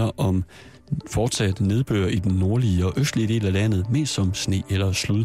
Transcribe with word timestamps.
handler 0.00 0.20
om 0.20 0.44
fortsat 1.06 1.60
nedbør 1.60 2.06
i 2.06 2.18
den 2.18 2.32
nordlige 2.32 2.86
og 2.86 2.92
østlige 2.96 3.28
del 3.28 3.46
af 3.46 3.52
landet, 3.52 3.90
mest 3.90 4.14
som 4.14 4.34
sne 4.34 4.62
eller 4.70 4.92
slud. 4.92 5.24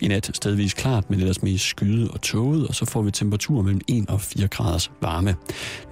I 0.00 0.08
nat 0.08 0.30
stedvis 0.34 0.74
klart, 0.74 1.10
men 1.10 1.20
ellers 1.20 1.42
mest 1.42 1.64
skyde 1.64 2.10
og 2.10 2.20
tåget, 2.22 2.68
og 2.68 2.74
så 2.74 2.84
får 2.84 3.02
vi 3.02 3.10
temperaturer 3.10 3.62
mellem 3.62 3.80
1 3.88 4.10
og 4.10 4.20
4 4.20 4.48
graders 4.48 4.90
varme. 5.02 5.34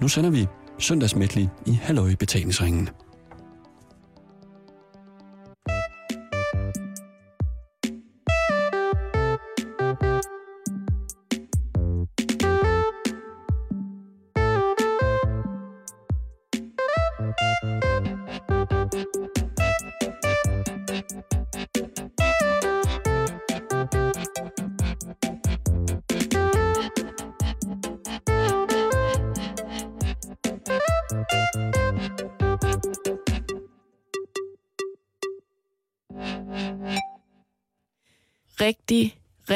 Nu 0.01 0.07
sender 0.07 0.29
vi 0.29 0.47
søndagsmætlig 0.79 1.49
i 1.65 1.71
Halløj 1.71 2.15
betalingsringen. 2.15 2.89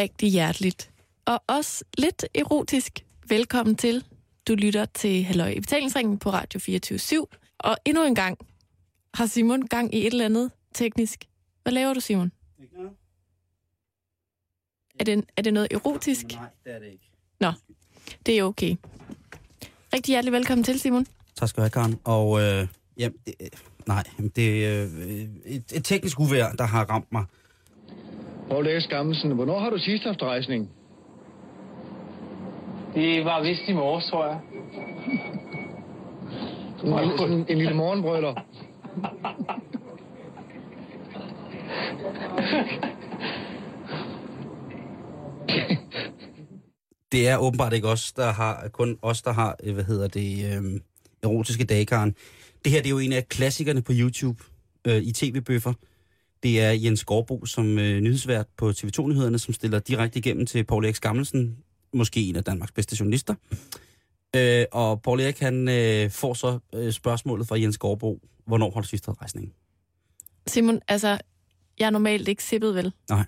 Rigtig, 0.04 0.32
hjerteligt. 0.32 0.92
Og 1.26 1.44
også 1.48 1.84
lidt 1.98 2.26
erotisk. 2.36 3.06
Velkommen 3.28 3.76
til. 3.76 4.06
Du 4.48 4.56
lytter 4.56 4.86
til 4.86 5.24
Halløj 5.24 5.50
i 5.50 5.60
betalingsringen 5.60 6.18
på 6.18 6.30
Radio 6.30 6.60
24 6.60 7.28
Og 7.58 7.78
endnu 7.86 8.04
en 8.04 8.16
gang 8.16 8.38
har 9.14 9.26
Simon 9.26 9.68
gang 9.68 9.96
i 9.96 9.98
et 9.98 10.06
eller 10.06 10.26
andet 10.26 10.52
teknisk. 10.74 11.26
Hvad 11.64 11.74
laver 11.74 11.94
du, 11.94 12.00
Simon? 12.00 12.32
Ikke 12.62 12.76
noget? 12.76 12.92
Er 15.00 15.04
det, 15.04 15.26
er 15.38 15.42
det 15.42 15.54
noget 15.54 15.68
erotisk? 15.72 16.26
Nej, 16.26 16.46
det 16.66 16.76
er 16.76 16.80
det 16.80 16.88
ikke. 16.88 17.10
Nå, 17.40 17.52
det 18.26 18.40
er 18.40 18.44
okay. 18.44 18.76
Rigtig 19.94 20.12
hjertelig 20.12 20.32
velkommen 20.32 20.64
til, 20.64 20.80
Simon. 20.80 21.08
Tak 21.36 21.50
skal 21.50 21.62
du 21.62 21.62
have, 21.62 21.70
Karen. 21.70 22.00
Og 22.04 22.42
øh, 22.42 22.68
jamen, 22.98 23.18
det, 23.26 23.36
øh, 23.42 23.48
nej, 23.88 24.04
det 24.36 24.66
er 24.66 24.84
øh, 24.84 25.26
et, 25.46 25.64
et 25.74 25.86
teknisk 25.86 26.20
uvær, 26.20 26.52
der 26.52 26.66
har 26.66 26.86
ramt 26.86 27.12
mig. 27.12 27.26
Poul 28.50 28.68
Erik 28.68 28.82
Skammelsen, 28.82 29.32
hvornår 29.32 29.60
har 29.60 29.70
du 29.70 29.78
sidst 29.78 30.04
haft 30.04 30.22
rejsning? 30.22 30.70
Det 32.96 33.26
var 33.26 33.42
vist 33.44 33.62
i 33.68 33.74
morges, 33.74 34.06
tror 34.06 34.26
jeg. 34.26 34.40
En, 36.84 37.00
lille- 37.00 37.18
sådan 37.18 37.46
en 37.50 37.58
lille 37.58 37.74
morgenbrøler. 37.74 38.34
Det 47.12 47.28
er 47.28 47.38
åbenbart 47.38 47.74
ikke 47.74 47.88
os, 47.88 48.12
der 48.14 48.32
har, 48.32 48.68
kun 48.72 48.98
os, 49.02 49.22
der 49.22 49.32
har, 49.34 49.56
øh, 49.64 49.74
hvad 49.74 49.84
hedder 49.84 50.08
det, 50.08 50.58
øh, 50.58 50.80
erotiske 51.24 51.64
dage, 51.64 51.86
Karen. 51.86 52.16
Det 52.66 52.72
her 52.72 52.80
det 52.80 52.86
er 52.86 52.90
jo 52.92 53.00
en 53.00 53.14
af 53.14 53.28
klassikerne 53.30 53.82
på 53.82 53.92
YouTube 53.96 54.44
øh, 54.88 54.98
i 54.98 55.12
tv-bøffer. 55.12 55.74
Det 56.44 56.62
er 56.62 56.72
Jens 56.72 57.04
Gårdbo 57.06 57.46
som 57.46 57.80
øh, 57.80 58.02
nyhedsvært 58.02 58.48
på 58.58 58.70
TV2-nyhederne, 58.70 59.40
som 59.40 59.54
stiller 59.54 59.80
direkte 59.80 60.20
igennem 60.20 60.46
til 60.46 60.64
Paul 60.64 60.86
Erik 60.86 60.96
Skammelsen, 60.96 61.58
måske 61.94 62.22
en 62.30 62.36
af 62.36 62.44
Danmarks 62.44 62.72
bedste 62.72 62.96
journalister. 63.00 63.36
Øh, 64.36 64.66
og 64.72 65.02
Paul 65.02 65.20
Erik, 65.20 65.40
han 65.40 65.70
øh, 65.70 66.10
får 66.12 66.34
så 66.34 66.60
øh, 66.74 66.92
spørgsmålet 66.92 67.48
fra 67.48 67.60
Jens 67.60 67.78
Gårdbo, 67.78 68.20
hvornår 68.46 68.72
har 68.72 68.82
du 68.82 68.88
sidst 68.88 69.06
haft 69.06 69.22
rejsning? 69.22 69.54
Simon, 70.48 70.80
altså, 70.88 71.18
jeg 71.80 71.86
er 71.86 71.90
normalt 71.90 72.28
ikke 72.28 72.44
sippet, 72.44 72.76
vel? 72.76 72.94
Nej. 73.10 73.26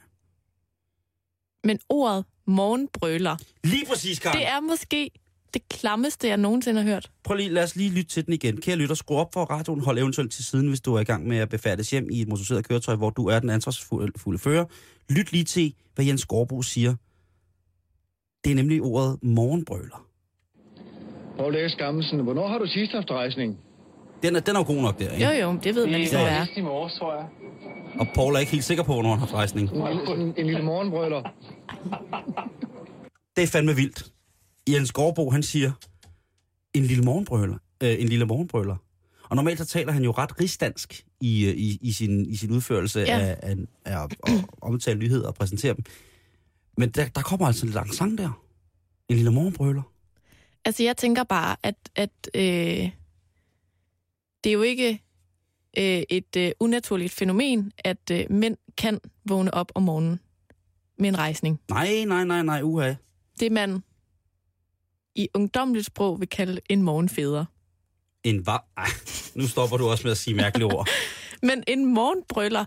Men 1.63 1.79
ordet 1.89 2.25
morgenbrøler, 2.47 3.37
Lige 3.63 3.85
præcis, 3.85 4.19
Karen. 4.19 4.37
det 4.37 4.47
er 4.47 4.59
måske 4.59 5.11
det 5.55 5.69
klammeste, 5.69 6.27
jeg 6.27 6.37
nogensinde 6.37 6.81
har 6.81 6.89
hørt. 6.89 7.11
Prøv 7.23 7.35
lige, 7.37 7.49
lad 7.49 7.63
os 7.63 7.75
lige 7.75 7.89
lytte 7.89 8.09
til 8.09 8.25
den 8.25 8.33
igen. 8.33 8.61
Kære 8.61 8.75
lytter, 8.75 8.95
skru 8.95 9.15
op 9.17 9.33
for 9.33 9.43
radioen, 9.45 9.79
hold 9.81 9.97
eventuelt 9.99 10.31
til 10.31 10.45
siden, 10.45 10.67
hvis 10.67 10.81
du 10.81 10.95
er 10.95 10.99
i 10.99 11.03
gang 11.03 11.27
med 11.27 11.37
at 11.37 11.49
befærdes 11.49 11.91
hjem 11.91 12.07
i 12.11 12.21
et 12.21 12.27
motoriseret 12.27 12.67
køretøj, 12.67 12.95
hvor 12.95 13.09
du 13.09 13.25
er 13.27 13.39
den 13.39 13.49
ansvarsfulde 13.49 14.39
fører. 14.39 14.65
Lyt 15.09 15.31
lige 15.31 15.43
til, 15.43 15.73
hvad 15.95 16.05
Jens 16.05 16.25
Gårdbo 16.25 16.61
siger. 16.61 16.95
Det 18.43 18.51
er 18.51 18.55
nemlig 18.55 18.81
ordet 18.81 19.19
morgenbrøler. 19.23 20.05
Poul 21.37 21.69
Skammelsen, 21.69 22.19
hvornår 22.19 22.47
har 22.47 22.57
du 22.57 22.65
sidst 22.67 22.91
haft 22.91 23.11
rejsning? 23.11 23.57
Den 24.23 24.35
er, 24.35 24.39
den 24.39 24.55
er 24.55 24.59
jo 24.59 24.65
god 24.65 24.81
nok 24.81 24.99
der, 24.99 25.11
ikke? 25.11 25.25
Jo, 25.25 25.31
jo, 25.51 25.59
det 25.63 25.75
ved 25.75 25.85
man 25.87 25.99
Det 26.01 26.09
så 26.09 26.17
var 26.17 26.25
er. 26.25 26.45
i 26.57 26.61
morges, 26.61 26.93
tror 26.93 27.15
jeg. 27.15 27.25
Og 27.99 28.07
Paul 28.15 28.35
er 28.35 28.39
ikke 28.39 28.51
helt 28.51 28.63
sikker 28.63 28.83
på, 28.83 28.93
hvornår 28.93 29.09
han 29.09 29.19
har 29.19 29.33
rejsning. 29.35 29.69
En, 29.71 29.83
lille- 29.87 30.05
sådan 30.07 30.33
en 30.37 30.45
lille 30.45 30.63
morgenbrøler. 30.63 31.21
Det 33.35 33.43
er 33.43 33.47
fandme 33.47 33.75
vildt. 33.75 34.05
Jens 34.69 34.91
Gårdbo, 34.91 35.29
han 35.29 35.43
siger, 35.43 35.71
en 36.73 36.83
lille 36.83 37.03
morgenbrøler. 37.03 37.57
Øh, 37.83 37.95
en 38.01 38.09
lille 38.09 38.25
morgenbrøler. 38.25 38.75
Og 39.29 39.35
normalt 39.35 39.57
så 39.59 39.65
taler 39.65 39.91
han 39.91 40.03
jo 40.03 40.11
ret 40.11 40.39
rigsdansk 40.39 41.05
i, 41.21 41.45
øh, 41.45 41.53
i, 41.53 41.77
i, 41.81 41.91
sin, 41.91 42.25
i 42.25 42.35
sin 42.35 42.51
udførelse 42.51 42.99
Ja. 42.99 43.19
af, 43.19 43.37
af, 43.41 43.55
af 43.85 44.03
at 44.03 44.17
omtale 44.61 44.99
nyheder 44.99 45.27
og 45.27 45.35
præsentere 45.35 45.73
dem. 45.73 45.83
Men 46.77 46.89
der, 46.89 47.07
der 47.07 47.21
kommer 47.21 47.47
altså 47.47 47.65
en 47.65 47.71
lang 47.71 47.93
sang 47.93 48.17
der. 48.17 48.41
En 49.09 49.15
lille 49.15 49.31
morgenbrøler. 49.31 49.81
Altså, 50.65 50.83
jeg 50.83 50.97
tænker 50.97 51.23
bare, 51.23 51.55
at, 51.63 51.75
at 51.95 52.29
øh, 52.35 52.41
det 54.43 54.49
er 54.49 54.53
jo 54.53 54.61
ikke 54.61 55.01
øh, 55.77 56.03
et 56.09 56.35
øh, 56.37 56.51
unaturligt 56.59 57.13
fænomen, 57.13 57.71
at 57.77 58.11
øh, 58.11 58.25
mænd 58.29 58.57
kan 58.77 58.99
vågne 59.25 59.53
op 59.53 59.71
om 59.75 59.83
morgenen 59.83 60.19
med 60.99 61.09
en 61.09 61.17
rejsning. 61.17 61.59
Nej, 61.69 62.03
nej, 62.07 62.23
nej, 62.25 62.41
nej, 62.43 62.61
uha. 62.63 62.93
Det 63.39 63.51
man 63.51 63.83
i 65.15 65.29
ungdomligt 65.33 65.85
sprog 65.85 66.19
vil 66.19 66.29
kalde 66.29 66.61
en 66.69 66.81
morgenfæder. 66.81 67.45
En? 68.23 68.45
Ej, 68.47 68.87
nu 69.35 69.47
stopper 69.47 69.77
du 69.77 69.87
også 69.87 70.03
med 70.03 70.11
at 70.11 70.17
sige 70.17 70.35
mærkelige 70.35 70.65
ord. 70.65 70.87
Men 71.47 71.63
en 71.67 71.85
morgenbrøller, 71.85 72.65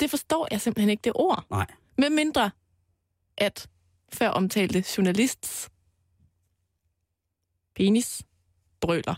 det 0.00 0.10
forstår 0.10 0.48
jeg 0.50 0.60
simpelthen 0.60 0.90
ikke 0.90 1.00
det 1.04 1.12
ord. 1.14 1.46
Nej. 1.50 1.66
Med 1.98 2.10
mindre, 2.10 2.50
at 3.38 3.68
før 4.12 4.28
omtalte 4.28 4.84
journalists 4.96 5.70
penis 7.74 8.22
brøler 8.80 9.14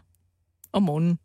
om 0.73 0.83
morgenen. 0.83 1.19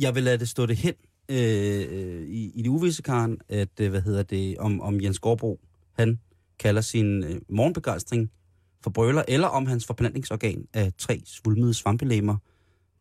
Jeg 0.00 0.14
vil 0.14 0.22
lade 0.22 0.38
det 0.38 0.48
stå 0.48 0.66
det 0.66 0.76
hen 0.76 0.94
øh, 1.28 2.28
i, 2.28 2.52
i 2.54 2.62
det 2.62 2.68
uvisse, 2.68 3.02
Karen, 3.02 3.38
at, 3.48 3.80
øh, 3.80 3.90
hvad 3.90 4.02
hedder 4.02 4.22
det, 4.22 4.58
om, 4.58 4.80
om 4.80 5.00
Jens 5.00 5.18
Gårdbro, 5.18 5.60
han 5.92 6.20
kalder 6.58 6.80
sin 6.80 7.24
øh, 7.24 7.40
morgenbegejstring 7.48 8.30
for 8.86 8.90
brøler, 8.90 9.22
eller 9.28 9.48
om 9.48 9.66
hans 9.66 9.86
forplantningsorgan 9.86 10.66
af 10.74 10.92
tre 10.98 11.22
svulmede 11.24 11.74
svampelemmer 11.74 12.36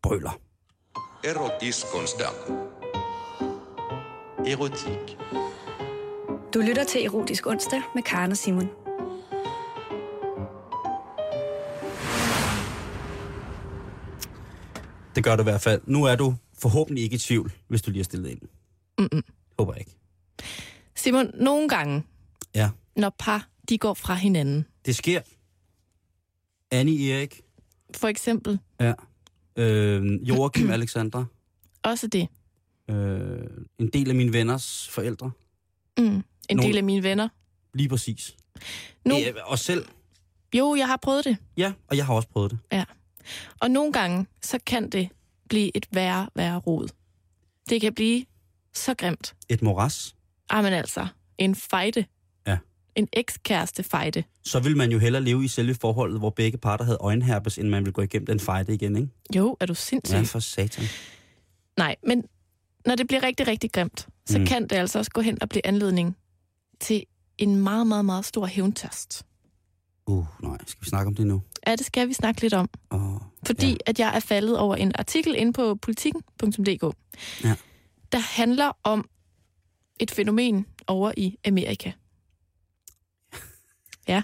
brøler. 0.04 0.40
Erotiskonsdag. 1.24 2.28
Erotik. 4.48 5.18
Du 6.54 6.60
lytter 6.60 6.84
til 6.84 7.06
Erotisk 7.06 7.48
Onsdag 7.48 7.82
med 7.96 8.04
Karen 8.04 8.32
og 8.32 8.38
Simon. 8.38 8.70
Det 15.16 15.24
gør 15.24 15.36
du 15.36 15.42
i 15.42 15.44
hvert 15.44 15.62
fald. 15.62 15.82
Nu 15.86 16.04
er 16.04 16.16
du 16.16 16.36
forhåbentlig 16.58 17.04
ikke 17.04 17.16
i 17.16 17.20
tvivl, 17.20 17.52
hvis 17.68 17.82
du 17.82 17.92
lige 17.92 18.00
har 18.00 18.04
stillet 18.04 18.30
ind. 18.30 18.42
Mm-mm. 19.00 19.24
Håber 19.60 19.74
jeg 19.74 19.80
ikke. 19.80 19.92
Simon, 20.96 21.32
nogle 21.34 21.70
gange, 21.70 22.04
Ja, 22.56 22.70
når 22.96 23.16
par 23.20 23.50
de 23.70 23.78
går 23.78 23.94
fra 23.94 24.14
hinanden, 24.14 24.66
det 24.86 24.96
sker. 24.96 25.22
Annie 26.80 27.14
Erik, 27.14 27.42
for 27.98 28.08
eksempel 28.08 28.60
ja. 28.80 28.94
Øh, 29.56 30.30
Joachim 30.30 30.70
Alexandra, 30.78 31.26
også 31.84 32.08
det, 32.08 32.28
øh, 32.90 33.40
en 33.80 33.88
del 33.88 34.10
af 34.10 34.16
mine 34.16 34.34
venners 34.34 34.88
forældre. 34.92 35.32
mm, 35.98 36.06
en 36.06 36.24
Nogle- 36.52 36.68
del 36.68 36.78
af 36.78 36.84
mine 36.84 37.04
venner. 37.04 37.30
Lige 37.74 37.90
præcis. 37.90 38.36
Nu, 39.06 39.16
Øh, 39.18 39.34
og 39.46 39.60
selv, 39.60 39.86
jo, 40.56 40.76
jeg 40.76 40.88
har 40.88 40.98
prøvet 40.98 41.26
det. 41.26 41.38
ja, 41.58 41.74
og 41.88 41.98
jeg 41.98 42.06
har 42.06 42.14
også 42.14 42.28
prøvet 42.30 42.52
det. 42.52 42.60
Ja. 42.72 42.84
Og 43.60 43.72
nogle 43.72 43.94
gange, 43.94 44.26
så 44.42 44.60
kan 44.66 44.90
det 44.90 45.10
blive 45.50 45.78
et 45.78 45.88
værre, 45.92 46.30
værre 46.36 46.58
rod. 46.60 46.88
Det 47.70 47.82
kan 47.82 47.94
blive 47.94 48.26
så 48.74 48.94
grimt. 48.94 49.36
Et 49.50 49.62
moras. 49.62 50.16
Ah, 50.50 50.64
men 50.64 50.74
altså, 50.74 51.08
en 51.38 51.56
fejde. 51.56 52.06
En 52.96 53.08
ekskæreste 53.14 53.84
fejde. 53.84 54.24
Så 54.44 54.60
vil 54.60 54.78
man 54.78 54.92
jo 54.92 55.00
hellere 55.00 55.24
leve 55.24 55.46
i 55.46 55.48
selve 55.48 55.74
forholdet, 55.76 56.20
hvor 56.20 56.30
begge 56.30 56.58
parter 56.58 56.86
havde 56.86 56.98
øjenherpes, 57.02 57.58
end 57.58 57.70
man 57.70 57.86
vil 57.86 57.94
gå 57.94 58.02
igennem 58.02 58.26
den 58.26 58.40
fejde 58.40 58.74
igen, 58.74 58.96
ikke? 58.96 59.10
Jo, 59.36 59.58
er 59.60 59.66
du 59.66 59.74
sindssyg? 59.76 60.16
Ja, 60.16 60.22
for 60.22 60.40
satan. 60.40 60.84
Nej, 61.78 61.96
men 62.08 62.24
når 62.86 62.96
det 62.96 63.08
bliver 63.08 63.24
rigtig, 63.24 63.48
rigtig 63.48 63.72
grimt, 63.72 64.08
så 64.26 64.40
Mm. 64.40 64.46
kan 64.46 64.64
det 64.64 64.72
altså 64.76 65.00
også 65.00 65.12
gå 65.12 65.22
hen 65.22 65.38
og 65.42 65.50
blive 65.50 65.66
anledning 65.68 66.18
til 66.80 67.04
en 67.38 67.56
meget, 67.56 67.88
meget, 67.88 68.06
meget 68.06 68.26
stor 68.26 68.46
hævntørst. 68.46 69.26
Uh, 70.08 70.26
nej, 70.44 70.58
skal 70.68 70.82
vi 70.82 70.90
snakke 70.90 71.08
om 71.08 71.16
det 71.16 71.28
nu? 71.28 71.42
Ja, 71.68 71.76
det 71.76 71.86
skal 71.86 72.08
vi 72.08 72.14
snakke 72.14 72.42
lidt 72.42 72.54
om. 72.54 72.70
Oh, 72.90 73.18
Fordi 73.46 73.70
ja. 73.70 73.76
at 73.86 74.00
jeg 74.00 74.16
er 74.16 74.20
faldet 74.20 74.58
over 74.60 74.76
en 74.76 74.92
artikel 74.96 75.36
inde 75.38 75.54
på 75.54 75.76
politikken.dk. 75.76 76.96
Ja. 77.44 77.56
der 78.12 78.18
handler 78.20 78.72
om 78.84 79.10
et 80.00 80.12
fænomen 80.12 80.66
over 80.88 81.12
i 81.18 81.38
Amerika. 81.46 81.92
Ja, 84.08 84.22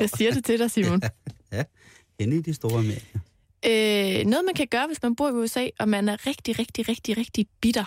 jeg 0.00 0.10
siger 0.10 0.32
det 0.32 0.44
til 0.44 0.58
dig, 0.58 0.70
Simon. 0.70 1.00
Hende 2.20 2.36
i 2.36 2.40
de 2.42 2.54
store 2.54 2.78
Amerika. 2.78 3.18
Øh, 3.66 4.26
noget, 4.26 4.44
man 4.44 4.54
kan 4.54 4.66
gøre, 4.70 4.86
hvis 4.86 5.02
man 5.02 5.16
bor 5.16 5.28
i 5.28 5.32
USA, 5.32 5.68
og 5.78 5.88
man 5.88 6.08
er 6.08 6.26
rigtig, 6.26 6.58
rigtig, 6.58 6.88
rigtig, 6.88 7.16
rigtig 7.18 7.46
bitter 7.60 7.84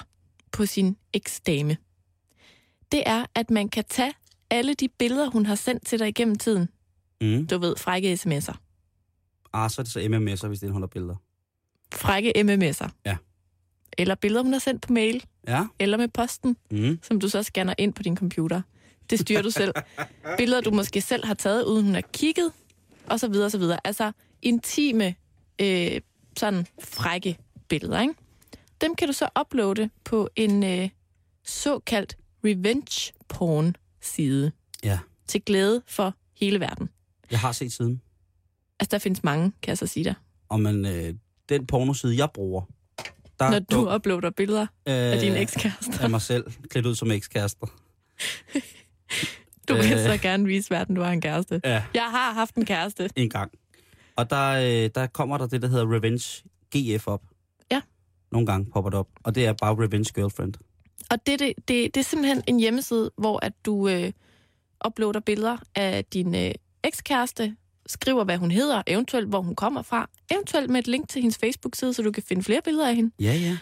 på 0.51 0.66
sin 0.66 0.98
eksdame, 1.13 1.77
det 2.92 3.04
er, 3.06 3.25
at 3.36 3.50
man 3.51 3.69
kan 3.69 3.83
tage 3.89 4.13
alle 4.50 4.74
de 4.74 4.88
billeder, 5.00 5.30
hun 5.30 5.45
har 5.45 5.56
sendt 5.56 5.86
til 5.86 6.00
dig 6.00 6.07
igennem 6.07 6.36
tiden. 6.36 6.69
Mm. 7.22 7.48
Du 7.48 7.57
ved, 7.57 7.75
frække 7.77 8.13
sms'er. 8.13 8.56
Ah, 9.54 9.69
så 9.69 9.81
er 9.81 9.83
det 9.83 9.92
så 9.92 10.00
MMS'er, 10.00 10.48
hvis 10.48 10.60
det 10.60 10.63
indeholder 10.63 10.88
billeder. 10.88 11.15
Frække 11.94 12.33
mms'er. 12.38 12.89
Ja. 13.06 13.18
Eller 13.98 14.15
billeder, 14.15 14.44
hun 14.44 14.51
har 14.54 14.60
sendt 14.60 14.81
på 14.88 14.94
mail, 14.94 15.25
Ja. 15.48 15.65
eller 15.80 15.98
med 15.98 16.07
posten, 16.07 16.57
Mm. 16.72 17.00
som 17.04 17.19
du 17.19 17.30
så 17.30 17.44
scanner 17.44 17.74
ind 17.77 17.94
på 17.94 18.04
din 18.04 18.18
computer. 18.18 18.62
Det 19.10 19.20
styrer 19.20 19.42
du 19.42 19.52
selv. 19.52 19.74
Billeder, 20.38 20.62
du 20.62 20.72
måske 20.72 21.02
selv 21.02 21.26
har 21.26 21.34
taget, 21.34 21.64
uden 21.64 21.86
hun 21.86 21.94
har 21.94 22.04
kigget, 22.14 22.52
og 23.08 23.20
så 23.20 23.28
videre, 23.28 23.46
og 23.46 23.52
så 23.52 23.58
videre. 23.58 23.80
Altså 23.84 24.12
intime, 24.42 25.16
øh, 25.62 26.02
sådan 26.38 26.68
frække 26.84 27.38
billeder, 27.70 28.02
ikke? 28.02 28.14
Dem 28.82 28.96
kan 28.96 29.08
du 29.08 29.14
så 29.14 29.28
uploade 29.42 29.90
på 30.04 30.30
en 30.36 30.64
øh, 30.64 30.90
såkaldt 31.46 32.18
revenge 32.46 33.14
porn 33.30 33.76
side 34.02 34.52
Ja. 34.84 35.00
til 35.28 35.42
glæde 35.42 35.82
for 35.88 36.14
hele 36.40 36.60
verden. 36.60 36.90
Jeg 37.32 37.40
har 37.40 37.52
set 37.52 37.72
siden. 37.74 38.02
Altså, 38.80 38.92
der 38.92 38.98
findes 39.00 39.24
mange, 39.24 39.52
kan 39.62 39.70
jeg 39.70 39.78
så 39.78 39.88
sige 39.88 40.04
dig. 40.04 40.14
Og 40.50 40.60
man, 40.60 40.86
øh, 40.86 41.14
den 41.50 41.66
pornoside, 41.68 42.18
jeg 42.18 42.30
bruger, 42.34 42.62
der 43.40 43.50
Når 43.52 43.60
du 43.60 43.96
uploader 43.96 44.30
billeder 44.30 44.62
øh, 44.62 44.68
af 44.86 45.20
dine 45.20 45.40
ekskærester. 45.40 46.02
af 46.02 46.10
mig 46.10 46.22
selv, 46.22 46.44
klædt 46.70 46.86
ud 46.86 46.96
som 46.96 47.12
ekskærester. 47.12 47.68
Du 49.68 49.74
vil 49.74 49.94
øh. 49.94 50.00
så 50.00 50.20
gerne 50.22 50.46
vise 50.46 50.72
verden, 50.72 50.96
du 50.96 51.02
har 51.02 51.12
en 51.12 51.22
kæreste. 51.22 51.62
Ja. 51.64 51.84
Jeg 51.94 52.04
har 52.04 52.34
haft 52.34 52.56
en 52.56 52.66
kæreste. 52.66 53.10
En 53.16 53.30
gang. 53.30 53.52
Og 54.16 54.30
der, 54.30 54.50
øh, 54.50 54.90
der 54.96 55.08
kommer 55.08 55.38
der 55.38 55.48
det, 55.48 55.62
der 55.62 55.68
hedder 55.68 55.96
Revenge 55.96 56.44
GF 56.76 57.08
op. 57.08 57.22
Ja. 57.72 57.82
Nogle 58.32 58.48
gange 58.48 58.72
popper 58.72 58.90
det 58.90 59.00
op. 59.00 59.08
Og 59.24 59.36
det 59.36 59.46
er 59.46 59.54
bare 59.54 59.74
Revenge 59.74 60.14
Girlfriend. 60.16 60.54
Og 61.12 61.18
det, 61.26 61.40
det, 61.40 61.54
det, 61.58 61.96
det 61.96 61.98
er 61.98 62.04
simpelthen 62.04 62.44
en 62.48 62.60
hjemmeside, 62.60 63.12
hvor 63.18 63.46
at 63.46 63.54
du 63.66 63.88
øh, 63.88 64.12
uploader 64.88 65.20
billeder 65.20 65.58
af 65.76 66.06
din 66.06 66.36
øh, 66.36 66.52
ekskæreste, 66.84 67.56
skriver, 67.88 68.24
hvad 68.24 68.38
hun 68.38 68.52
hedder, 68.52 68.82
eventuelt 68.88 69.28
hvor 69.28 69.42
hun 69.42 69.56
kommer 69.56 69.82
fra, 69.82 70.10
eventuelt 70.32 70.70
med 70.70 70.80
et 70.80 70.88
link 70.88 71.10
til 71.10 71.22
hendes 71.22 71.38
Facebook-side, 71.38 71.94
så 71.94 72.02
du 72.02 72.12
kan 72.12 72.24
finde 72.24 72.44
flere 72.44 72.62
billeder 72.62 72.88
af 72.88 72.96
hende. 72.96 73.12
Ja, 73.20 73.34
ja. 73.34 73.58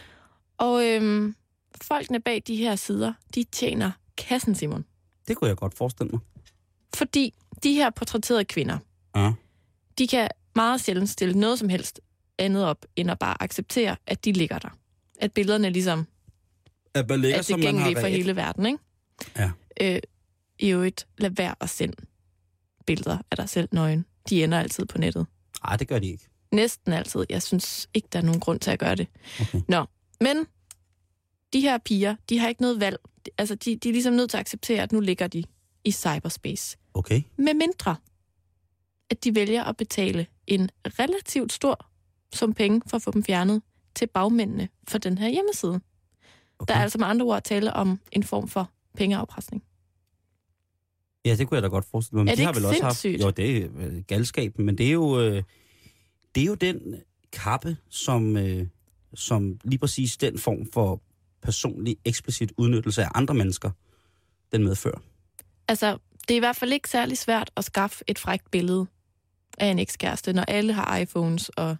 Og 0.57 0.85
øhm, 0.85 1.35
folkene 1.81 2.19
bag 2.19 2.43
de 2.47 2.55
her 2.55 2.75
sider, 2.75 3.13
de 3.35 3.43
tjener 3.43 3.91
kassen, 4.17 4.55
Simon. 4.55 4.85
Det 5.27 5.37
kunne 5.37 5.47
jeg 5.47 5.57
godt 5.57 5.77
forestille 5.77 6.09
mig. 6.11 6.19
Fordi 6.95 7.33
de 7.63 7.73
her 7.73 7.89
portrætterede 7.89 8.45
kvinder, 8.45 8.77
Ja. 9.15 9.33
de 9.97 10.07
kan 10.07 10.29
meget 10.55 10.81
sjældent 10.81 11.09
stille 11.09 11.39
noget 11.39 11.59
som 11.59 11.69
helst 11.69 11.99
andet 12.37 12.65
op, 12.65 12.85
end 12.95 13.11
at 13.11 13.19
bare 13.19 13.43
acceptere, 13.43 13.95
at 14.07 14.25
de 14.25 14.31
ligger 14.31 14.59
der. 14.59 14.69
At 15.19 15.31
billederne 15.33 15.69
ligesom 15.69 16.07
At 16.93 17.09
man 17.09 17.21
ligger, 17.21 17.37
er 17.37 17.41
tilgængelige 17.41 17.99
for 17.99 18.07
hele 18.07 18.35
verden, 18.35 18.65
ikke? 18.65 18.79
Ja. 19.37 19.51
Øh, 19.81 19.99
I 20.59 20.69
øvrigt, 20.69 21.07
lad 21.17 21.29
være 21.29 21.55
at 21.61 21.69
sende 21.69 21.95
billeder 22.85 23.17
af 23.31 23.37
dig 23.37 23.49
selv 23.49 23.69
nøgen. 23.71 24.05
De 24.29 24.43
ender 24.43 24.59
altid 24.59 24.85
på 24.85 24.97
nettet. 24.97 25.27
Nej, 25.63 25.77
det 25.77 25.87
gør 25.87 25.99
de 25.99 26.07
ikke. 26.07 26.27
Næsten 26.51 26.93
altid. 26.93 27.25
Jeg 27.29 27.43
synes 27.43 27.89
ikke, 27.93 28.07
der 28.13 28.19
er 28.19 28.23
nogen 28.23 28.39
grund 28.39 28.59
til 28.59 28.71
at 28.71 28.79
gøre 28.79 28.95
det. 28.95 29.07
Okay. 29.41 29.61
Nå, 29.67 29.85
men 30.21 30.37
de 31.53 31.61
her 31.61 31.77
piger, 31.77 32.15
de 32.29 32.39
har 32.39 32.47
ikke 32.47 32.61
noget 32.61 32.79
valg. 32.79 32.97
Altså, 33.37 33.55
de, 33.55 33.75
de 33.75 33.89
er 33.89 33.93
ligesom 33.93 34.13
nødt 34.13 34.29
til 34.29 34.37
at 34.37 34.41
acceptere, 34.41 34.83
at 34.83 34.91
nu 34.91 34.99
ligger 34.99 35.27
de 35.27 35.43
i 35.83 35.91
cyberspace. 35.91 36.77
Okay. 36.93 37.21
Med 37.37 37.53
mindre, 37.53 37.95
at 39.09 39.23
de 39.23 39.35
vælger 39.35 39.63
at 39.63 39.77
betale 39.77 40.27
en 40.47 40.69
relativt 40.85 41.53
stor 41.53 41.85
sum 42.33 42.53
penge 42.53 42.81
for 42.87 42.97
at 42.97 43.01
få 43.03 43.11
dem 43.11 43.23
fjernet 43.23 43.61
til 43.95 44.07
bagmændene 44.07 44.69
for 44.87 44.97
den 44.97 45.17
her 45.17 45.29
hjemmeside. 45.29 45.81
okay. 46.59 46.73
Der 46.73 46.79
er 46.79 46.83
altså 46.83 46.97
med 46.97 47.07
andre 47.07 47.25
ord 47.25 47.43
tale 47.43 47.73
om 47.73 47.99
en 48.11 48.23
form 48.23 48.47
for 48.47 48.71
pengeafpresning. 48.97 49.63
Ja, 51.25 51.35
det 51.35 51.47
kunne 51.47 51.55
jeg 51.55 51.63
da 51.63 51.67
godt 51.67 51.85
forestille 51.85 52.15
mig. 52.17 52.23
Men 52.25 52.29
Er 52.31 52.35
de 52.35 52.37
det 52.37 52.45
har 52.45 52.51
ikke 52.51 52.59
vel 52.59 52.65
også 52.69 52.83
haft... 52.83 52.97
sindssygt? 52.97 53.25
Jo, 53.25 53.29
det 53.31 53.57
er 53.57 53.67
øh, 53.77 54.03
galskab, 54.07 54.59
men 54.59 54.77
det 54.77 54.87
er 54.87 54.91
jo, 54.91 55.19
øh, 55.21 55.43
det 56.35 56.41
er 56.41 56.47
jo 56.47 56.55
den 56.55 56.95
kappe, 57.31 57.77
som, 57.89 58.37
øh, 58.37 58.67
som 59.13 59.59
lige 59.63 59.79
præcis 59.79 60.17
den 60.17 60.39
form 60.39 60.71
for 60.73 61.01
personlig, 61.47 61.97
eksplicit 62.05 62.51
udnyttelse 62.57 63.03
af 63.03 63.09
andre 63.15 63.33
mennesker, 63.33 63.71
den 64.51 64.63
medfører. 64.63 64.99
Altså, 65.67 65.97
det 66.27 66.31
er 66.33 66.35
i 66.35 66.39
hvert 66.39 66.55
fald 66.55 66.73
ikke 66.73 66.89
særlig 66.89 67.17
svært 67.17 67.51
at 67.57 67.63
skaffe 67.65 68.03
et 68.07 68.19
frækt 68.19 68.51
billede 68.51 68.85
af 69.57 69.67
en 69.67 69.79
ekskæreste, 69.79 70.33
når 70.33 70.43
alle 70.43 70.73
har 70.73 70.97
iPhones 70.97 71.49
og 71.49 71.75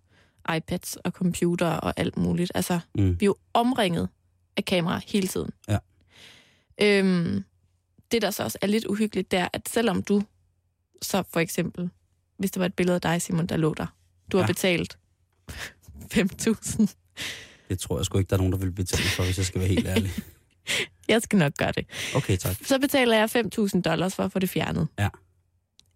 iPads 0.58 0.96
og 0.96 1.12
computer 1.12 1.68
og 1.68 1.94
alt 1.98 2.18
muligt. 2.18 2.52
Altså, 2.56 2.80
Mm. 2.98 3.20
vi 3.20 3.26
er 3.26 3.28
jo 3.28 3.36
omringet 3.54 4.10
af 4.58 4.66
kameraer 4.66 5.02
hele 5.08 5.28
tiden. 5.28 5.50
Ja. 5.68 5.78
Øhm, 6.82 7.44
det, 8.12 8.22
der 8.22 8.32
så 8.32 8.44
også 8.44 8.58
er 8.62 8.68
lidt 8.68 8.86
uhyggeligt, 8.86 9.32
det 9.32 9.40
er, 9.40 9.48
at 9.54 9.70
selvom 9.70 10.04
du 10.04 10.24
så 11.02 11.24
for 11.34 11.40
eksempel, 11.40 11.90
hvis 12.40 12.52
det 12.52 12.60
var 12.60 12.66
et 12.66 12.74
billede 12.74 12.96
af 12.96 13.02
dig, 13.02 13.22
Simon, 13.22 13.46
der 13.48 13.58
lå 13.58 13.74
der, 13.74 13.86
du 14.32 14.38
har 14.38 14.44
Ja. 14.44 14.48
betalt 14.48 14.98
5.000. 16.14 16.96
Det 17.70 17.80
tror 17.80 17.98
jeg 17.98 18.06
sgu 18.06 18.18
ikke, 18.18 18.30
der 18.30 18.36
er 18.36 18.38
nogen, 18.38 18.52
der 18.54 18.60
vil 18.60 18.72
betale 18.72 19.04
for, 19.10 19.24
hvis 19.24 19.38
jeg 19.38 19.46
skal 19.46 19.60
være 19.62 19.70
helt 19.70 19.88
ærlig. 19.88 20.12
Jeg 21.10 21.22
skal 21.22 21.40
nok 21.40 21.54
gøre 21.58 21.72
det. 21.72 21.86
Okay, 22.16 22.38
tak. 22.38 22.56
så 22.66 22.80
betaler 22.80 23.18
jeg 23.18 23.30
5.000 23.36 23.82
dollars 23.82 24.16
for 24.16 24.24
at 24.24 24.32
få 24.32 24.40
det 24.40 24.50
fjernet. 24.50 24.88
Ja. 25.00 25.10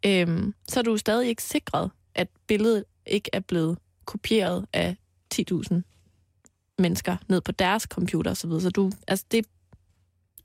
Øhm, 0.06 0.54
så 0.68 0.80
er 0.80 0.84
du 0.84 0.98
stadig 0.98 1.28
ikke 1.30 1.44
sikret, 1.44 1.92
at 2.16 2.28
billedet 2.48 2.84
ikke 3.06 3.30
er 3.34 3.40
blevet 3.40 3.78
kopieret 4.06 4.66
af 4.74 4.96
10.000 5.36 5.74
mennesker 6.80 7.18
ned 7.28 7.42
på 7.42 7.52
deres 7.52 7.84
computer 7.84 8.32
osv. 8.32 8.50
Så 8.60 8.70
du, 8.70 8.92
altså 9.08 9.26
det, 9.32 9.46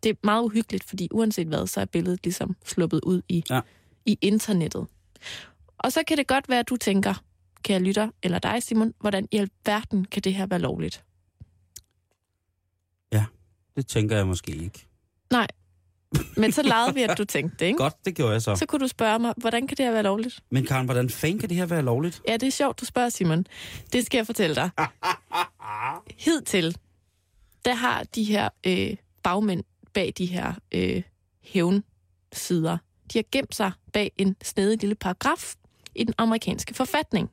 det 0.02 0.08
er 0.10 0.14
meget 0.22 0.42
uhyggeligt, 0.42 0.84
fordi 0.84 1.08
uanset 1.10 1.46
hvad, 1.46 1.66
så 1.66 1.80
er 1.80 1.84
billedet 1.84 2.20
ligesom 2.24 2.56
sluppet 2.64 3.00
ud 3.04 3.22
i, 3.28 3.44
Ja. 3.50 3.60
i 4.06 4.18
internettet. 4.20 4.86
Og 5.78 5.92
så 5.92 6.02
kan 6.08 6.16
det 6.16 6.26
godt 6.26 6.48
være, 6.48 6.58
at 6.60 6.68
du 6.68 6.76
tænker, 6.76 7.14
kære 7.62 7.80
lytter, 7.80 8.08
eller 8.22 8.38
dig 8.38 8.62
Simon, 8.62 8.94
hvordan 9.00 9.28
i 9.32 9.36
alverden 9.36 10.04
kan 10.04 10.22
det 10.22 10.34
her 10.34 10.46
være 10.46 10.58
lovligt? 10.58 11.04
Det 13.76 13.86
tænker 13.86 14.16
jeg 14.16 14.26
måske 14.26 14.52
ikke. 14.52 14.86
Nej. 15.30 15.46
Men 16.36 16.52
så 16.52 16.62
legede 16.62 16.94
vi, 16.94 17.02
at 17.02 17.18
du 17.18 17.24
tænkte 17.24 17.56
det, 17.58 17.66
ikke? 17.66 17.78
Godt, 17.78 17.94
det 18.04 18.14
gjorde 18.14 18.32
jeg 18.32 18.42
så. 18.42 18.56
Så 18.56 18.66
kunne 18.66 18.80
du 18.80 18.88
spørge 18.88 19.18
mig, 19.18 19.34
hvordan 19.36 19.66
kan 19.66 19.76
det 19.76 19.84
her 19.84 19.92
være 19.92 20.02
lovligt? 20.02 20.40
Men 20.50 20.66
Karen, 20.66 20.84
hvordan 20.84 21.10
fanden 21.10 21.38
kan 21.38 21.48
det 21.48 21.56
her 21.56 21.66
være 21.66 21.82
lovligt? 21.82 22.22
Ja, 22.28 22.32
det 22.32 22.46
er 22.46 22.50
sjovt, 22.50 22.80
du 22.80 22.84
spørger, 22.84 23.08
Simon. 23.08 23.46
Det 23.92 24.06
skal 24.06 24.18
jeg 24.18 24.26
fortælle 24.26 24.56
dig. 24.56 24.70
Hidtil, 26.24 26.76
der 27.64 27.74
har 27.74 28.02
de 28.02 28.24
her 28.24 28.48
øh, 28.66 28.96
bagmænd 29.22 29.64
bag 29.94 30.12
de 30.18 30.26
her 30.26 30.52
øh, 30.72 31.02
hævnsider, 31.42 32.78
de 33.12 33.18
har 33.18 33.24
gemt 33.32 33.54
sig 33.54 33.72
bag 33.92 34.12
en 34.16 34.36
snedig 34.42 34.80
lille 34.80 34.94
paragraf 34.94 35.54
i 35.94 36.04
den 36.04 36.14
amerikanske 36.18 36.74
forfatning. 36.74 37.30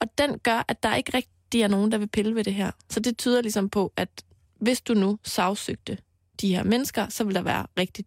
Og 0.00 0.08
den 0.18 0.38
gør, 0.38 0.64
at 0.68 0.82
der 0.82 0.94
ikke 0.94 1.16
rigtig 1.16 1.62
er 1.62 1.68
nogen, 1.68 1.92
der 1.92 1.98
vil 1.98 2.08
pille 2.08 2.34
ved 2.34 2.44
det 2.44 2.54
her. 2.54 2.70
Så 2.90 3.00
det 3.00 3.18
tyder 3.18 3.42
ligesom 3.42 3.68
på, 3.70 3.92
at 3.96 4.08
hvis 4.60 4.80
du 4.80 4.94
nu 4.94 5.18
sagsøgte 5.24 5.98
de 6.40 6.48
her 6.48 6.64
mennesker, 6.64 7.08
så 7.08 7.24
vil 7.24 7.34
der 7.34 7.42
være 7.42 7.66
rigtig, 7.78 8.04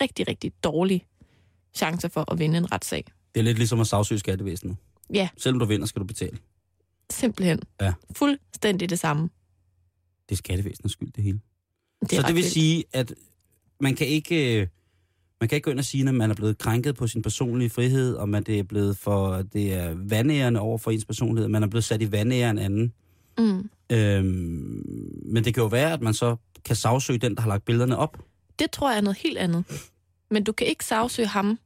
rigtig, 0.00 0.28
rigtig 0.28 0.52
dårlige 0.64 1.04
chancer 1.74 2.08
for 2.08 2.32
at 2.32 2.38
vinde 2.38 2.58
en 2.58 2.72
retssag. 2.72 3.04
Det 3.34 3.40
er 3.40 3.44
lidt 3.44 3.58
ligesom 3.58 3.80
at 3.80 3.86
sagsøge 3.86 4.18
skattevæsenet. 4.18 4.76
Ja. 5.14 5.28
Selvom 5.36 5.58
du 5.58 5.64
vinder, 5.64 5.86
skal 5.86 6.00
du 6.00 6.06
betale. 6.06 6.38
Simpelthen. 7.10 7.60
Ja. 7.80 7.94
Fuldstændig 8.16 8.90
det 8.90 8.98
samme. 8.98 9.22
Det 10.28 10.34
er 10.34 10.36
skattevæsenets 10.36 10.92
skyld, 10.92 11.12
det 11.12 11.24
hele. 11.24 11.40
Det 12.00 12.10
så 12.10 12.16
det 12.16 12.26
vil 12.26 12.34
vildt. 12.34 12.52
sige, 12.52 12.84
at 12.92 13.14
man 13.80 13.94
kan 13.94 14.06
ikke... 14.06 14.60
øh, 14.60 14.66
Man 15.40 15.48
kan 15.48 15.56
ikke 15.56 15.64
gå 15.64 15.70
ind 15.70 15.78
og 15.78 15.84
sige, 15.84 16.08
at 16.08 16.14
man 16.14 16.30
er 16.30 16.34
blevet 16.34 16.58
krænket 16.58 16.96
på 16.96 17.06
sin 17.06 17.22
personlige 17.22 17.70
frihed, 17.70 18.14
og 18.14 18.28
man 18.28 18.42
det 18.42 18.58
er 18.58 18.62
blevet 18.62 18.96
for, 18.96 19.42
det 19.42 19.74
er 19.74 19.94
vandærende 19.94 20.60
over 20.60 20.78
for 20.78 20.90
ens 20.90 21.04
personlighed, 21.04 21.48
man 21.48 21.62
er 21.62 21.66
blevet 21.66 21.84
sat 21.84 22.02
i 22.02 22.12
vandære 22.12 22.50
en 22.50 22.58
anden. 22.58 22.92
Mm. 23.38 23.70
Øhm, 23.92 24.82
men 25.32 25.44
det 25.44 25.54
kan 25.54 25.60
jo 25.62 25.66
være, 25.66 25.92
at 25.92 26.00
man 26.02 26.14
så 26.14 26.36
kan 26.64 26.76
sagsøge 26.76 27.18
den, 27.18 27.34
der 27.34 27.40
har 27.42 27.48
lagt 27.48 27.64
billederne 27.64 27.96
op, 27.96 28.18
Det 28.58 28.70
tror 28.70 28.90
jeg 28.90 28.96
er 28.96 29.00
noget 29.02 29.18
helt 29.18 29.38
andet. 29.38 29.64
Men 30.30 30.44
du 30.44 30.52
kan 30.52 30.66
ikke 30.66 30.84
sagsøge 30.84 31.28
ham, 31.28 31.58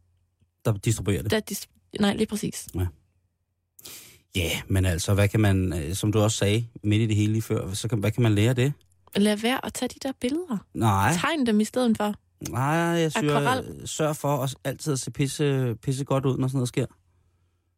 der 0.64 0.72
distribuerer 0.72 1.22
det. 1.22 1.30
der... 1.30 1.40
Dis- 1.50 1.90
Nej, 2.00 2.14
lige 2.16 2.26
præcis. 2.26 2.66
Ja, 2.74 4.40
yeah, 4.40 4.50
men 4.68 4.84
altså, 4.84 5.14
hvad 5.14 5.28
kan 5.28 5.40
man, 5.40 5.72
øh, 5.72 5.94
som 5.94 6.12
du 6.12 6.18
også 6.20 6.36
sagde 6.38 6.66
midt 6.82 7.02
i 7.02 7.06
det 7.06 7.16
hele 7.16 7.32
lige 7.32 7.42
før, 7.42 7.72
så 7.72 7.88
kan, 7.88 7.98
hvad 7.98 8.10
kan 8.10 8.22
man 8.22 8.34
lære 8.34 8.48
af 8.48 8.56
det? 8.56 8.72
Lad 9.16 9.36
være 9.36 9.66
at 9.66 9.72
tage 9.74 9.88
de 9.88 10.08
der 10.08 10.12
billeder. 10.20 10.58
Nej, 10.74 11.12
Tegn 11.20 11.46
dem 11.46 11.60
i 11.60 11.64
stedet 11.64 11.96
for. 11.96 12.14
nej, 12.50 12.62
jeg 12.64 13.12
Akvarel. 13.16 13.82
sørg 13.88 14.16
for 14.16 14.36
at 14.36 14.54
altid 14.64 14.92
at 14.92 14.98
se 14.98 15.10
pisse, 15.10 15.74
pisse 15.82 16.04
godt 16.04 16.26
ud, 16.26 16.38
når 16.38 16.48
sådan 16.48 16.56
noget 16.56 16.68
sker. 16.68 16.86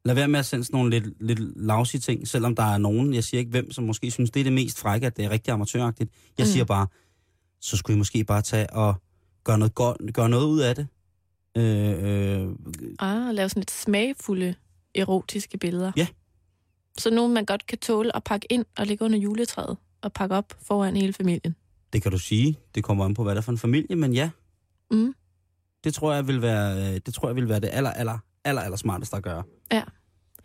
Lad 0.07 0.15
være 0.15 0.29
med 0.29 0.39
at 0.39 0.47
sende 0.47 0.65
sådan 0.65 0.77
nogle 0.79 0.91
lidt, 0.91 1.23
lidt 1.27 1.39
lousy 1.67 1.97
ting, 1.97 2.29
selvom 2.29 2.55
der 2.57 2.63
er 2.63 2.79
nogen, 2.79 3.15
jeg 3.15 3.25
siger 3.25 3.39
ikke 3.39 3.51
hvem, 3.51 3.71
som 3.73 3.85
måske 3.85 4.11
synes, 4.11 4.31
det 4.31 4.41
er 4.41 4.45
det 4.45 4.53
mest 4.53 4.79
frække, 4.81 5.07
at 5.07 5.17
det 5.17 5.25
er 5.25 5.31
rigtig 5.31 5.53
amatøragtigt. 5.53 6.11
Jeg 6.39 6.45
Mm. 6.45 6.51
siger 6.53 6.65
bare, 6.65 6.87
så 7.61 7.77
skulle 7.77 7.95
I 7.95 7.99
måske 7.99 8.25
bare 8.25 8.43
tage 8.43 8.73
og 8.73 8.95
gøre 9.45 9.59
noget, 9.59 9.75
godt, 9.75 10.15
gøre 10.15 10.29
noget 10.29 10.47
ud 10.47 10.61
af 10.61 10.75
det. 10.75 10.87
Øh, 11.57 12.43
øh, 12.43 12.49
Ah, 12.99 13.35
lave 13.35 13.49
sådan 13.49 13.61
lidt 13.61 13.71
smagfulde 13.71 14.55
erotiske 14.95 15.59
billeder. 15.59 15.93
Ja. 15.97 16.07
Så 16.99 17.11
nogle, 17.11 17.35
man 17.35 17.45
godt 17.45 17.67
kan 17.67 17.79
tåle 17.79 18.17
at 18.17 18.25
pakke 18.25 18.47
ind 18.51 18.65
og 18.79 18.87
lægge 18.87 19.05
under 19.05 19.19
juletræet 19.19 19.77
og 20.03 20.13
pakke 20.13 20.35
op 20.35 20.55
foran 20.63 20.97
hele 20.97 21.13
familien. 21.13 21.55
det 21.93 22.03
kan 22.03 22.13
du 22.13 22.19
sige. 22.19 22.59
Det 22.75 22.85
kommer 22.85 23.05
an 23.05 23.15
på, 23.15 23.23
hvad 23.23 23.35
der 23.35 23.41
er 23.41 23.43
for 23.43 23.53
en 23.53 23.59
familie, 23.59 23.97
men 23.97 24.13
ja, 24.13 24.31
Mm. 24.91 25.15
det 25.85 25.95
tror 25.95 26.13
jeg 26.15 26.27
vil 26.29 26.43
være, 26.43 26.95
øh, 26.95 27.01
det, 27.07 27.15
tror 27.15 27.29
jeg 27.29 27.37
vil 27.37 27.49
være 27.49 27.61
det 27.61 27.71
aller, 27.73 27.91
aller, 27.91 28.19
aller, 28.47 28.63
aller 28.63 28.77
smarteste 28.77 29.17
at 29.17 29.23
gøre. 29.23 29.43
Ja. 29.73 29.83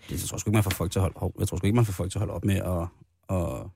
Det, 0.10 0.12
jeg 0.12 0.20
tror 0.20 0.38
sgu 0.38 0.50
ikke, 0.50 0.55
man 0.55 0.63
får 0.63 0.70
folk 0.72 0.91
til 0.91 1.00
at 1.00 1.03
holde, 1.03 1.34
jeg 1.39 1.48
tror 1.48 1.58
sgu 1.58 1.67
ikke, 1.67 1.75
man 1.75 1.86
får 1.86 1.93
folk 1.93 2.12
til 2.12 2.17
at 2.17 2.22
holde 2.22 2.34
op 2.34 2.46
med 2.46 2.55
at, 2.55 2.88
at, 3.38 3.67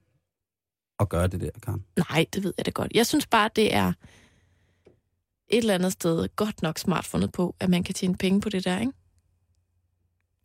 at 0.99 1.09
gøre 1.09 1.27
det 1.27 1.41
der, 1.41 1.49
Karen. 1.63 1.85
Nej, 2.09 2.25
det 2.33 2.43
ved 2.43 2.53
jeg 2.57 2.65
da 2.65 2.71
godt. 2.71 2.91
Jeg 2.95 3.05
synes 3.07 3.27
bare, 3.27 3.49
det 3.55 3.73
er 3.73 3.93
et 5.47 5.57
eller 5.57 5.73
andet 5.75 5.91
sted 5.91 6.27
godt 6.35 6.61
nok 6.61 6.77
smart 6.77 7.05
fundet 7.05 7.31
på, 7.31 7.55
at 7.59 7.69
man 7.69 7.83
kan 7.83 7.93
tjene 7.95 8.15
penge 8.17 8.41
på 8.41 8.49
det 8.49 8.65
der, 8.65 8.79
ikke? 8.79 8.91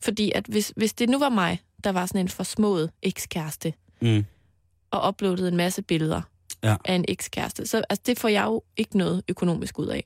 Fordi 0.00 0.32
at 0.34 0.46
hvis, 0.46 0.72
hvis 0.76 0.92
det 0.94 1.08
nu 1.08 1.18
var 1.18 1.28
mig, 1.28 1.60
der 1.84 1.92
var 1.92 2.06
sådan 2.06 2.20
en 2.20 2.28
forsmået 2.28 2.90
ekskæreste, 3.02 3.75
Mm. 4.02 4.25
og 4.90 5.08
uploadede 5.08 5.49
en 5.49 5.56
masse 5.56 5.82
billeder 5.82 6.22
Ja. 6.62 6.76
af 6.84 6.94
en 6.94 7.04
ekskæreste, 7.08 7.66
så 7.66 7.82
altså, 7.90 8.02
det 8.06 8.18
får 8.18 8.28
jeg 8.28 8.44
jo 8.44 8.62
ikke 8.76 8.99
noget 8.99 9.22
økonomisk 9.28 9.78
ud 9.78 9.87
af. 9.87 10.04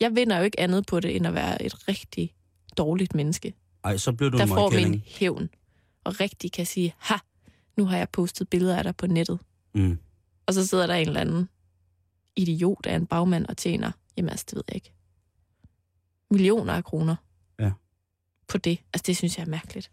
Jeg 0.00 0.14
vinder 0.16 0.38
jo 0.38 0.44
ikke 0.44 0.60
andet 0.60 0.86
på 0.86 1.00
det, 1.00 1.16
end 1.16 1.26
at 1.26 1.34
være 1.34 1.62
et 1.62 1.88
rigtig 1.88 2.34
dårligt 2.76 3.14
menneske, 3.14 3.54
Ej, 3.84 3.96
så 3.96 4.12
blev 4.12 4.30
du 4.30 4.36
der 4.36 4.42
en 4.42 4.48
får 4.48 4.70
min 4.70 4.76
møgkælling. 4.78 5.02
hævn, 5.06 5.48
og 6.04 6.20
rigtig 6.20 6.52
kan 6.52 6.66
sige, 6.66 6.94
ha, 6.98 7.14
nu 7.76 7.84
har 7.84 7.96
jeg 7.96 8.08
postet 8.08 8.48
billeder 8.50 8.76
af 8.78 8.84
dig 8.84 8.96
på 8.96 9.06
nettet. 9.06 9.38
Mm. 9.74 9.98
Og 10.46 10.54
så 10.54 10.66
sidder 10.66 10.86
der 10.86 10.94
en 10.94 11.06
eller 11.08 11.20
anden 11.20 11.48
idiot 12.36 12.86
af 12.86 12.96
en 12.96 13.06
bagmand 13.06 13.46
og 13.46 13.56
tjener, 13.56 13.90
jamen 14.16 14.28
altså, 14.30 14.46
det 14.50 14.56
ved 14.56 14.62
jeg 14.68 14.74
ikke, 14.74 14.92
millioner 16.30 16.72
af 16.72 16.84
kroner 16.84 17.16
Ja. 17.58 17.72
på 18.48 18.58
det. 18.58 18.78
Altså, 18.92 19.04
det 19.06 19.16
synes 19.16 19.38
jeg 19.38 19.44
er 19.44 19.50
mærkeligt. 19.50 19.90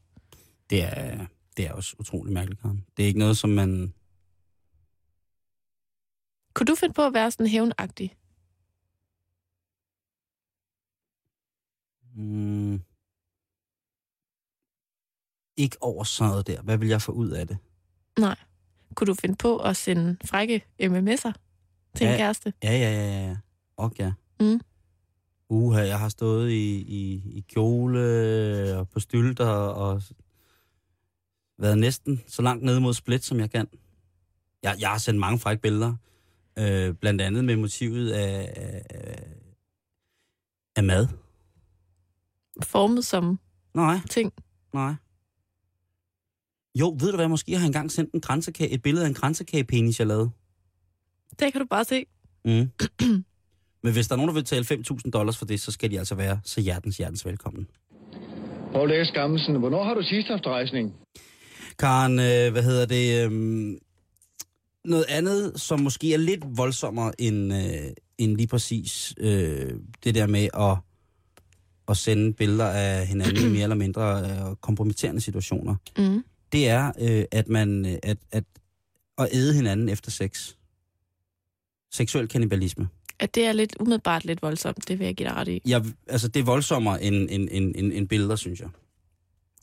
Det 0.70 0.84
er, 0.84 1.26
det 1.58 1.66
er 1.68 1.72
også 1.74 1.96
utrolig 2.00 2.34
mærkeligt, 2.34 2.62
Karen. 2.62 2.86
Det 2.98 3.04
er 3.04 3.08
ikke 3.08 3.20
noget, 3.20 3.38
som 3.38 3.50
man... 3.50 3.94
Kunne 6.54 6.66
du 6.66 6.76
finde 6.76 6.94
på 6.94 7.06
at 7.06 7.14
være 7.14 7.32
sådan 7.32 7.48
hævnagtig? 7.48 8.16
Mm, 12.16 12.82
ikke 15.58 15.78
over 15.82 16.04
sådan 16.04 16.30
noget 16.32 16.48
der. 16.48 16.62
Hvad 16.62 16.78
vil 16.78 16.88
jeg 16.90 17.02
få 17.02 17.12
ud 17.12 17.30
af 17.30 17.48
det? 17.48 17.58
Nej. 18.20 18.36
Kunne 18.96 19.08
du 19.08 19.14
finde 19.14 19.36
på 19.36 19.58
at 19.58 19.78
sende 19.78 20.18
frække 20.26 20.66
MMS'er 20.82 21.32
til 21.96 22.06
en 22.06 22.12
Ja. 22.12 22.18
kæreste? 22.18 22.54
Ja, 22.64 22.72
ja, 22.72 22.92
ja, 22.94 23.28
ja. 23.28 23.38
Og 23.78 23.92
ja. 24.00 24.14
Mm. 24.40 24.62
Uha, 25.50 25.82
jeg 25.82 26.00
har 26.00 26.10
stået 26.10 26.52
i, 26.52 26.82
i, 26.82 27.24
i 27.38 27.46
kjole 27.50 28.78
og 28.78 28.90
på 28.90 29.00
stylter 29.00 29.48
og 29.50 30.02
været 31.58 31.78
næsten 31.78 32.22
så 32.28 32.42
langt 32.42 32.64
nede 32.64 32.82
mod 32.82 32.94
split, 32.94 33.24
som 33.24 33.40
jeg 33.40 33.52
kan. 33.52 33.68
Jeg, 34.64 34.76
jeg 34.80 34.90
har 34.90 34.98
sendt 34.98 35.20
mange 35.20 35.40
frække 35.40 35.62
billeder. 35.62 35.96
Øh, 36.60 36.94
blandt 36.94 37.22
andet 37.22 37.46
med 37.46 37.56
motivet 37.56 38.12
af, 38.12 38.54
af, 38.90 39.24
af 40.76 40.84
mad. 40.84 41.08
Formet 42.62 43.06
som 43.06 43.40
Nej, 43.74 43.98
ting. 44.10 44.34
nej. 44.74 44.94
Jo, 46.76 46.98
ved 47.00 47.12
du 47.12 47.16
hvad, 47.16 47.28
måske 47.28 47.52
har 47.52 47.60
jeg 47.60 47.66
engang 47.66 47.92
sendt 47.92 48.14
en 48.14 48.22
kransekage, 48.22 48.70
et 48.70 48.82
billede 48.82 49.06
af 49.06 49.10
en 49.10 49.14
kransekagepenis, 49.16 50.00
jeg 50.00 50.08
lavede. 50.08 50.30
Det 51.40 51.52
kan 51.52 51.62
du 51.62 51.68
bare 51.70 51.86
se. 51.86 52.06
Mm. 52.46 52.70
Men 53.84 53.94
hvis 53.94 54.08
der 54.08 54.16
er 54.16 54.18
nogen, 54.18 54.28
der 54.28 54.34
vil 54.34 54.42
betale 54.42 54.66
5.000 55.06 55.10
dollars 55.12 55.38
for 55.38 55.46
det, 55.46 55.62
så 55.62 55.72
skal 55.72 55.92
de 55.92 56.00
altså 56.00 56.16
være 56.16 56.40
så 56.44 56.62
hjertens, 56.62 56.98
hjertens 56.98 57.26
velkommen. 57.26 57.68
Poul 58.72 58.92
Erik 58.92 59.08
Skammelsen, 59.08 59.56
hvornår 59.60 59.84
har 59.84 59.94
du 59.94 60.02
sidst 60.04 60.28
haft 60.28 60.46
rejsning? 60.46 60.94
Karen, 61.80 62.20
øh, 62.20 62.52
hvad 62.52 62.64
hedder 62.64 62.86
det? 62.86 63.26
Øh, 63.26 63.32
noget 64.86 65.06
andet, 65.10 65.62
som 65.62 65.80
måske 65.80 66.14
er 66.14 66.18
lidt 66.18 66.44
voldsommere 66.58 67.22
end, 67.22 67.54
øh, 67.54 67.92
end 68.18 68.38
lige 68.38 68.48
præcis 68.48 69.14
øh, 69.18 69.70
det 70.04 70.16
der 70.16 70.28
med 70.28 70.48
at, 70.54 70.78
at 71.88 71.98
sende 71.98 72.34
billeder 72.34 72.66
af 72.66 73.08
hinanden 73.08 73.46
i 73.46 73.50
mere 73.54 73.64
eller 73.64 73.76
mindre 73.76 74.22
øh, 74.22 74.56
kompromitterende 74.62 75.22
situationer, 75.22 75.76
Mm. 75.98 76.24
det 76.52 76.70
er, 76.70 76.92
øh, 77.00 77.26
at 77.32 77.48
man 77.50 77.86
øh, 77.86 77.98
at, 78.04 78.18
at, 78.32 78.44
at 79.18 79.30
æde 79.32 79.54
hinanden 79.54 79.90
efter 79.90 80.12
sex. 80.12 80.54
Seksuel 81.94 82.28
kannibalisme. 82.28 82.88
At 83.20 83.36
det 83.36 83.46
er 83.46 83.52
lidt 83.54 83.76
umiddelbart 83.80 84.26
lidt 84.26 84.42
voldsomt, 84.42 84.88
det 84.88 85.00
vil 85.00 85.06
jeg 85.06 85.16
give 85.16 85.30
dig 85.30 85.36
ret 85.38 85.48
i. 85.48 85.62
Jeg, 85.66 85.86
altså, 86.08 86.28
det 86.28 86.40
er 86.40 86.44
voldsommere 86.44 87.04
end, 87.04 87.16
end, 87.16 87.50
end, 87.52 87.74
end, 87.76 87.94
end 87.94 88.08
billeder, 88.08 88.36
synes 88.36 88.60
jeg, 88.60 88.70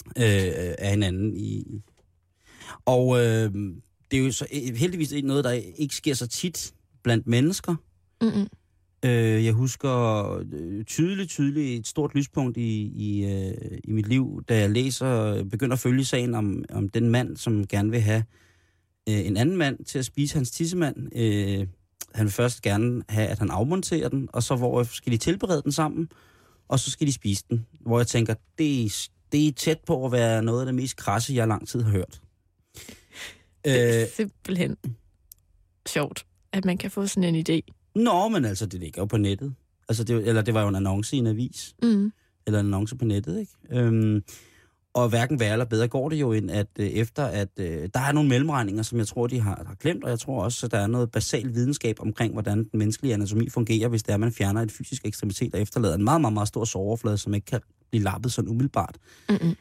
øh, 0.06 0.74
af 0.78 0.90
hinanden. 0.90 1.36
I, 1.36 1.82
og 2.84 3.18
øh, 3.18 3.54
det 4.10 4.18
er 4.18 4.24
jo 4.24 4.32
så 4.32 4.46
øh, 4.52 4.76
heldigvis 4.76 5.12
noget, 5.24 5.44
der 5.44 5.50
ikke 5.50 5.94
sker 5.94 6.14
så 6.14 6.26
tit 6.26 6.72
blandt 7.02 7.26
mennesker. 7.26 7.74
Mm-mm. 8.20 8.48
Øh, 9.04 9.44
jeg 9.44 9.52
husker 9.52 10.34
øh, 10.52 10.84
tydeligt, 10.84 11.30
tydeligt 11.30 11.80
et 11.80 11.86
stort 11.86 12.14
lyspunkt 12.14 12.56
i, 12.56 12.92
i, 12.94 13.24
øh, 13.24 13.78
i 13.84 13.92
mit 13.92 14.08
liv, 14.08 14.42
da 14.48 14.58
jeg 14.58 14.70
læser, 14.70 15.44
begynder 15.44 15.72
at 15.72 15.80
følge 15.80 16.04
sagen 16.04 16.34
om, 16.34 16.64
om 16.72 16.88
den 16.88 17.08
mand, 17.10 17.36
som 17.36 17.66
gerne 17.66 17.90
vil 17.90 18.00
have 18.00 18.24
øh, 19.08 19.26
en 19.26 19.36
anden 19.36 19.56
mand 19.56 19.84
til 19.84 19.98
at 19.98 20.04
spise 20.04 20.34
hans 20.34 20.50
tissemand. 20.50 21.16
Øh, 21.16 21.66
han 22.14 22.24
vil 22.24 22.32
først 22.32 22.62
gerne 22.62 23.02
have, 23.08 23.28
at 23.28 23.38
han 23.38 23.50
afmonterer 23.50 24.08
den, 24.08 24.28
og 24.32 24.42
så 24.42 24.56
hvor 24.56 24.82
skal 24.82 25.12
de 25.12 25.16
tilberede 25.16 25.62
den 25.62 25.72
sammen, 25.72 26.08
og 26.68 26.78
så 26.80 26.90
skal 26.90 27.06
de 27.06 27.12
spise 27.12 27.44
den. 27.50 27.66
Hvor 27.80 27.98
jeg 27.98 28.06
tænker, 28.06 28.34
det 28.58 28.84
er, 28.84 29.08
det 29.32 29.48
er 29.48 29.52
tæt 29.52 29.80
på 29.86 30.06
at 30.06 30.12
være 30.12 30.42
noget 30.42 30.60
af 30.60 30.66
det 30.66 30.74
mest 30.74 30.96
krasse, 30.96 31.34
jeg 31.34 31.48
lang 31.48 31.68
tid 31.68 31.82
har 31.82 31.90
hørt. 31.90 32.20
Det 33.64 33.98
er 33.98 34.02
Øh, 34.02 34.08
simpelthen 34.08 34.76
sjovt, 35.88 36.26
at 36.52 36.64
man 36.64 36.78
kan 36.78 36.90
få 36.90 37.06
sådan 37.06 37.34
en 37.34 37.46
idé. 37.48 37.79
Nå, 37.94 38.28
men 38.28 38.44
altså, 38.44 38.66
det 38.66 38.80
ligger 38.80 39.02
jo 39.02 39.06
på 39.06 39.16
nettet. 39.16 39.54
Altså, 39.88 40.04
det, 40.04 40.28
eller 40.28 40.42
det 40.42 40.54
var 40.54 40.62
jo 40.62 40.68
en 40.68 40.76
annonce 40.76 41.16
i 41.16 41.18
en 41.18 41.26
avis. 41.26 41.74
Mm. 41.82 42.12
eller 42.46 42.60
en 42.60 42.66
annonce 42.66 42.96
på 42.96 43.04
nettet, 43.04 43.40
ikke? 43.40 43.52
Øhm, 43.70 44.22
og 44.94 45.08
hverken 45.08 45.40
værre 45.40 45.52
eller 45.52 45.64
bedre 45.64 45.88
går 45.88 46.08
det 46.08 46.16
jo, 46.16 46.32
end 46.32 46.50
at 46.50 46.66
øh, 46.78 46.86
efter 46.86 47.24
at 47.24 47.48
øh, 47.58 47.88
der 47.94 48.00
er 48.00 48.12
nogle 48.12 48.28
mellemregninger, 48.28 48.82
som 48.82 48.98
jeg 48.98 49.06
tror, 49.06 49.26
de 49.26 49.40
har, 49.40 49.62
har 49.66 49.74
glemt, 49.74 50.04
og 50.04 50.10
jeg 50.10 50.18
tror 50.18 50.44
også, 50.44 50.66
at 50.66 50.72
der 50.72 50.78
er 50.78 50.86
noget 50.86 51.10
basal 51.10 51.54
videnskab 51.54 51.96
omkring, 52.00 52.32
hvordan 52.32 52.58
den 52.58 52.78
menneskelige 52.78 53.14
anatomi 53.14 53.48
fungerer, 53.48 53.88
hvis 53.88 54.02
det 54.02 54.10
er, 54.10 54.14
at 54.14 54.20
man 54.20 54.32
fjerner 54.32 54.62
et 54.62 54.72
fysisk 54.72 55.06
ekstremitet 55.06 55.54
og 55.54 55.60
efterlader 55.60 55.94
en 55.94 56.04
meget, 56.04 56.20
meget, 56.20 56.34
meget 56.34 56.48
stor 56.48 56.64
såroverflade, 56.64 57.18
som 57.18 57.34
ikke 57.34 57.44
kan 57.44 57.60
blive 57.90 58.04
lappet 58.04 58.32
sådan 58.32 58.50
umiddelbart. 58.50 58.96
Mm-mm. 59.28 59.56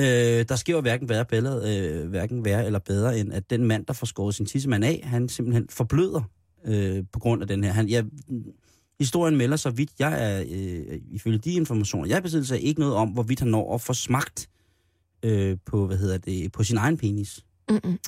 Øh, 0.00 0.44
der 0.48 0.56
sker 0.56 0.72
jo 0.72 0.80
hverken 0.80 1.08
værre, 1.08 1.24
bedre, 1.24 1.78
øh, 1.78 2.08
hverken 2.08 2.44
værre 2.44 2.66
eller 2.66 2.78
bedre, 2.78 3.18
end 3.18 3.32
at 3.32 3.50
den 3.50 3.64
mand, 3.64 3.86
der 3.86 3.92
får 3.92 4.06
skåret 4.06 4.34
sin 4.34 4.46
tissemand 4.46 4.84
af, 4.84 5.00
han 5.04 5.28
simpelthen 5.28 5.66
forbløder 5.70 6.22
øh, 6.64 7.04
på 7.12 7.18
grund 7.18 7.42
af 7.42 7.48
den 7.48 7.64
her. 7.64 7.72
Han, 7.72 7.88
jeg, 7.88 8.04
historien 8.98 9.36
melder 9.36 9.56
så 9.56 9.70
vidt, 9.70 9.90
jeg 9.98 10.36
er, 10.36 10.44
øh, 10.50 11.00
ifølge 11.10 11.38
de 11.38 11.52
informationer, 11.52 12.08
jeg 12.08 12.22
besidder 12.22 12.54
ikke 12.54 12.80
noget 12.80 12.94
om, 12.94 13.08
hvorvidt 13.08 13.40
han 13.40 13.48
når 13.48 13.74
at 13.74 13.80
få 13.80 13.92
smagt 13.94 14.48
øh, 15.22 15.56
på, 15.64 15.86
hvad 15.86 15.96
hedder 15.96 16.18
det, 16.18 16.52
på 16.52 16.64
sin 16.64 16.76
egen 16.76 16.96
penis. 16.96 17.44
Mm-mm. 17.70 17.98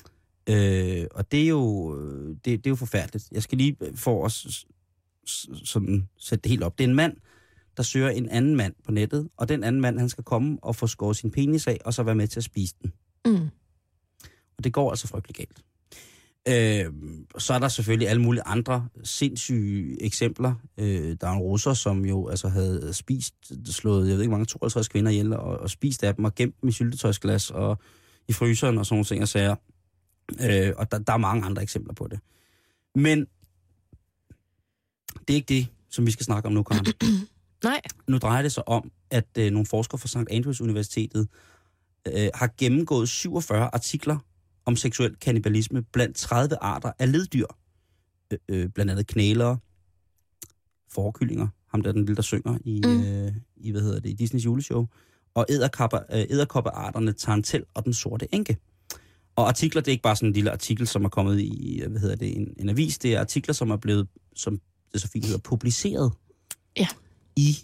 Øh, 0.49 1.05
og 1.11 1.31
det 1.31 1.43
er, 1.43 1.47
jo, 1.47 1.95
øh, 1.99 2.29
det, 2.29 2.45
det 2.45 2.65
er 2.65 2.69
jo 2.69 2.75
forfærdeligt. 2.75 3.27
Jeg 3.31 3.43
skal 3.43 3.57
lige 3.57 3.77
for 3.95 4.25
os 4.25 4.33
s- 4.49 4.65
s- 5.29 5.69
sådan 5.69 6.07
sætte 6.17 6.43
det 6.43 6.49
helt 6.49 6.63
op. 6.63 6.77
Det 6.77 6.83
er 6.83 6.87
en 6.89 6.95
mand, 6.95 7.17
der 7.77 7.83
søger 7.83 8.09
en 8.09 8.29
anden 8.29 8.55
mand 8.55 8.73
på 8.85 8.91
nettet, 8.91 9.29
og 9.37 9.49
den 9.49 9.63
anden 9.63 9.81
mand, 9.81 9.99
han 9.99 10.09
skal 10.09 10.23
komme 10.23 10.57
og 10.61 10.75
få 10.75 10.87
skåret 10.87 11.17
sin 11.17 11.31
penis 11.31 11.67
af, 11.67 11.77
og 11.85 11.93
så 11.93 12.03
være 12.03 12.15
med 12.15 12.27
til 12.27 12.39
at 12.39 12.43
spise 12.43 12.75
den. 12.81 12.93
Mm. 13.25 13.49
Og 14.57 14.63
det 14.63 14.73
går 14.73 14.89
altså 14.89 15.07
frygtelig 15.07 15.35
galt. 15.35 15.61
Øh, 16.47 16.93
så 17.37 17.53
er 17.53 17.59
der 17.59 17.67
selvfølgelig 17.67 18.09
alle 18.09 18.21
mulige 18.21 18.43
andre 18.43 18.87
sindssyge 19.03 20.03
eksempler. 20.03 20.53
Øh, 20.77 21.17
der 21.21 21.27
er 21.27 21.31
en 21.31 21.39
russer, 21.39 21.73
som 21.73 22.05
jo 22.05 22.27
altså 22.27 22.47
havde 22.47 22.93
spist, 22.93 23.33
slået, 23.65 24.07
jeg 24.07 24.15
ved 24.15 24.21
ikke 24.21 24.31
mange, 24.31 24.45
52 24.45 24.87
kvinder 24.87 25.11
ihjel, 25.11 25.33
og, 25.33 25.59
og 25.59 25.69
spist 25.69 26.03
af 26.03 26.15
dem 26.15 26.25
og 26.25 26.35
gemt 26.35 26.61
dem 26.61 26.69
i 26.69 26.71
syltetøjsglas 26.71 27.51
og 27.51 27.77
i 28.27 28.33
fryseren 28.33 28.77
og 28.77 28.85
sådan 28.85 28.95
nogle 28.95 29.05
ting 29.05 29.21
og 29.21 29.27
sager. 29.27 29.55
Øh, 30.41 30.73
og 30.77 30.91
der, 30.91 30.97
der 30.97 31.13
er 31.13 31.17
mange 31.17 31.45
andre 31.45 31.61
eksempler 31.61 31.93
på 31.93 32.07
det. 32.07 32.19
Men 32.95 33.19
det 35.27 35.29
er 35.29 35.35
ikke 35.35 35.53
det, 35.53 35.67
som 35.89 36.05
vi 36.05 36.11
skal 36.11 36.25
snakke 36.25 36.47
om 36.47 36.53
nu, 36.53 36.63
Karen. 36.63 36.85
Nej. 37.63 37.81
Nu 38.07 38.17
drejer 38.17 38.41
det 38.41 38.51
sig 38.51 38.67
om, 38.67 38.91
at 39.09 39.27
øh, 39.37 39.51
nogle 39.51 39.65
forskere 39.65 39.99
fra 39.99 40.07
St. 40.07 40.31
Andrews 40.31 40.61
Universitetet 40.61 41.27
øh, 42.07 42.29
har 42.33 42.53
gennemgået 42.57 43.09
47 43.09 43.69
artikler 43.73 44.17
om 44.67 44.75
seksuel 44.75 45.15
kannibalisme 45.15 45.83
blandt 45.83 46.17
30 46.17 46.55
arter 46.61 46.91
af 46.99 47.11
leddyr. 47.11 47.45
Øh, 48.33 48.39
øh, 48.49 48.69
blandt 48.69 48.91
andet 48.91 49.07
knælere, 49.07 49.57
forkyllinger, 50.91 51.47
ham 51.71 51.81
der 51.81 51.89
er 51.89 51.93
den 51.93 52.01
lille, 52.05 52.15
der 52.15 52.21
synger 52.21 52.57
i, 52.65 52.81
Mm. 52.85 53.03
øh, 53.03 53.33
i 53.57 53.71
hvad 53.71 53.81
hedder 53.81 53.99
det, 53.99 54.09
i 54.09 54.13
Disneys 54.13 54.45
juleshow, 54.45 54.85
og 55.33 55.45
æderkopper, 55.49 55.99
øh, 56.13 56.25
æderkoppearterne 56.29 57.13
Tarantel 57.13 57.63
og 57.73 57.85
den 57.85 57.93
sorte 57.93 58.35
enke. 58.35 58.57
Og 59.35 59.47
artikler, 59.47 59.81
det 59.81 59.87
er 59.87 59.91
ikke 59.91 60.03
bare 60.03 60.15
sådan 60.15 60.29
en 60.29 60.33
lille 60.33 60.51
artikel, 60.51 60.87
som 60.87 61.05
er 61.05 61.09
kommet 61.09 61.39
i, 61.39 61.81
hvad 61.89 62.01
hedder 62.01 62.15
det, 62.15 62.37
en, 62.37 62.53
en 62.59 62.69
avis. 62.69 62.97
Det 62.97 63.15
er 63.15 63.19
artikler, 63.19 63.53
som 63.53 63.71
er 63.71 63.77
blevet, 63.77 64.07
som 64.35 64.61
det 64.93 65.01
så 65.01 65.07
fint 65.07 65.25
hedder, 65.25 65.39
publiceret 65.39 66.11
Ja. 66.77 66.87
i 67.35 67.57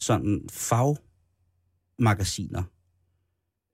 sådan 0.00 0.48
fagmagasiner. 0.52 2.62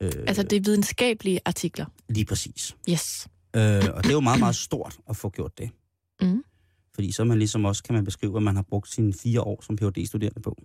Øh, 0.03 0.13
Altså, 0.27 0.43
det 0.43 0.57
er 0.57 0.61
videnskabelige 0.61 1.41
artikler. 1.45 1.87
Lige 2.09 2.25
præcis. 2.25 2.77
Yes. 2.91 3.29
Øh, 3.57 3.63
og 3.95 4.03
det 4.03 4.11
er 4.11 4.13
jo 4.13 4.21
meget, 4.21 4.41
meget 4.41 4.57
stort 4.57 4.99
at 5.09 5.17
få 5.17 5.31
gjort 5.31 5.59
det. 5.59 5.71
Mm. 6.23 6.45
Fordi 6.95 7.13
så 7.13 7.25
man 7.25 7.39
ligesom 7.39 7.65
også, 7.65 7.83
kan 7.83 7.95
man 7.95 8.05
beskrive, 8.05 8.31
hvad 8.31 8.41
man 8.41 8.57
har 8.57 8.63
brugt 8.63 8.91
sine 8.91 9.13
fire 9.15 9.41
år 9.41 9.63
som 9.63 9.77
phd 9.77 10.07
studerende 10.07 10.41
på, 10.41 10.57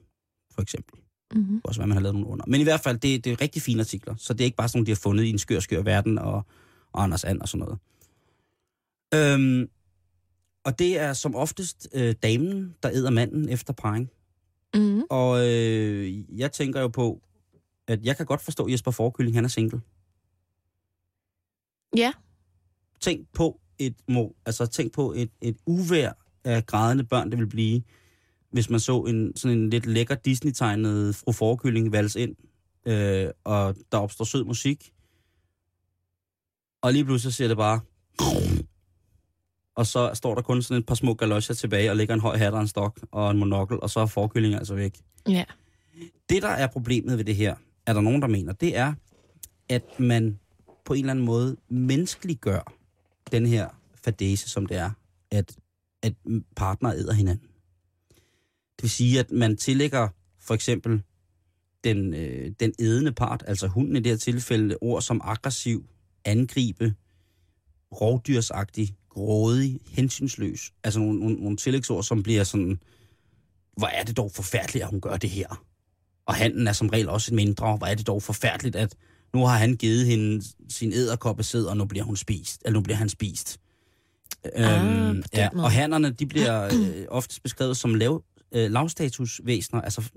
for 0.53 0.61
eksempel. 0.61 0.99
Mm-hmm. 1.33 1.61
Også 1.63 1.79
hvad 1.79 1.87
man 1.87 1.97
har 1.97 2.01
lavet 2.01 2.15
nogle 2.15 2.27
under. 2.27 2.45
Men 2.47 2.61
i 2.61 2.63
hvert 2.63 2.79
fald, 2.79 2.97
det, 2.97 3.23
det 3.23 3.31
er 3.31 3.41
rigtig 3.41 3.61
fine 3.61 3.79
artikler. 3.79 4.15
Så 4.17 4.33
det 4.33 4.41
er 4.41 4.45
ikke 4.45 4.57
bare 4.57 4.67
sådan 4.67 4.77
nogle, 4.77 4.85
de 4.85 4.91
har 4.91 4.95
fundet 4.95 5.23
i 5.23 5.29
en 5.29 5.39
skør, 5.39 5.59
skør 5.59 5.81
verden 5.81 6.17
og, 6.17 6.45
og 6.91 7.03
Anders 7.03 7.23
And 7.23 7.41
og 7.41 7.49
sådan 7.49 7.65
noget. 7.65 7.79
Øhm, 9.13 9.69
og 10.65 10.79
det 10.79 10.99
er 10.99 11.13
som 11.13 11.35
oftest 11.35 11.87
øh, 11.93 12.15
damen, 12.23 12.75
der 12.83 12.91
æder 12.91 13.09
manden 13.09 13.49
efter 13.49 13.73
parring. 13.73 14.09
Mm. 14.73 15.01
Og 15.09 15.47
øh, 15.47 16.39
jeg 16.39 16.51
tænker 16.51 16.81
jo 16.81 16.87
på, 16.87 17.21
at 17.91 18.05
jeg 18.05 18.17
kan 18.17 18.25
godt 18.25 18.41
forstå 18.41 18.69
Jesper 18.69 18.91
Forkylling, 18.91 19.35
han 19.37 19.45
er 19.45 19.49
single. 19.49 19.81
Ja. 21.97 22.13
Tænk 22.99 23.27
på 23.33 23.59
et, 23.79 23.95
må, 24.07 24.35
altså 24.45 24.65
tænk 24.65 24.93
på 24.93 25.13
et, 25.13 25.31
et 25.41 25.57
uvær 25.65 26.11
af 26.43 26.65
grædende 26.65 27.03
børn, 27.03 27.31
det 27.31 27.39
vil 27.39 27.47
blive, 27.47 27.81
hvis 28.51 28.69
man 28.69 28.79
så 28.79 29.01
en 29.01 29.35
sådan 29.35 29.57
en 29.57 29.69
lidt 29.69 29.85
lækker 29.85 30.15
Disney-tegnet 30.15 31.15
fru 31.15 31.31
Forkylling 31.31 31.91
vals 31.91 32.15
ind, 32.15 32.35
øh, 32.85 33.29
og 33.43 33.75
der 33.91 33.97
opstår 33.97 34.25
sød 34.25 34.43
musik, 34.43 34.93
og 36.81 36.93
lige 36.93 37.05
pludselig 37.05 37.33
ser 37.33 37.47
det 37.47 37.57
bare, 37.57 37.79
og 39.75 39.85
så 39.85 40.11
står 40.13 40.35
der 40.35 40.41
kun 40.41 40.61
sådan 40.61 40.79
et 40.79 40.85
par 40.85 40.95
små 40.95 41.13
galosjer 41.13 41.55
tilbage, 41.55 41.89
og 41.89 41.95
ligger 41.95 42.13
en 42.13 42.21
høj 42.21 42.37
hat 42.37 42.53
og 42.53 42.61
en 42.61 42.67
stok 42.67 42.99
og 43.11 43.31
en 43.31 43.37
monokkel, 43.37 43.79
og 43.79 43.89
så 43.89 43.99
er 43.99 44.05
forkyllingen 44.05 44.57
altså 44.57 44.75
væk. 44.75 44.97
Ja. 45.27 45.43
Det, 46.29 46.41
der 46.41 46.49
er 46.49 46.67
problemet 46.67 47.17
ved 47.17 47.25
det 47.25 47.35
her, 47.35 47.55
er 47.85 47.93
der 47.93 48.01
nogen, 48.01 48.21
der 48.21 48.27
mener, 48.27 48.53
det 48.53 48.77
er, 48.77 48.93
at 49.69 49.99
man 49.99 50.39
på 50.85 50.93
en 50.93 50.99
eller 50.99 51.11
anden 51.11 51.25
måde 51.25 51.57
menneskeliggør 51.69 52.73
den 53.31 53.45
her 53.45 53.69
fadese, 54.03 54.49
som 54.49 54.65
det 54.65 54.77
er, 54.77 54.91
at, 55.31 55.55
at 56.01 56.13
partner 56.55 56.93
æder 56.93 57.13
hinanden. 57.13 57.47
Det 58.75 58.83
vil 58.83 58.89
sige, 58.89 59.19
at 59.19 59.31
man 59.31 59.57
tillægger 59.57 60.07
for 60.39 60.53
eksempel 60.53 61.01
den, 61.83 62.13
øh, 62.13 62.51
den 62.59 62.73
edende 62.79 63.11
part, 63.11 63.43
altså 63.47 63.67
hunden 63.67 63.95
i 63.95 63.99
det 63.99 64.11
her 64.11 64.17
tilfælde, 64.17 64.77
ord 64.81 65.01
som 65.01 65.21
aggressiv, 65.23 65.85
angribe, 66.25 66.95
rovdyrsagtig, 67.91 68.95
grådig, 69.09 69.79
hensynsløs. 69.87 70.73
Altså 70.83 70.99
nogle, 70.99 71.19
nogle, 71.19 71.35
nogle 71.35 71.57
tillægsord, 71.57 72.03
som 72.03 72.23
bliver 72.23 72.43
sådan, 72.43 72.79
hvor 73.77 73.87
er 73.87 74.03
det 74.03 74.17
dog 74.17 74.31
forfærdeligt, 74.31 74.83
at 74.83 74.89
hun 74.89 75.01
gør 75.01 75.17
det 75.17 75.29
her. 75.29 75.65
Og 76.25 76.35
handen 76.35 76.67
er 76.67 76.73
som 76.73 76.89
regel 76.89 77.09
også 77.09 77.33
mindre. 77.33 77.77
Hvor 77.77 77.87
er 77.87 77.95
det 77.95 78.07
dog 78.07 78.23
forfærdeligt, 78.23 78.75
at 78.75 78.95
nu 79.33 79.45
har 79.45 79.57
han 79.57 79.75
givet 79.75 80.05
hende 80.05 80.43
sin 80.69 80.93
æderkoppesæd, 80.93 81.65
og 81.65 81.77
nu 81.77 81.85
bliver 81.85 82.03
hun 82.03 82.15
spist. 82.15 82.61
Eller 82.65 82.79
nu 82.79 82.83
bliver 82.83 82.97
han 82.97 83.09
spist. 83.09 83.59
Ah, 84.55 85.09
øhm, 85.09 85.23
ja, 85.33 85.49
måde. 85.53 85.65
og 85.65 85.71
hannerne, 85.71 86.09
de 86.09 86.25
bliver 86.25 86.63
øh, 86.65 87.05
ofte 87.09 87.41
beskrevet 87.41 87.77
som 87.77 87.95
lav, 87.95 88.23
øh, 88.51 88.71
lavstatusvæsener, 88.71 89.81
altså 89.81 90.11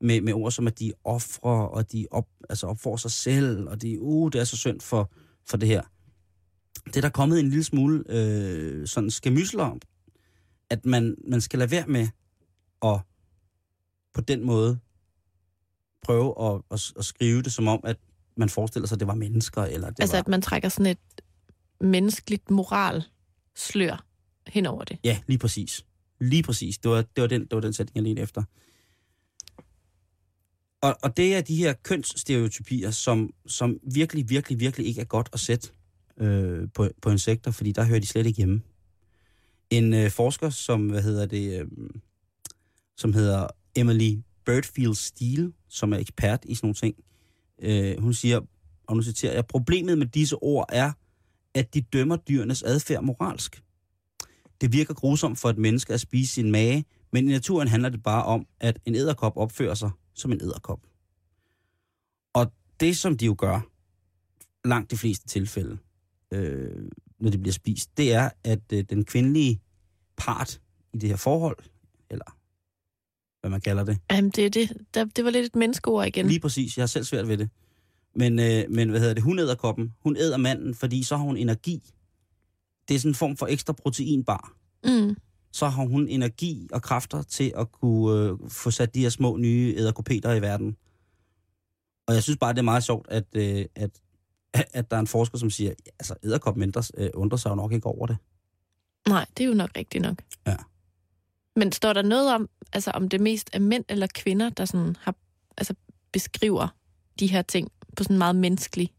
med, 0.00 0.20
med 0.20 0.32
ord 0.32 0.50
som, 0.50 0.66
at 0.66 0.78
de 0.78 0.92
ofre 1.04 1.68
og 1.68 1.92
de 1.92 2.06
op, 2.10 2.26
altså 2.48 2.66
opfor 2.66 2.96
sig 2.96 3.10
selv, 3.10 3.68
og 3.68 3.82
de, 3.82 4.00
uh, 4.00 4.30
det 4.32 4.40
er 4.40 4.44
så 4.44 4.56
synd 4.56 4.80
for, 4.80 5.12
for 5.46 5.56
det 5.56 5.68
her. 5.68 5.82
Det 6.86 6.96
er 6.96 7.00
der 7.00 7.08
kommet 7.08 7.40
en 7.40 7.48
lille 7.48 7.64
smule 7.64 8.04
øh, 8.08 8.86
sådan 8.86 9.10
skamysler 9.10 9.64
om, 9.64 9.80
at 10.70 10.86
man, 10.86 11.16
man 11.28 11.40
skal 11.40 11.58
lade 11.58 11.70
være 11.70 11.86
med 11.86 12.08
at 12.82 13.00
på 14.14 14.20
den 14.20 14.46
måde 14.46 14.78
prøve 16.04 16.34
at, 16.40 16.60
at, 16.70 16.92
at 16.98 17.04
skrive 17.04 17.42
det 17.42 17.52
som 17.52 17.68
om, 17.68 17.80
at 17.84 17.96
man 18.36 18.48
forestiller 18.48 18.86
sig, 18.86 18.96
at 18.96 19.00
det 19.00 19.08
var 19.08 19.14
mennesker, 19.14 19.62
eller 19.62 19.90
det 19.90 20.00
Altså, 20.00 20.16
var... 20.16 20.20
at 20.20 20.28
man 20.28 20.42
trækker 20.42 20.68
sådan 20.68 20.86
et 20.86 20.98
menneskeligt 21.80 22.50
moralslør 22.50 24.04
hen 24.46 24.66
over 24.66 24.84
det. 24.84 24.98
Ja, 25.04 25.18
lige 25.26 25.38
præcis. 25.38 25.84
Lige 26.20 26.42
præcis. 26.42 26.78
Det 26.78 26.90
var, 26.90 26.96
det 26.96 27.22
var, 27.22 27.26
den, 27.26 27.40
det 27.40 27.54
var 27.54 27.60
den 27.60 27.72
sætning, 27.72 27.96
jeg 27.96 28.02
ledte 28.04 28.22
efter. 28.22 28.42
Og, 30.82 30.96
og 31.02 31.16
det 31.16 31.34
er 31.34 31.40
de 31.40 31.56
her 31.56 31.72
kønsstereotypier, 31.72 32.90
som, 32.90 33.30
som 33.46 33.78
virkelig, 33.94 34.28
virkelig, 34.28 34.60
virkelig 34.60 34.86
ikke 34.86 35.00
er 35.00 35.04
godt 35.04 35.28
at 35.32 35.40
sætte 35.40 35.68
øh, 36.16 36.68
på, 36.74 36.88
på 37.02 37.10
insekter, 37.10 37.50
fordi 37.50 37.72
der 37.72 37.84
hører 37.84 38.00
de 38.00 38.06
slet 38.06 38.26
ikke 38.26 38.36
hjemme. 38.36 38.62
En 39.70 39.94
øh, 39.94 40.10
forsker, 40.10 40.50
som, 40.50 40.86
hvad 40.86 41.02
hedder 41.02 41.26
det, 41.26 41.60
øh, 41.60 41.66
som 42.96 43.12
hedder 43.12 43.46
Emily 43.76 44.18
Birdfield 44.46 44.94
Steele, 44.94 45.52
som 45.68 45.92
er 45.92 45.96
ekspert 45.96 46.44
i 46.44 46.54
sådan 46.54 46.66
nogle 46.66 46.74
ting, 46.74 46.96
øh, 47.58 48.02
hun 48.02 48.14
siger, 48.14 48.40
og 48.86 48.96
nu 48.96 49.02
citerer 49.02 49.34
jeg, 49.34 49.46
problemet 49.46 49.98
med 49.98 50.06
disse 50.06 50.36
ord 50.36 50.66
er, 50.68 50.92
at 51.54 51.74
de 51.74 51.80
dømmer 51.80 52.16
dyrenes 52.16 52.62
adfærd 52.62 53.02
moralsk. 53.02 53.62
Det 54.60 54.72
virker 54.72 54.94
grusomt 54.94 55.38
for 55.38 55.50
et 55.50 55.58
menneske 55.58 55.94
at 55.94 56.00
spise 56.00 56.32
sin 56.32 56.50
mage, 56.50 56.84
men 57.12 57.28
i 57.28 57.32
naturen 57.32 57.68
handler 57.68 57.88
det 57.88 58.02
bare 58.02 58.24
om, 58.24 58.46
at 58.60 58.78
en 58.84 58.94
æderkop 58.94 59.36
opfører 59.36 59.74
sig 59.74 59.90
som 60.14 60.32
en 60.32 60.40
æderkop. 60.42 60.80
Og 62.32 62.52
det, 62.80 62.96
som 62.96 63.16
de 63.16 63.24
jo 63.26 63.34
gør, 63.38 63.60
langt 64.68 64.90
de 64.90 64.96
fleste 64.96 65.26
tilfælde, 65.26 65.78
øh, 66.30 66.88
når 67.20 67.30
de 67.30 67.38
bliver 67.38 67.52
spist, 67.52 67.96
det 67.96 68.12
er, 68.12 68.30
at 68.44 68.72
øh, 68.72 68.84
den 68.90 69.04
kvindelige 69.04 69.60
part 70.16 70.60
i 70.92 70.98
det 70.98 71.08
her 71.08 71.16
forhold, 71.16 71.58
eller 72.10 72.38
hvad 73.44 73.50
man 73.50 73.60
kalder 73.60 73.84
det, 73.84 73.98
Jamen, 74.10 74.30
det, 74.30 74.46
er 74.46 74.50
det, 74.50 74.72
der, 74.94 75.04
det 75.04 75.24
var 75.24 75.30
lidt 75.30 75.46
et 75.46 75.56
menneskeord 75.56 76.06
igen. 76.06 76.26
Lige 76.26 76.40
præcis, 76.40 76.76
jeg 76.76 76.82
har 76.82 76.86
selv 76.86 77.04
svært 77.04 77.28
ved 77.28 77.38
det. 77.38 77.48
Men, 78.14 78.38
øh, 78.38 78.64
men 78.70 78.90
hvad 78.90 79.00
hedder 79.00 79.14
det, 79.14 79.22
hun 79.22 79.38
æder 79.38 79.54
koppen, 79.54 79.94
hun 80.00 80.16
æder 80.16 80.36
manden, 80.36 80.74
fordi 80.74 81.02
så 81.02 81.16
har 81.16 81.24
hun 81.24 81.36
energi. 81.36 81.92
Det 82.88 82.94
er 82.94 82.98
sådan 82.98 83.10
en 83.10 83.14
form 83.14 83.36
for 83.36 83.46
ekstra 83.46 83.72
proteinbar. 83.72 84.52
Mm. 84.84 85.16
Så 85.52 85.68
har 85.68 85.84
hun 85.84 86.08
energi 86.08 86.68
og 86.72 86.82
kræfter 86.82 87.22
til 87.22 87.52
at 87.56 87.72
kunne 87.72 88.30
øh, 88.30 88.50
få 88.50 88.70
sat 88.70 88.94
de 88.94 89.00
her 89.00 89.08
små 89.08 89.36
nye 89.36 89.74
æderkopeter 89.76 90.32
i 90.32 90.42
verden. 90.42 90.76
Og 92.06 92.14
jeg 92.14 92.22
synes 92.22 92.38
bare, 92.38 92.52
det 92.52 92.58
er 92.58 92.62
meget 92.62 92.84
sjovt, 92.84 93.06
at, 93.10 93.24
øh, 93.34 93.64
at, 93.74 93.90
at 94.78 94.90
der 94.90 94.96
er 94.96 95.00
en 95.00 95.06
forsker, 95.06 95.38
som 95.38 95.50
siger, 95.50 95.72
altså 95.98 96.14
æderkoppen 96.22 96.62
undrer, 96.62 96.90
øh, 96.96 97.10
undrer 97.14 97.36
sig 97.36 97.50
jo 97.50 97.54
nok 97.54 97.72
ikke 97.72 97.86
over 97.86 98.06
det. 98.06 98.16
Nej, 99.08 99.26
det 99.36 99.44
er 99.44 99.48
jo 99.48 99.54
nok 99.54 99.70
rigtigt 99.76 100.02
nok. 100.02 100.22
Ja. 100.46 100.56
Men 101.56 101.72
står 101.72 101.92
der 101.92 102.02
noget 102.02 102.34
om, 102.34 102.48
altså 102.72 102.90
om 102.90 103.08
det 103.08 103.20
mest 103.20 103.50
er 103.52 103.58
mænd 103.58 103.84
eller 103.88 104.06
kvinder, 104.14 104.50
der 104.50 104.64
sådan 104.64 104.96
har, 105.00 105.14
altså 105.56 105.74
beskriver 106.12 106.68
de 107.20 107.26
her 107.26 107.42
ting 107.42 107.72
på 107.96 108.02
sådan 108.04 108.14
en 108.14 108.18
meget 108.18 108.36
menneskelig 108.36 108.90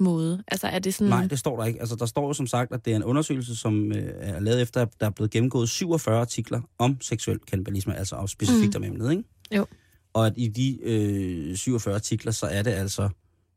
måde? 0.00 0.42
Altså 0.48 0.66
er 0.66 0.78
det 0.78 0.94
sådan... 0.94 1.08
Nej, 1.08 1.26
det 1.26 1.38
står 1.38 1.56
der 1.56 1.64
ikke. 1.64 1.80
Altså, 1.80 1.96
der 1.96 2.06
står 2.06 2.26
jo 2.26 2.32
som 2.32 2.46
sagt, 2.46 2.72
at 2.72 2.84
det 2.84 2.92
er 2.92 2.96
en 2.96 3.04
undersøgelse, 3.04 3.56
som 3.56 3.92
øh, 3.92 4.12
er 4.16 4.40
lavet 4.40 4.62
efter, 4.62 4.82
at 4.82 4.88
der 5.00 5.06
er 5.06 5.10
blevet 5.10 5.30
gennemgået 5.30 5.68
47 5.68 6.20
artikler 6.20 6.60
om 6.78 7.00
seksuel 7.00 7.38
kannibalisme, 7.38 7.96
altså 7.96 8.16
og 8.16 8.28
specifikt 8.28 8.74
Mm. 8.74 8.76
om 8.76 8.84
emnet, 8.84 9.10
ikke? 9.10 9.24
Jo. 9.56 9.66
Og 10.12 10.26
at 10.26 10.32
i 10.36 10.48
de 10.48 10.78
øh, 10.82 11.56
47 11.56 11.94
artikler, 11.94 12.32
så 12.32 12.46
er 12.46 12.62
det 12.62 12.70
altså 12.70 13.08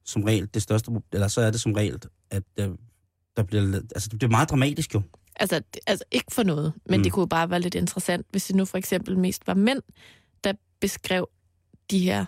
som 0.05 0.23
regel 0.23 0.49
det 0.53 0.61
største, 0.61 0.91
eller 1.13 1.27
så 1.27 1.41
er 1.41 1.51
det 1.51 1.61
som 1.61 1.73
regel, 1.73 1.99
at 2.31 2.43
der, 2.57 2.69
der 3.37 3.43
bliver, 3.43 3.75
altså 3.95 4.09
det 4.09 4.19
bliver 4.19 4.31
meget 4.31 4.49
dramatisk 4.49 4.93
jo. 4.93 5.01
Altså, 5.35 5.61
altså 5.87 6.05
ikke 6.11 6.31
for 6.31 6.43
noget, 6.43 6.73
men 6.85 6.99
Mm. 6.99 7.03
det 7.03 7.11
kunne 7.11 7.29
bare 7.29 7.49
være 7.49 7.59
lidt 7.59 7.75
interessant, 7.75 8.25
hvis 8.31 8.45
det 8.45 8.55
nu 8.55 8.65
for 8.65 8.77
eksempel 8.77 9.17
mest 9.19 9.47
var 9.47 9.53
mænd, 9.53 9.81
der 10.43 10.53
beskrev 10.79 11.29
de 11.91 11.99
her 11.99 12.25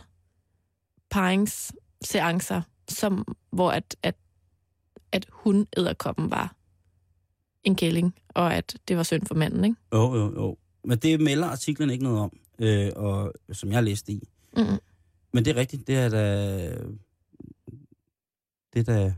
paringsseancer, 1.11 2.61
som, 2.89 3.35
hvor 3.51 3.71
at, 3.71 3.95
at, 4.03 4.15
at 5.11 5.25
hun 5.31 5.67
æderkoppen 5.77 6.31
var 6.31 6.55
en 7.63 7.75
kælling, 7.75 8.15
og 8.29 8.53
at 8.55 8.77
det 8.87 8.97
var 8.97 9.03
synd 9.03 9.25
for 9.25 9.35
manden, 9.35 9.63
ikke? 9.65 9.75
Jo, 9.93 10.15
jo, 10.15 10.33
jo. 10.35 10.57
Men 10.83 10.97
det 10.97 11.21
melder 11.21 11.47
artiklen 11.47 11.89
ikke 11.89 12.03
noget 12.03 12.19
om, 12.19 12.39
øh, 12.59 12.91
og, 12.95 13.33
som 13.51 13.71
jeg 13.71 13.83
læste 13.83 14.11
i. 14.11 14.27
Mm. 14.57 14.63
Men 15.33 15.45
det 15.45 15.51
er 15.51 15.55
rigtigt, 15.55 15.87
det 15.87 15.95
er 15.95 16.09
da... 16.09 16.67
Det 18.73 18.79
er 18.79 18.83
da... 18.83 19.13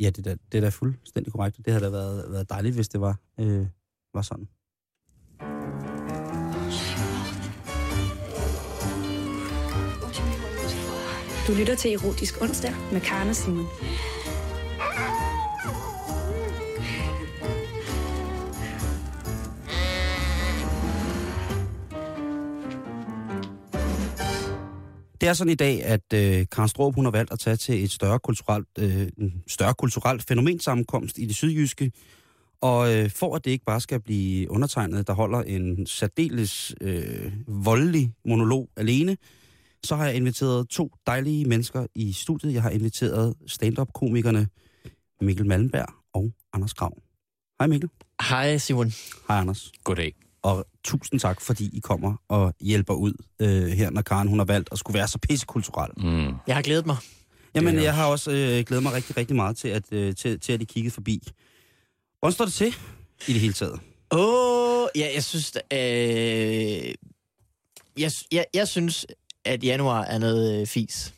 Ja, 0.00 0.06
det 0.06 0.18
er 0.18 0.22
da, 0.22 0.36
det 0.52 0.58
er 0.58 0.62
da 0.62 0.68
fuldstændig 0.68 1.32
korrekt. 1.32 1.56
Det 1.56 1.72
havde 1.72 1.84
da 1.84 1.90
været, 1.90 2.32
været 2.32 2.50
dejligt, 2.50 2.74
hvis 2.74 2.88
det 2.88 3.00
var, 3.00 3.16
øh, 3.40 3.66
var 4.14 4.22
sådan. 4.22 4.48
Du 11.48 11.52
lytter 11.58 11.74
til 11.74 11.92
Erotisk 11.92 12.42
Onsdag 12.42 12.74
med 12.92 13.00
Karne 13.00 13.34
Simon. 13.34 13.66
Det 25.22 25.28
er 25.28 25.32
sådan 25.32 25.52
i 25.52 25.54
dag, 25.54 25.84
at 25.84 26.12
øh, 26.14 26.46
Karen 26.52 26.68
Stroop, 26.68 26.94
hun 26.94 27.04
har 27.04 27.12
valgt 27.12 27.32
at 27.32 27.38
tage 27.38 27.56
til 27.56 27.84
et 27.84 27.90
større 27.90 28.18
kulturelt, 28.18 28.68
øh, 28.78 29.08
en 29.18 29.42
større 29.46 29.74
kulturelt 29.74 30.22
fænomensammenkomst 30.22 31.18
i 31.18 31.24
det 31.24 31.36
sydjyske. 31.36 31.92
Og 32.60 32.94
øh, 32.94 33.10
for 33.10 33.36
at 33.36 33.44
det 33.44 33.50
ikke 33.50 33.64
bare 33.64 33.80
skal 33.80 34.00
blive 34.00 34.50
undertegnet, 34.50 35.06
der 35.06 35.12
holder 35.12 35.42
en 35.42 35.86
særdeles 35.86 36.74
øh, 36.80 37.32
voldelig 37.46 38.12
monolog 38.24 38.68
alene, 38.76 39.16
så 39.84 39.96
har 39.96 40.06
jeg 40.06 40.14
inviteret 40.14 40.68
to 40.68 40.92
dejlige 41.06 41.44
mennesker 41.44 41.86
i 41.94 42.12
studiet. 42.12 42.54
Jeg 42.54 42.62
har 42.62 42.70
inviteret 42.70 43.34
stand-up-komikerne 43.46 44.48
Mikkel 45.20 45.46
Malmberg 45.46 45.94
og 46.12 46.32
Anders 46.52 46.74
Grav. 46.74 46.96
Hej 47.60 47.66
Mikkel. 47.66 47.90
Hej 48.28 48.58
Simon. 48.58 48.92
Hej 49.28 49.38
Anders. 49.38 49.72
Goddag. 49.84 50.21
Og 50.42 50.66
tusind 50.84 51.20
tak, 51.20 51.40
fordi 51.40 51.76
I 51.76 51.80
kommer 51.80 52.16
og 52.28 52.54
hjælper 52.60 52.94
ud 52.94 53.12
øh, 53.40 53.66
her, 53.66 53.90
når 53.90 54.02
Karen 54.02 54.28
hun 54.28 54.38
har 54.38 54.46
valgt 54.46 54.68
at 54.72 54.78
skulle 54.78 54.98
være 54.98 55.08
så 55.08 55.18
pissekulturel. 55.18 55.90
Mm. 55.96 56.34
Jeg 56.46 56.54
har 56.54 56.62
glædet 56.62 56.86
mig. 56.86 56.96
Jamen, 57.54 57.74
jeg 57.82 57.94
har 57.94 58.06
også 58.06 58.30
øh, 58.30 58.64
glædet 58.64 58.82
mig 58.82 58.92
rigtig, 58.92 59.16
rigtig 59.16 59.36
meget 59.36 59.56
til, 59.56 59.68
at, 59.68 59.92
øh, 59.92 60.14
til, 60.14 60.40
til, 60.40 60.52
at 60.52 60.62
I 60.62 60.64
kiggede 60.64 60.94
forbi. 60.94 61.22
Hvordan 62.18 62.32
står 62.32 62.44
det 62.44 62.54
til 62.54 62.74
i 63.28 63.32
det 63.32 63.40
hele 63.40 63.52
taget? 63.52 63.80
Åh, 64.10 64.82
oh, 64.82 64.88
ja, 64.96 65.10
jeg 65.14 65.24
synes, 65.24 65.56
øh, 65.72 65.78
jeg, 67.98 68.10
jeg, 68.32 68.44
jeg 68.54 68.68
synes, 68.68 69.06
at 69.44 69.64
januar 69.64 70.02
er 70.02 70.18
noget 70.18 70.60
øh, 70.60 70.66
fis. 70.66 71.14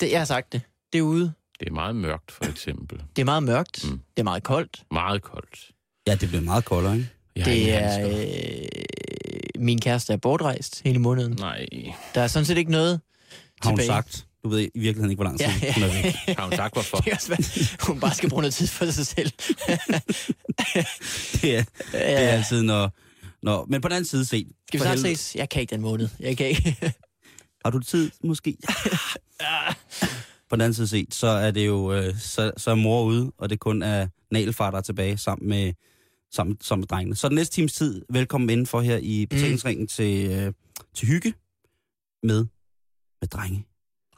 Det, 0.00 0.10
jeg 0.10 0.20
har 0.20 0.24
sagt 0.24 0.52
det. 0.52 0.62
Det 0.92 0.98
er 0.98 1.02
ude. 1.02 1.32
Det 1.60 1.68
er 1.68 1.72
meget 1.72 1.96
mørkt, 1.96 2.30
for 2.30 2.44
eksempel. 2.44 3.02
Det 3.16 3.22
er 3.22 3.26
meget 3.26 3.42
mørkt. 3.42 3.84
Mm. 3.84 3.90
Det 3.90 4.18
er 4.18 4.22
meget 4.24 4.42
koldt. 4.42 4.84
Meget 4.90 5.22
koldt. 5.22 5.70
Ja, 6.06 6.14
det 6.14 6.28
bliver 6.28 6.42
meget 6.42 6.64
koldere, 6.64 6.96
ikke? 6.96 7.08
Jeg 7.36 7.44
det 7.44 7.72
er... 7.74 7.88
handsker. 7.88 8.20
Øh, 9.56 9.62
min 9.62 9.80
kæreste 9.80 10.12
er 10.12 10.16
bortrejst 10.16 10.82
hele 10.84 10.98
måneden. 10.98 11.32
Nej. 11.38 11.66
Der 12.14 12.20
er 12.20 12.26
sådan 12.26 12.46
set 12.46 12.58
ikke 12.58 12.70
noget 12.70 13.00
Har 13.62 13.70
hun 13.70 13.78
tilbage. 13.78 13.86
sagt. 13.86 14.26
Du 14.44 14.48
ved 14.48 14.60
i 14.60 14.70
virkeligheden 14.74 15.10
ikke, 15.10 15.18
hvor 15.18 15.24
lang 15.24 15.38
tid 15.38 15.46
Ja, 15.46 15.54
ja. 15.62 15.72
hun 15.74 15.82
er 15.82 16.02
væk. 16.02 16.36
Har 16.38 16.44
hun 16.44 16.56
sagt, 16.56 16.74
hvorfor? 16.74 16.96
Det 16.96 17.10
er 17.10 17.14
også, 17.16 17.28
hvad- 17.34 17.76
hun 17.86 18.00
bare 18.00 18.14
skal 18.14 18.28
bruge 18.30 18.42
noget 18.42 18.54
tid 18.54 18.66
for 18.66 18.86
sig 18.90 19.06
selv. 19.06 19.30
Det 21.42 21.56
er, 21.56 21.64
det 21.92 22.10
er 22.22 22.28
altid, 22.28 22.62
når, 22.62 22.90
når... 23.42 23.66
Men 23.68 23.80
på 23.80 23.88
den 23.88 23.92
anden 23.96 24.08
side 24.08 24.24
set... 24.24 24.46
Skal 24.68 24.80
vi 24.80 24.84
snart 24.84 24.98
ses? 25.00 25.34
Jeg 25.36 25.48
kan 25.48 25.60
ikke 25.60 25.70
den 25.74 25.80
måned. 25.80 26.08
Jeg 26.20 26.36
kan 26.36 26.46
ikke. 26.48 26.76
Har 27.64 27.70
du 27.70 27.78
tid, 27.78 28.10
måske? 28.24 28.56
på 30.50 30.56
den 30.56 30.60
anden 30.60 30.74
side 30.74 30.88
set, 30.88 31.14
så 31.14 31.26
er 31.26 31.50
det 31.50 31.66
jo... 31.66 31.92
Øh, 31.92 32.18
så, 32.18 32.52
så 32.56 32.70
er 32.70 32.74
mor 32.74 33.02
ude, 33.04 33.32
og 33.38 33.50
det 33.50 33.60
kun 33.60 33.82
er 33.82 34.06
nagelfar, 34.30 34.70
der 34.70 34.78
er 34.78 34.82
tilbage 34.82 35.18
sammen 35.18 35.48
med, 35.48 35.72
sammen, 36.32 36.56
sammen 36.60 36.80
med 36.80 36.88
drengene. 36.88 37.16
Så 37.16 37.28
den 37.28 37.34
næste 37.34 37.54
times 37.54 37.72
tid, 37.72 38.02
velkommen 38.10 38.50
indenfor 38.50 38.80
her 38.80 38.96
i 39.02 39.26
betalingsringen 39.26 39.82
mm. 39.82 39.86
til, 39.88 40.30
øh, 40.30 40.52
til 40.94 41.08
hygge 41.08 41.34
med, 42.22 42.46
med 43.20 43.28
drenge. 43.28 43.66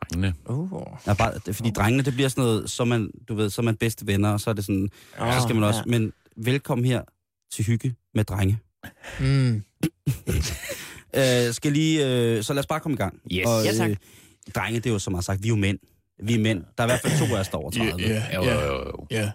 Drengene. 0.03 0.35
Oh. 0.44 0.83
Ja, 1.07 1.14
bare, 1.14 1.38
det, 1.46 1.57
fordi 1.57 1.70
drengene, 1.70 2.03
det 2.05 2.12
bliver 2.14 2.29
sådan 2.29 2.44
noget, 2.44 2.70
så 2.70 2.85
man, 2.85 3.11
du 3.29 3.35
ved, 3.35 3.51
så 3.51 3.61
er 3.61 3.64
man 3.64 3.77
bedste 3.77 4.07
venner, 4.07 4.31
og 4.31 4.40
så 4.40 4.51
er 4.51 4.55
det 4.55 4.64
sådan, 4.64 4.90
Oh, 5.18 5.33
så 5.33 5.40
skal 5.42 5.55
man 5.55 5.64
også, 5.64 5.83
men 5.87 6.12
velkommen 6.37 6.85
her 6.85 7.03
til 7.53 7.64
hygge 7.64 7.94
med 8.14 8.25
drenge. 8.25 8.59
Mm. 9.20 9.62
Øh, 11.16 11.53
skal 11.55 11.72
lige, 11.72 12.07
øh, 12.07 12.42
så 12.42 12.53
lad 12.53 12.61
os 12.61 12.66
bare 12.66 12.81
komme 12.81 12.94
i 12.94 12.96
gang. 12.96 13.20
Yes. 13.33 13.46
Og, 13.46 13.64
Ja, 13.64 13.72
tak. 13.72 13.90
Øh, 13.90 13.96
drenge, 14.55 14.81
det 14.81 14.87
er 14.87 14.90
jo 14.90 14.98
som 14.98 15.14
har 15.14 15.20
sagt, 15.20 15.42
vi 15.42 15.48
er 15.48 15.51
jo 15.51 15.57
mænd. 15.57 15.79
Vi 16.22 16.35
er 16.35 16.38
mænd. 16.38 16.64
Der 16.79 16.85
er 16.85 16.88
i 16.88 16.90
hvert 16.90 17.01
fald 17.01 17.29
to 17.29 17.35
af 17.35 17.40
os, 17.40 17.48
der 17.48 17.57
er 17.57 17.62
over 17.62 17.70
30. 17.70 17.92
Jo, 18.35 18.42
jo, 18.42 18.51
jo, 18.51 18.85
jo. 18.87 19.07
Ja. 19.11 19.31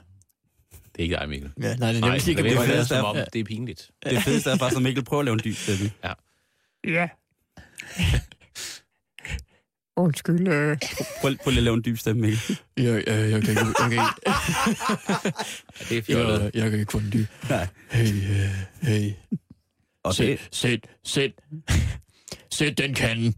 Det 0.98 1.04
er 1.04 1.04
ikke 1.04 1.16
dig, 1.16 1.30
Mikkel. 1.30 1.52
Ja, 1.62 1.76
nej, 1.76 1.92
det 1.92 2.04
er 2.04 2.12
det 2.12 2.28
ikke 2.28 2.44
være 2.44 2.54
blive 2.54 2.66
fedeste 2.66 2.88
som 2.96 2.98
er- 3.06 3.10
om, 3.10 3.18
det 3.34 3.40
er 3.40 3.44
pinligt. 3.44 3.90
Det 4.06 4.24
fedeste 4.24 4.50
er 4.50 4.58
faktisk, 4.58 4.78
at 4.78 4.84
Mikkel 4.84 5.04
prøver 5.04 5.22
at 5.22 5.26
lave 5.26 5.34
en 5.34 5.42
dyb 5.44 5.56
stemme. 5.56 5.92
Ja. 6.84 7.08
Undskyld. 9.98 10.48
Øh. 10.48 10.78
Prøv, 11.22 11.36
prøv 11.44 11.50
lige 11.52 11.58
at 11.58 11.64
lave 11.64 11.74
en 11.74 11.84
dyb 11.86 11.98
stemme, 11.98 12.22
Mikkel. 12.22 12.60
Jeg, 12.78 13.04
jeg, 13.08 13.32
jeg 13.32 13.42
kan 13.42 13.50
ikke... 13.50 13.66
Jeg 13.66 13.76
kan 13.80 13.92
ikke, 13.92 14.04
Ja, 14.28 14.34
det 15.90 15.98
er 15.98 16.02
fjollet. 16.02 16.42
jeg, 16.42 16.56
jeg 16.56 16.70
kan 16.72 16.80
ikke 16.80 16.92
få 16.92 17.00
den 17.00 17.12
dyb. 17.14 17.26
Nej. 17.50 17.68
Hey, 17.92 18.08
øh, 18.14 18.50
hey. 18.82 19.12
Og 20.04 20.14
Sæt, 20.14 20.28
det, 20.28 20.48
sæt, 20.52 20.80
sæt. 21.04 21.32
Sæt 22.54 22.78
den 22.78 22.94
kande. 22.94 23.34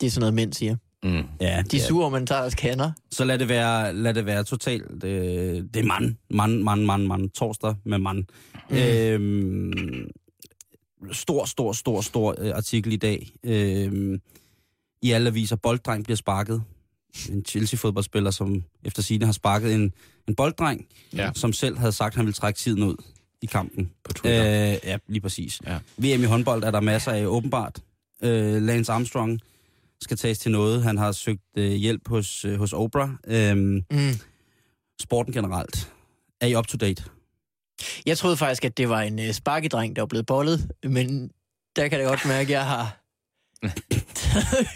Det 0.00 0.06
er 0.06 0.10
sådan 0.10 0.20
noget, 0.20 0.34
mænd 0.34 0.52
siger. 0.52 0.76
Mm. 1.04 1.22
ja, 1.40 1.62
De 1.70 1.76
er 1.76 1.80
sure, 1.80 2.10
man 2.10 2.26
tager 2.26 2.50
kander. 2.50 2.92
Så 3.10 3.24
lad 3.24 3.38
det 3.38 3.48
være, 3.48 3.92
lad 3.94 4.14
det 4.14 4.26
være 4.26 4.44
totalt, 4.44 5.04
øh, 5.04 5.10
det 5.74 5.76
er 5.76 5.82
mand, 5.84 6.14
mand, 6.30 6.62
mand, 6.62 6.84
mand, 6.84 7.06
mand, 7.06 7.30
torsdag 7.30 7.74
med 7.84 7.98
mand. 7.98 8.24
Mm. 8.70 8.76
Øhm, 8.76 10.10
stor, 11.12 11.44
stor, 11.44 11.72
stor, 11.72 12.00
stor 12.00 12.34
øh, 12.38 12.52
artikel 12.56 12.92
i 12.92 12.96
dag. 12.96 13.30
Øhm, 13.44 14.20
I 15.02 15.10
alle 15.10 15.28
aviser, 15.28 15.56
bolddreng 15.56 16.04
bliver 16.04 16.16
sparket. 16.16 16.62
En 17.30 17.44
Chelsea-fodboldspiller, 17.44 18.30
som 18.30 18.64
efter 18.84 19.02
sine 19.02 19.24
har 19.24 19.32
sparket 19.32 19.74
en, 19.74 19.92
en 20.28 20.34
bolddreng, 20.34 20.86
Ja. 21.16 21.30
som 21.34 21.52
selv 21.52 21.78
havde 21.78 21.92
sagt, 21.92 22.12
at 22.12 22.16
han 22.16 22.26
ville 22.26 22.34
trække 22.34 22.58
tiden 22.58 22.82
ud 22.82 22.96
i 23.42 23.46
kampen. 23.46 23.90
På 24.04 24.12
Twitter. 24.12 24.72
Øh, 24.72 24.78
ja, 24.84 24.98
lige 25.08 25.20
præcis. 25.20 25.60
Ja. 25.66 25.78
VM 25.96 26.22
i 26.22 26.24
håndbold 26.26 26.64
er 26.64 26.70
der 26.70 26.80
masser 26.80 27.12
af, 27.12 27.26
åbenbart. 27.26 27.78
Øh, 28.22 28.62
Lance 28.62 28.92
Armstrong 28.92 29.40
skal 30.02 30.16
tages 30.16 30.38
til 30.38 30.50
noget. 30.50 30.82
Han 30.82 30.98
har 30.98 31.12
søgt 31.12 31.42
øh, 31.58 31.70
hjælp 31.72 32.08
hos, 32.08 32.44
øh, 32.44 32.58
hos 32.58 32.72
Oprah. 32.72 33.10
Øhm, 33.26 33.82
Mm. 33.90 34.12
sporten 35.02 35.32
generelt. 35.32 35.92
Er 36.40 36.46
I 36.46 36.54
up 36.54 36.66
to 36.66 36.76
date? 36.76 37.04
Jeg 38.06 38.18
troede 38.18 38.36
faktisk, 38.36 38.64
at 38.64 38.76
det 38.76 38.88
var 38.88 39.00
en 39.00 39.18
uh, 39.18 39.30
sparkedreng, 39.32 39.96
der 39.96 40.02
var 40.02 40.06
blevet 40.06 40.26
bollet, 40.26 40.70
men 40.84 41.30
der 41.76 41.88
kan 41.88 41.98
jeg 42.00 42.08
godt 42.08 42.26
mærke, 42.26 42.40
at 42.42 42.50
jeg 42.50 42.66
har 42.66 42.96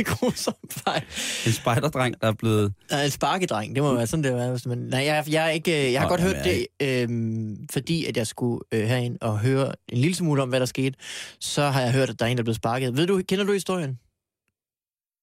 grusom 0.04 0.54
fejl. 0.70 1.02
En 1.46 1.52
spejderdreng, 1.52 2.20
der 2.20 2.26
er 2.28 2.32
blevet... 2.32 2.72
Nej, 2.90 3.04
en 3.04 3.10
sparkedreng, 3.10 3.74
det 3.74 3.82
må 3.82 3.94
være 3.94 4.06
sådan, 4.06 4.24
det 4.24 4.32
var. 4.32 4.68
Men 4.68 4.78
nej, 4.78 5.04
jeg, 5.04 5.24
jeg, 5.30 5.46
er 5.46 5.50
ikke, 5.50 5.86
øh, 5.86 5.92
jeg 5.92 6.00
har 6.00 6.08
Nå, 6.08 6.10
godt 6.16 6.20
hørt 6.20 6.44
det, 6.44 6.66
øhm, 6.82 7.66
fordi 7.72 8.04
at 8.04 8.16
jeg 8.16 8.26
skulle 8.26 8.60
øh, 8.72 8.80
herind 8.88 9.18
og 9.20 9.38
høre 9.38 9.72
en 9.88 9.98
lille 9.98 10.14
smule 10.16 10.42
om, 10.42 10.48
hvad 10.48 10.60
der 10.60 10.66
skete. 10.66 10.98
Så 11.40 11.62
har 11.68 11.80
jeg 11.80 11.92
hørt, 11.92 12.10
at 12.10 12.18
der 12.18 12.24
er 12.26 12.30
en, 12.30 12.36
der 12.36 12.42
er 12.42 12.44
blevet 12.44 12.56
sparket. 12.56 12.96
Ved 12.96 13.06
du, 13.06 13.22
kender 13.28 13.44
du 13.44 13.52
historien? 13.52 13.98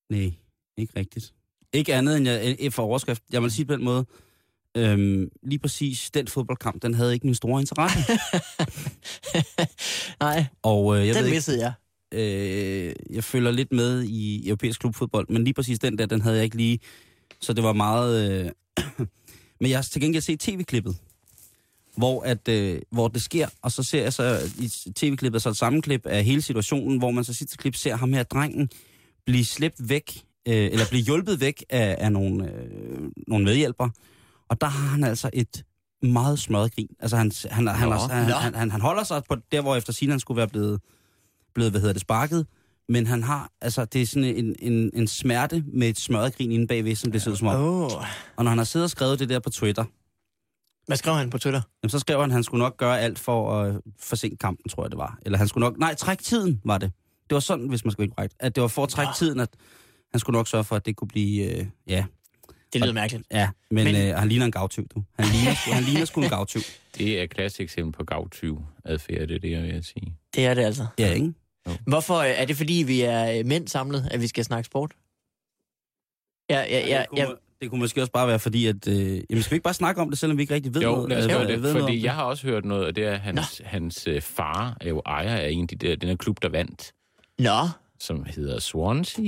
Nej, 0.10 0.34
ikke 0.78 0.94
rigtigt. 1.00 1.34
Ikke 1.74 1.96
andet 1.96 2.18
end 2.18 2.28
jeg, 2.28 2.74
for 2.74 2.84
overskrift. 2.84 3.24
Jeg 3.32 3.42
vil 3.44 3.52
sige 3.52 3.66
på 3.66 3.74
den 3.74 3.84
måde. 3.84 4.06
Øhm, 4.78 5.30
lige 5.44 5.60
præcis 5.60 6.10
den 6.14 6.28
fodboldkamp, 6.28 6.82
den 6.82 6.94
havde 6.94 7.14
ikke 7.14 7.26
min 7.28 7.36
store 7.36 7.62
interesse. 7.62 8.00
nej, 10.26 10.46
Og 10.64 10.98
øh, 11.00 11.08
jeg 11.08 11.16
den 11.16 11.22
ved 11.22 11.28
ikke, 11.28 11.36
missede 11.38 11.60
jeg. 11.62 11.74
øh, 12.20 12.96
jeg 13.16 13.24
følger 13.24 13.52
lidt 13.52 13.72
med 13.72 14.04
i 14.04 14.48
europæisk 14.48 14.80
klubfodbold, 14.80 15.30
men 15.30 15.44
lige 15.44 15.54
præcis 15.54 15.80
den 15.80 15.98
der, 15.98 16.06
den 16.06 16.22
havde 16.22 16.36
jeg 16.36 16.44
ikke 16.44 16.58
lige. 16.58 16.80
Så 17.42 17.54
det 17.54 17.64
var 17.64 17.74
meget... 17.74 18.32
Øh, 18.46 18.52
men 19.62 19.70
jeg 19.70 19.78
har 19.78 19.84
til 19.84 20.02
gengæld 20.02 20.24
set 20.24 20.40
tv-klippet, 20.40 20.98
hvor, 21.96 22.22
at, 22.22 22.48
øh, 22.48 22.82
hvor 22.92 23.08
det 23.08 23.22
sker, 23.22 23.48
og 23.62 23.72
så 23.72 23.84
ser 23.84 24.04
jeg 24.04 24.14
så 24.14 24.40
i 24.60 24.92
tv-klippet 24.94 25.42
så 25.42 25.50
et 25.50 25.58
sammenklip 25.58 26.06
af 26.06 26.24
hele 26.24 26.42
situationen, 26.42 26.98
hvor 26.98 27.12
man 27.12 27.24
så 27.24 27.34
sidste 27.34 27.58
klip 27.58 27.76
ser 27.76 27.96
ham 27.96 28.14
her 28.14 28.24
drengen 28.24 28.70
blive 29.28 29.46
slæbt 29.46 29.90
væk, 29.90 30.24
øh, 30.48 30.54
eller 30.56 30.86
blive 30.90 31.04
hjulpet 31.04 31.42
væk 31.42 31.64
af, 31.70 31.96
af 32.00 32.12
nogle, 32.12 32.54
øh, 32.54 33.12
nogle 33.28 33.46
medhjælpere. 33.46 33.92
Og 34.50 34.62
der 34.62 34.68
har 34.68 34.88
han 34.88 35.04
altså 35.04 35.30
et 35.34 35.64
meget 36.04 36.40
smørret 36.40 36.76
grin. 36.76 36.90
Altså 37.00 37.18
han, 37.18 37.32
han, 37.52 37.68
han, 37.68 37.90
Nå, 37.90 37.96
han, 37.96 38.26
han, 38.26 38.56
han, 38.56 38.72
han 38.72 38.82
holder 38.82 39.04
sig 39.04 39.22
på 39.30 39.36
der, 39.52 39.62
hvor 39.62 39.76
efter 39.76 39.94
sin 39.94 40.10
han 40.10 40.20
skulle 40.20 40.38
være 40.38 40.48
blevet, 40.48 40.82
blevet, 41.54 41.72
hvad 41.72 41.82
hedder 41.82 41.94
det, 41.94 42.02
sparket. 42.02 42.48
Men 42.90 43.08
han 43.08 43.24
har, 43.24 43.52
altså 43.62 43.86
det 43.86 44.02
er 44.02 44.06
sådan 44.06 44.24
en, 44.24 44.56
en, 44.60 44.92
en 44.94 45.08
smerte 45.08 45.64
med 45.74 45.90
et 45.90 46.00
smørret 46.00 46.36
grin 46.36 46.52
inde 46.52 46.68
bagved, 46.68 46.96
som 46.96 47.12
det 47.12 47.22
ser 47.22 47.36
som 47.36 47.48
om. 47.48 47.56
Oh. 47.56 47.92
Og 48.36 48.44
når 48.44 48.50
han 48.50 48.58
har 48.58 48.66
siddet 48.66 48.84
og 48.84 48.90
skrevet 48.90 49.20
det 49.20 49.30
der 49.30 49.40
på 49.40 49.50
Twitter, 49.50 49.84
Hvad 50.88 50.98
skrev 50.98 51.16
han 51.16 51.30
på 51.30 51.38
Twitter? 51.38 51.62
jamen, 51.84 51.90
så 51.90 52.00
skrev 52.00 52.20
han, 52.20 52.30
at 52.30 52.34
han 52.34 52.44
skulle 52.44 52.64
nok 52.64 52.78
gøre 52.78 53.00
alt 53.00 53.20
for 53.20 53.62
at 53.62 53.82
forsinke 54.00 54.38
kampen, 54.38 54.70
tror 54.70 54.84
jeg 54.84 54.92
det 54.92 54.98
var. 54.98 55.18
Eller 55.26 55.38
han 55.38 55.48
skulle 55.48 55.66
nok, 55.66 55.78
nej, 55.78 55.96
træk 55.96 56.20
tiden 56.20 56.62
var 56.66 56.78
det. 56.78 56.92
Det 57.30 57.34
var 57.36 57.40
sådan, 57.40 57.68
hvis 57.68 57.86
man 57.86 57.92
skulle 57.92 58.06
ikke 58.06 58.16
korrekt, 58.16 58.34
at 58.40 58.56
det 58.56 58.62
var 58.62 58.68
for 58.68 58.84
at 58.84 58.90
trække 58.90 59.10
Nå. 59.10 59.14
tiden, 59.14 59.40
at 59.40 59.50
han 60.12 60.20
skulle 60.20 60.38
nok 60.38 60.48
sørge 60.48 60.64
for, 60.64 60.76
at 60.76 60.86
det 60.86 60.96
kunne 60.96 61.08
blive, 61.08 61.58
øh, 61.60 61.66
ja, 61.88 62.06
Det 62.74 62.82
lyder 62.82 62.94
mærkeligt. 62.94 63.24
ja. 63.32 63.50
Men, 63.72 63.84
Men- 63.84 63.96
øh, 63.96 64.16
han 64.16 64.30
ligner 64.30 64.46
en 64.46 64.52
gavtyv, 64.52 64.88
du. 64.96 65.04
Han 65.20 65.26
ligner, 65.28 65.74
han 65.74 65.84
ligner 65.84 66.06
sgu 66.06 66.22
en 66.22 66.30
gavtyv. 66.30 66.62
Det 66.98 67.20
er 67.20 67.24
et 67.24 67.30
klassisk 67.30 67.62
eksempel 67.62 67.94
på 67.98 68.04
gavtyv 68.04 68.62
adfærd, 68.86 69.28
det 69.28 69.36
er 69.36 69.40
det, 69.40 69.52
jeg 69.52 69.64
vil 69.64 69.84
sige. 69.84 70.14
Det 70.36 70.46
er 70.46 70.54
det 70.54 70.62
altså. 70.62 70.88
Ja, 71.00 71.14
ikke? 71.14 71.34
Hvorfor 71.88 72.16
øh, 72.16 72.30
er 72.30 72.46
det, 72.46 72.56
fordi 72.58 72.84
vi 72.88 73.02
er 73.02 73.40
øh, 73.40 73.46
mænd 73.46 73.68
samlet, 73.68 74.08
at 74.12 74.22
vi 74.22 74.28
skal 74.28 74.44
snakke 74.46 74.66
sport? 74.66 74.92
Ja, 76.50 76.60
ja, 76.60 76.88
ja, 76.88 77.00
det, 77.00 77.10
kunne, 77.10 77.22
ja. 77.22 77.28
det 77.62 77.70
kunne 77.70 77.80
måske 77.80 78.02
også 78.02 78.12
bare 78.12 78.28
være 78.28 78.40
fordi, 78.40 78.66
at... 78.68 78.88
Øh, 78.88 78.96
jamen, 79.30 79.44
skal 79.44 79.52
vi 79.52 79.56
ikke 79.56 79.64
bare 79.64 79.74
snakke 79.74 80.02
om 80.02 80.10
det, 80.10 80.20
selvom 80.20 80.38
vi 80.38 80.44
ikke 80.44 80.54
rigtig 80.54 80.74
ved 80.74 80.82
Jo, 80.82 80.92
noget? 80.92 81.10
lad 81.10 81.18
os 81.18 81.24
Altså, 81.24 81.38
gøre 81.38 81.48
ved 81.48 81.54
det, 81.54 81.62
noget 81.62 81.76
om 81.76 81.82
fordi 81.82 82.04
jeg 82.04 82.14
har 82.16 82.24
også 82.24 82.48
hørt 82.48 82.66
noget, 82.66 82.86
og 82.86 82.96
det 82.96 83.04
er, 83.06 83.12
at 83.14 83.20
hans, 83.20 83.62
hans 83.66 84.08
øh, 84.08 84.22
far 84.22 84.78
er 84.82 84.90
jo 84.90 85.02
ejer 85.06 85.36
af 85.38 85.50
en 85.50 85.62
af 85.62 85.68
de 85.68 85.76
der, 85.76 85.96
den 85.96 86.10
her 86.10 86.16
klub, 86.16 86.42
der 86.42 86.50
vandt, 86.50 86.92
Nå, 87.40 87.68
som 88.00 88.26
hedder 88.36 88.60
Swansea. 88.60 89.24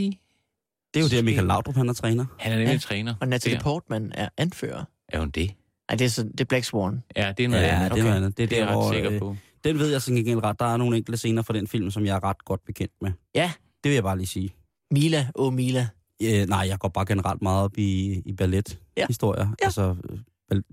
Det 0.94 1.00
er 1.00 1.02
jo 1.02 1.08
det, 1.08 1.18
at 1.18 1.26
Michael 1.26 1.48
Laudrup, 1.48 1.76
han 1.76 1.90
er 1.90 1.94
træner. 1.94 2.26
Han 2.40 2.52
er 2.52 2.56
nemlig 2.56 2.68
Ja, 2.68 2.74
ja. 2.74 2.80
træner. 2.80 3.16
og 3.22 3.28
Natalie 3.28 3.58
Der. 3.58 3.64
Portman 3.64 4.12
er 4.16 4.30
anfører. 4.38 4.84
Er 5.10 5.20
hun 5.20 5.30
det? 5.30 5.52
Nej, 5.90 5.96
det 5.98 6.06
er, 6.06 6.10
så, 6.10 6.24
det 6.24 6.42
er 6.42 6.46
Black 6.46 6.66
Swan. 6.66 7.04
Ja, 7.16 7.34
det 7.38 7.44
er 7.46 7.50
noget 7.50 7.64
Ja, 7.64 7.68
andet. 7.86 7.92
det 7.92 8.06
er. 8.08 8.20
Det 8.20 8.24
er 8.24 8.30
det 8.30 8.44
er 8.44 8.48
der, 8.48 8.58
jeg 8.72 8.78
ret 8.78 8.94
sikker 8.94 9.12
øh, 9.12 9.20
på. 9.20 9.36
Den 9.64 9.80
ved 9.80 9.92
jeg 9.92 10.02
sådan 10.02 10.16
gengæld 10.16 10.44
ret. 10.44 10.60
Der 10.60 10.66
er 10.66 10.78
nogle 10.78 10.98
enkelte 10.98 11.18
scener 11.18 11.42
fra 11.42 11.54
den 11.54 11.68
film, 11.68 11.92
som 11.92 12.06
jeg 12.06 12.16
er 12.16 12.24
ret 12.24 12.46
godt 12.46 12.66
bekendt 12.66 12.94
med. 13.02 13.12
Ja. 13.36 13.52
Det 13.84 13.90
vil 13.90 13.94
jeg 13.94 14.04
bare 14.04 14.18
lige 14.18 14.28
sige. 14.28 14.56
Mila, 14.92 15.28
åh 15.36 15.48
oh 15.48 15.54
Mila. 15.54 15.88
Øh, 16.24 16.48
nej, 16.48 16.60
jeg 16.68 16.80
går 16.80 16.88
bare 16.90 17.06
generelt 17.06 17.42
meget 17.42 17.64
op 17.64 17.78
i, 17.78 18.22
i 18.26 18.34
ballet-historier. 18.34 19.48
Ja. 19.62 19.66
Altså, 19.66 19.96
øh, 20.10 20.20
bal- 20.52 20.64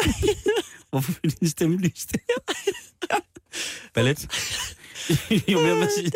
Hvorfor 0.90 1.12
vil 1.22 1.30
din 1.40 1.48
stemme 1.48 1.76
lyse 1.76 2.08
det? 2.12 2.20
ballet. 3.94 4.20
jo 5.52 5.60
mere 5.60 5.74
man 5.76 5.88
siger. 5.98 6.10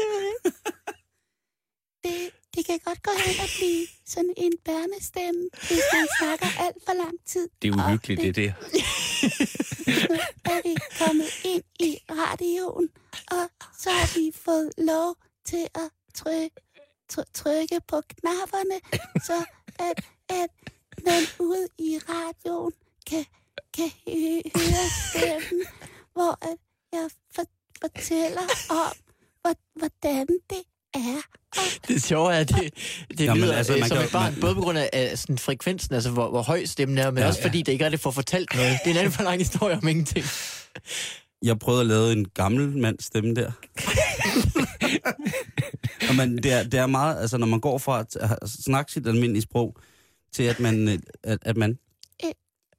det, 2.05 2.31
det 2.55 2.67
kan 2.67 2.79
godt 2.85 3.03
gå 3.03 3.11
hen 3.27 3.35
og 3.45 3.49
blive 3.59 3.87
sådan 4.07 4.35
en 4.37 4.53
børnestemme, 4.65 5.43
hvis 5.69 5.85
man 5.95 6.07
snakker 6.19 6.47
alt 6.65 6.77
for 6.87 6.93
lang 6.93 7.17
tid. 7.27 7.49
Det 7.63 7.69
er 7.71 7.75
uhyggeligt, 7.87 8.21
det 8.21 8.37
der. 8.37 8.53
Nu 10.11 10.19
er 10.53 10.61
vi 10.63 10.75
kommet 10.99 11.31
ind 11.45 11.63
i 11.81 11.99
radioen, 12.11 12.89
og 13.31 13.51
så 13.79 13.91
har 13.91 14.19
vi 14.19 14.33
fået 14.35 14.71
lov 14.79 15.17
til 15.45 15.69
at 15.75 15.91
trykke, 16.15 16.57
try- 17.13 17.31
trykke 17.35 17.81
på 17.89 18.01
knapperne, 18.01 18.81
så 19.25 19.45
at, 19.79 20.05
at 20.29 20.51
man 21.05 21.23
ude 21.39 21.69
i 21.79 21.99
radioen 22.09 22.73
kan, 23.07 23.25
kan 23.75 23.91
hø- 24.07 24.51
høre 24.57 24.87
stemmen, 25.09 25.67
hvor 26.13 26.39
at 26.51 26.57
jeg 26.93 27.11
for, 27.35 27.43
fortæller 27.81 28.43
om, 28.71 28.93
hvordan 29.77 30.27
det 30.51 30.63
er. 30.95 31.21
Det 31.89 32.03
sjove 32.03 32.33
er, 32.35 32.39
at 32.41 32.49
det, 32.49 32.75
det 33.11 33.21
Jamen, 33.21 33.43
lyder 33.43 33.55
altså, 33.57 33.73
man 33.73 33.89
som 33.89 33.97
kan- 33.97 34.07
et 34.07 34.13
barn, 34.13 34.33
man- 34.33 34.41
både 34.41 34.55
på 34.55 34.61
grund 34.61 34.79
af, 34.93 35.19
sådan 35.19 35.39
frekvensen, 35.39 35.95
altså 35.95 36.11
hvor, 36.11 36.31
hvor 36.31 36.43
høj 36.43 36.65
stemmen 36.65 36.99
er, 36.99 37.11
men 37.11 37.19
Ja. 37.19 37.23
ja, 37.23 37.29
også 37.29 37.43
fordi 37.43 37.63
det 37.63 37.73
ikke 37.73 37.85
rigtig 37.85 38.01
får 38.01 38.11
fortalt 38.11 38.55
noget. 38.55 38.79
Det 38.85 38.87
er 38.87 38.91
en 38.91 38.97
anden 38.97 39.13
for 39.13 39.23
lang 39.23 39.39
historie 39.39 39.77
om 39.77 39.89
ingenting. 39.89 40.27
Jeg 41.43 41.59
prøvede 41.59 41.81
at 41.81 41.87
lave 41.87 42.13
en 42.13 42.29
gammel 42.29 42.79
mands 42.79 43.05
stemme 43.05 43.35
der. 43.35 43.53
Og 46.09 46.15
man, 46.15 46.37
det, 46.37 46.53
er, 46.53 46.63
det 46.63 46.75
er 46.81 46.87
meget, 46.87 47.21
altså 47.21 47.39
når 47.39 47.47
man 47.47 47.61
går 47.61 47.79
fra 47.79 48.01
at 48.01 48.17
at 48.43 48.51
snakke 48.51 48.93
sit 48.93 49.07
almindelige 49.07 49.43
sprog, 49.43 49.77
til 50.33 50.43
at 50.43 50.61
man, 50.61 50.89
øh, 50.89 50.99
at, 51.25 51.39
at 51.43 51.57
man 51.57 51.79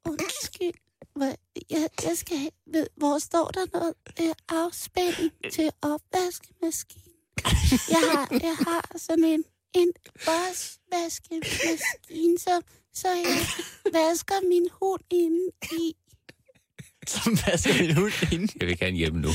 Undskyld, 0.06 0.72
hvad, 1.16 1.34
jeg, 1.70 1.90
jeg 2.04 2.18
skal 2.18 2.38
have, 2.38 2.52
ved, 2.74 2.88
hvor 2.98 3.20
står 3.20 3.48
der 3.48 3.66
noget 3.74 3.94
øh, 4.22 4.34
afspænding 4.50 5.32
til 5.52 5.70
opvaskemaskinen? 5.82 7.06
Jeg 7.90 8.02
har, 8.12 8.28
jeg 8.32 8.56
har 8.68 8.92
sådan 8.98 9.24
en, 9.24 9.44
en 9.74 9.92
opvaskemaskine, 10.28 12.38
så, 12.40 12.62
så 12.94 13.08
jeg 13.08 13.46
vasker 13.94 14.48
min 14.50 14.68
hund 14.82 15.02
inde 15.12 15.52
i. 15.72 15.94
Som 17.08 17.38
vasker 17.48 17.74
min 17.82 17.96
hund 17.96 18.14
inde. 18.32 18.54
Jeg 18.60 18.68
vil 18.68 18.78
gerne 18.80 18.98
hjem 18.98 19.14
nu. 19.14 19.30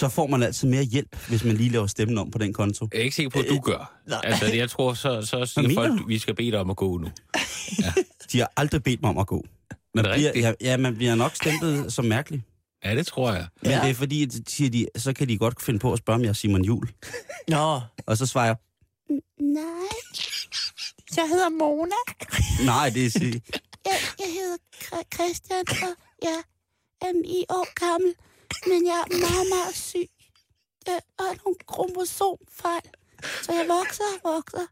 så 0.00 0.08
får 0.08 0.26
man 0.26 0.42
altid 0.42 0.68
mere 0.68 0.82
hjælp, 0.82 1.16
hvis 1.28 1.44
man 1.44 1.56
lige 1.56 1.70
laver 1.70 1.86
stemmen 1.86 2.18
om 2.18 2.30
på 2.30 2.38
den 2.38 2.52
konto. 2.52 2.88
Jeg 2.92 2.98
er 2.98 3.02
ikke 3.04 3.16
sikker 3.16 3.30
på, 3.30 3.38
at 3.38 3.46
du 3.48 3.60
gør. 3.60 4.00
nej. 4.06 4.20
Altså, 4.24 4.46
jeg 4.46 4.70
tror, 4.70 4.94
så, 4.94 5.22
så 5.22 5.46
siger 5.46 5.74
folk, 5.74 5.98
du? 5.98 6.06
vi 6.06 6.18
skal 6.18 6.34
bede 6.34 6.50
dig 6.50 6.60
om 6.60 6.70
at 6.70 6.76
gå 6.76 6.98
nu. 6.98 7.08
De 8.32 8.38
har 8.38 8.52
aldrig 8.56 8.82
bedt 8.82 9.02
mig 9.02 9.10
om 9.10 9.18
at 9.18 9.26
gå. 9.26 9.44
Er 9.94 10.02
det 10.02 10.12
bliver, 10.12 10.26
rigtigt? 10.28 10.44
ja, 10.44 10.52
ja, 10.60 10.76
man 10.76 10.94
bliver 10.96 11.14
nok 11.14 11.36
stemplet 11.36 11.92
som 11.92 12.04
mærkelig. 12.04 12.42
Ja, 12.84 12.94
det 12.94 13.06
tror 13.06 13.32
jeg. 13.32 13.46
Men 13.62 13.70
Ja. 13.70 13.80
det 13.80 13.90
er 13.90 13.94
fordi, 13.94 14.22
at 14.22 14.32
siger 14.48 14.70
de, 14.70 14.86
så 14.96 15.12
kan 15.12 15.28
de 15.28 15.38
godt 15.38 15.62
finde 15.62 15.78
på 15.78 15.92
at 15.92 15.98
spørge, 15.98 16.14
om 16.14 16.22
jeg 16.22 16.28
er 16.28 16.32
Simon 16.32 16.64
Jul. 16.64 16.88
Nå, 17.48 17.80
Og 18.06 18.16
så 18.16 18.26
svarer 18.26 18.46
jeg, 18.46 18.56
Nej, 19.40 19.62
jeg 21.16 21.28
hedder 21.28 21.48
Mona. 21.48 21.94
nej, 22.64 22.90
det 22.90 23.06
er 23.06 23.10
sig- 23.10 23.42
Jeg, 23.86 23.98
jeg 24.18 24.26
hedder 24.32 25.02
Christian, 25.14 25.64
og 25.82 25.94
jeg 26.22 26.42
er 27.00 27.12
ni 27.22 27.44
år 27.48 27.66
gammel, 27.74 28.14
men 28.66 28.86
jeg 28.86 28.98
er 29.06 29.18
meget, 29.28 29.46
meget 29.54 29.74
syg. 29.76 30.08
Jeg 30.86 31.00
har 31.20 31.34
nogle 31.44 31.56
kromosomfejl, 31.66 32.88
så 33.42 33.52
jeg 33.52 33.68
vokser 33.68 34.04
og 34.24 34.34
vokser, 34.34 34.66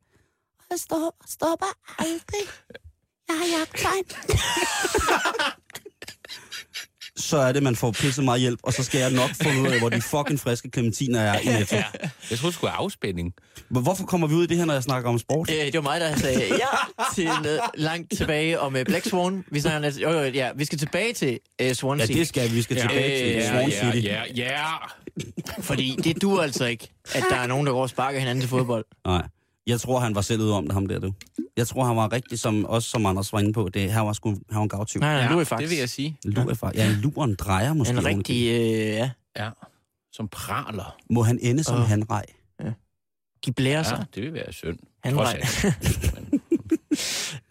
og 0.59 0.67
jeg 0.71 0.79
stopper, 0.79 1.11
stopper 1.29 1.73
aldrig. 1.99 2.45
Jeg 3.29 3.37
har 3.39 3.59
jagttegn. 3.59 4.05
så 7.17 7.37
er 7.37 7.53
det, 7.53 7.63
man 7.63 7.77
får 7.77 7.91
pisset 7.91 8.25
meget 8.25 8.41
hjælp, 8.41 8.61
og 8.63 8.73
så 8.73 8.83
skal 8.83 9.01
jeg 9.01 9.11
nok 9.11 9.31
få 9.43 9.49
ud 9.49 9.67
af, 9.73 9.79
hvor 9.79 9.89
de 9.89 10.03
fucking 10.03 10.41
friske 10.41 10.69
clementiner 10.75 11.21
er 11.21 11.39
i 11.41 11.45
netto. 11.47 11.77
Jeg 12.31 12.39
troede, 12.39 12.47
det 12.47 12.55
skulle 12.55 12.69
være 12.69 12.77
afspænding. 12.77 13.33
Men 13.71 13.83
hvorfor 13.83 14.05
kommer 14.07 14.27
vi 14.27 14.35
ud 14.35 14.45
i 14.45 14.47
det 14.47 14.57
her, 14.57 14.65
når 14.65 14.75
jeg 14.75 14.83
snakker 14.83 15.11
om 15.11 15.19
sport? 15.19 15.51
øh, 15.51 15.57
det 15.57 15.75
var 15.75 15.81
mig, 15.81 16.01
der 16.01 16.17
sagde 16.17 16.41
ja 16.41 17.05
til 17.15 17.25
noget 17.43 17.61
langt 17.75 18.13
tilbage 18.17 18.61
om 18.61 18.75
uh, 18.75 18.83
Black 18.83 19.09
Swan. 19.09 19.45
Vi 19.51 19.61
snakker 19.61 19.79
lidt, 19.81 20.03
jo, 20.03 20.11
jo, 20.11 20.23
ja, 20.23 20.51
vi 20.57 20.65
skal 20.65 20.79
tilbage 20.79 21.13
til 21.13 21.29
uh, 21.61 21.67
Ja, 21.67 21.73
Swansea. 21.73 22.07
det 22.17 22.29
skal 22.29 22.51
vi. 22.51 22.55
Vi 22.55 22.63
skal 22.63 22.77
tilbage 22.81 23.19
til 23.19 23.37
Øh, 23.37 23.43
Swan 23.49 23.69
ja, 23.71 23.93
City. 23.93 24.07
ja, 24.07 24.23
ja. 24.35 24.67
Fordi 25.61 25.97
det 26.05 26.23
duer 26.23 26.43
altså 26.43 26.65
ikke, 26.65 26.89
at 27.15 27.25
der 27.31 27.37
er 27.37 27.47
nogen, 27.47 27.67
der 27.67 27.73
går 27.73 27.83
og 27.83 27.89
sparker 27.89 28.19
hinanden 28.19 28.43
til 28.43 28.49
fodbold. 28.51 28.85
Nej. 29.07 29.23
Jeg 29.67 29.81
tror, 29.81 30.01
han 30.01 30.15
var 30.15 30.21
selv 30.21 30.41
ude 30.43 30.53
om 30.53 30.65
det, 30.65 30.73
ham 30.73 30.87
der, 30.87 30.99
du. 30.99 31.13
Jeg 31.57 31.67
tror, 31.67 31.85
han 31.85 31.97
var 31.97 32.13
rigtig, 32.13 32.39
som, 32.39 32.65
også 32.65 32.91
som 32.91 33.07
Anders 33.07 33.33
var 33.33 33.41
inde 33.41 33.53
på, 33.53 33.69
det, 33.69 33.93
han 33.93 34.07
var 34.07 34.13
sgu 34.13 34.31
han 34.31 34.39
var 34.51 34.63
en 34.63 34.69
gavtyv. 34.69 35.01
Nej, 35.01 35.11
ja 35.11 35.25
er 35.25 35.45
faktisk 35.45 35.61
det 35.61 35.71
vil 35.71 35.79
jeg 35.79 35.89
sige. 35.89 36.19
Lur 36.25 36.51
er 36.51 36.55
far. 36.55 36.73
Ja, 36.75 36.91
en 36.91 36.93
luren 36.93 37.35
drejer 37.35 37.73
måske. 37.73 37.93
en 37.93 38.05
rigtig, 38.05 38.51
øh, 38.51 38.59
ja, 38.59 39.11
Ja. 39.37 39.51
Som 40.13 40.29
praler. 40.29 40.97
Må 41.11 41.23
han 41.23 41.39
ende 41.43 41.65
som 41.65 41.81
Åh. 41.81 41.87
han 41.89 42.11
rej? 42.11 42.27
de 43.47 43.53
blærer 43.53 43.83
sig. 43.83 43.99
Ja, 43.99 44.05
det 44.15 44.23
vil 44.23 44.33
være 44.33 44.53
synd. 44.53 44.79
Han 45.05 45.15
Trods 45.15 45.29
rej. 45.35 45.43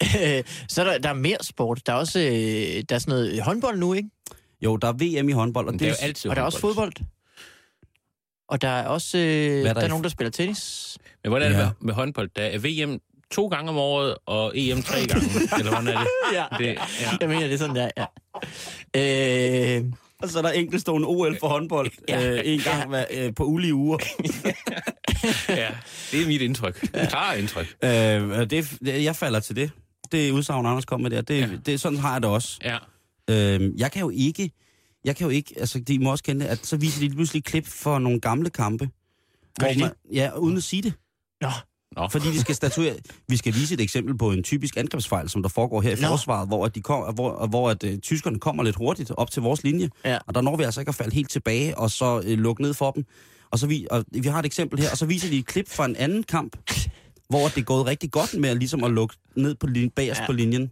Øh, 0.02 0.44
så 0.68 0.82
er 0.82 0.84
der, 0.84 0.98
der 0.98 1.08
er 1.08 1.14
mere 1.14 1.36
sport. 1.42 1.86
Der 1.86 1.92
er 1.92 1.96
også 1.96 2.20
øh, 2.20 2.84
der 2.88 2.94
er 2.94 2.98
sådan 2.98 3.08
noget 3.08 3.42
håndbold 3.42 3.78
nu, 3.78 3.92
ikke? 3.92 4.10
Jo, 4.60 4.76
der 4.76 4.88
er 4.88 4.92
VM 4.92 5.28
i 5.28 5.32
håndbold, 5.32 5.66
og 5.66 5.72
Men 5.72 5.78
det, 5.78 5.86
det 5.86 5.92
er 5.92 5.96
jo 6.02 6.06
altid 6.06 6.30
Og 6.30 6.36
der 6.36 6.42
er 6.42 6.46
også 6.46 6.60
fodbold. 6.60 6.92
Og 8.48 8.62
der 8.62 8.68
er 8.68 8.86
også 8.86 9.18
øh, 9.18 9.24
er 9.24 9.64
der 9.64 9.72
der 9.74 9.80
er 9.80 9.88
nogen, 9.88 10.04
der 10.04 10.10
spiller 10.10 10.30
tennis. 10.30 10.98
Men 11.24 11.30
hvordan 11.30 11.52
er 11.52 11.56
det 11.56 11.62
Ja. 11.62 11.64
med, 11.66 11.72
med 11.80 11.94
håndbold? 11.94 12.30
Der 12.36 12.42
er 12.42 12.58
VM 12.58 13.00
to 13.30 13.46
gange 13.48 13.70
om 13.70 13.76
året, 13.76 14.14
og 14.26 14.52
EM 14.54 14.82
tre 14.82 15.06
gange. 15.06 15.26
Eller 15.58 15.70
hvordan 15.70 15.88
er 15.88 15.98
det? 15.98 16.08
Ja, 16.34 16.44
det 16.58 16.66
ja. 17.00 17.10
jeg 17.20 17.28
mener, 17.28 17.40
det 17.46 17.52
er 17.54 17.58
sådan 17.58 17.76
der, 17.76 17.90
ja. 17.96 18.04
Øh, 18.96 19.84
Og 20.22 20.28
så 20.28 20.38
er 20.38 20.42
der 20.42 20.50
enkeltstående 20.50 21.08
OL 21.08 21.38
for 21.40 21.48
håndbold 21.48 21.90
Ja. 22.08 22.30
øh, 22.34 22.40
en 22.44 22.60
gang 22.60 22.88
hver, 22.88 23.04
øh, 23.10 23.34
på 23.34 23.44
ulige 23.44 23.74
uger. 23.74 23.98
ja, 25.48 25.68
det 26.12 26.22
er 26.22 26.26
mit 26.26 26.40
indtryk. 26.40 26.84
Klare 27.08 27.38
indtryk. 27.38 27.74
øh, 27.84 27.90
det, 27.90 28.50
det, 28.84 29.04
jeg 29.04 29.16
falder 29.16 29.40
til 29.40 29.56
det. 29.56 29.70
Det 30.12 30.28
er 30.28 30.32
udsagn, 30.32 30.66
Anders 30.66 30.84
kom 30.84 31.00
med 31.00 31.10
der. 31.10 31.20
Det, 31.20 31.40
ja. 31.40 31.48
det, 31.66 31.80
sådan 31.80 31.98
har 31.98 32.12
jeg 32.12 32.22
det 32.22 32.30
også. 32.30 32.58
Ja. 32.64 32.76
Øh, 33.30 33.70
jeg 33.80 33.92
kan 33.92 34.00
jo 34.00 34.10
ikke, 34.14 34.50
jeg 35.06 35.16
kan 35.16 35.24
jo 35.24 35.30
ikke, 35.30 35.54
altså 35.56 35.78
de 35.78 35.98
må 35.98 36.10
også 36.10 36.24
kende 36.24 36.40
det, 36.44 36.50
at 36.50 36.66
så 36.66 36.76
viser 36.76 37.00
de 37.00 37.06
lige 37.06 37.14
pludselig 37.16 37.44
klip 37.44 37.66
for 37.66 37.98
nogle 37.98 38.20
gamle 38.20 38.50
kampe. 38.50 38.88
Det? 39.60 39.78
man, 39.78 39.90
ja, 40.12 40.30
uden 40.38 40.56
at 40.56 40.62
sige 40.62 40.82
det. 40.82 40.92
nå, 41.40 41.48
Nå. 41.96 42.08
Fordi 42.08 42.28
de 42.28 42.40
skal 42.40 42.54
statuere, 42.54 42.96
vi 43.28 43.36
skal 43.36 43.54
vise 43.54 43.74
et 43.74 43.80
eksempel 43.80 44.18
på 44.18 44.30
en 44.30 44.42
typisk 44.42 44.76
angrebsfejl, 44.76 45.28
som 45.28 45.42
der 45.42 45.48
foregår 45.48 45.80
her 45.80 45.96
i 45.96 46.00
Nå. 46.00 46.08
forsvaret, 46.08 46.48
hvor, 46.48 46.64
at 46.66 46.74
de 46.74 46.80
kom, 46.82 47.14
hvor, 47.14 47.46
hvor 47.46 47.70
at, 47.70 47.84
uh, 47.84 47.90
tyskerne 48.02 48.38
kommer 48.38 48.62
lidt 48.62 48.76
hurtigt 48.76 49.10
op 49.16 49.30
til 49.30 49.42
vores 49.42 49.62
linje, 49.64 49.90
Ja. 50.04 50.18
og 50.26 50.34
der 50.34 50.40
når 50.40 50.56
vi 50.56 50.62
altså 50.62 50.80
ikke 50.80 50.88
at 50.88 50.94
falde 50.94 51.14
helt 51.14 51.30
tilbage, 51.30 51.78
og 51.78 51.90
så 51.90 52.18
uh, 52.18 52.24
lukke 52.24 52.62
ned 52.62 52.74
for 52.74 52.90
dem. 52.90 53.04
Og, 53.50 53.58
så 53.58 53.66
vi, 53.66 53.86
og 53.90 54.04
vi 54.12 54.28
har 54.28 54.38
et 54.38 54.46
eksempel 54.46 54.80
her, 54.80 54.90
og 54.90 54.96
så 54.98 55.06
viser 55.06 55.30
de 55.30 55.38
et 55.38 55.46
klip 55.46 55.68
fra 55.68 55.84
en 55.84 55.96
anden 55.96 56.22
kamp, 56.22 56.56
hvor 57.28 57.48
det 57.48 57.56
er 57.58 57.62
gået 57.64 57.86
rigtig 57.86 58.10
godt 58.10 58.34
med 58.40 58.48
at, 58.50 58.56
ligesom 58.56 58.84
at 58.84 58.90
lukke 58.90 59.16
ned 59.36 59.54
på 59.54 59.66
lin, 59.66 59.90
bagerst 59.90 60.18
ja. 60.18 60.22
Ja. 60.22 60.26
på 60.26 60.32
linjen. 60.32 60.70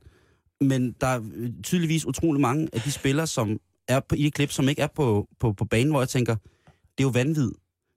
Men 0.61 0.95
der 1.01 1.07
er 1.07 1.21
øh, 1.35 1.51
tydeligvis 1.63 2.07
utrolig 2.07 2.41
mange 2.41 2.69
af 2.73 2.81
de 2.81 2.91
spillere, 2.93 3.27
som 3.27 3.59
er 3.89 4.01
på, 4.01 4.15
i 4.15 4.23
det 4.23 4.35
klip, 4.35 4.53
som 4.53 4.69
ikke 4.69 4.83
er 4.83 4.87
på, 4.87 5.29
på, 5.41 5.53
på 5.53 5.65
banen, 5.65 5.91
hvor 5.91 6.01
jeg 6.01 6.09
tænker, 6.09 6.37
det 6.67 6.99
er 6.99 7.03
jo 7.03 7.09
vanvid. 7.09 7.51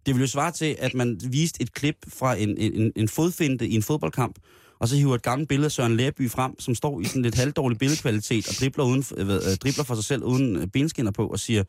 Det 0.06 0.15
vil 0.15 0.21
jo 0.21 0.28
svare 0.28 0.52
til, 0.52 0.76
at 0.80 0.93
man 0.93 1.19
viste 1.30 1.62
et 1.62 1.73
klip 1.73 1.95
fra 2.08 2.36
en, 2.36 2.58
en, 2.58 2.91
en 2.95 3.08
fodfinte 3.08 3.67
i 3.67 3.76
en 3.76 3.84
fodboldkamp, 3.84 4.39
og 4.80 4.88
så 4.88 4.95
hiver 4.95 5.15
et 5.15 5.21
gammelt 5.21 5.50
billede 5.50 5.65
af 5.65 5.71
Søren 5.71 5.97
Lærby 5.97 6.30
frem, 6.30 6.60
som 6.60 6.76
står 6.76 7.02
i 7.02 7.06
sådan 7.06 7.21
lidt 7.21 7.36
halvdårlig 7.36 7.78
billedkvalitet 7.78 8.47
og 8.47 8.54
dribler, 8.60 8.86
uden, 8.86 9.06
øh, 9.17 9.30
øh 9.30 9.58
dribler 9.62 9.84
for 9.84 9.95
sig 9.95 10.04
selv 10.04 10.23
uden 10.23 10.56
øh, 10.56 10.67
benskinner 10.67 11.12
på 11.12 11.28
og 11.28 11.39
siger, 11.39 11.63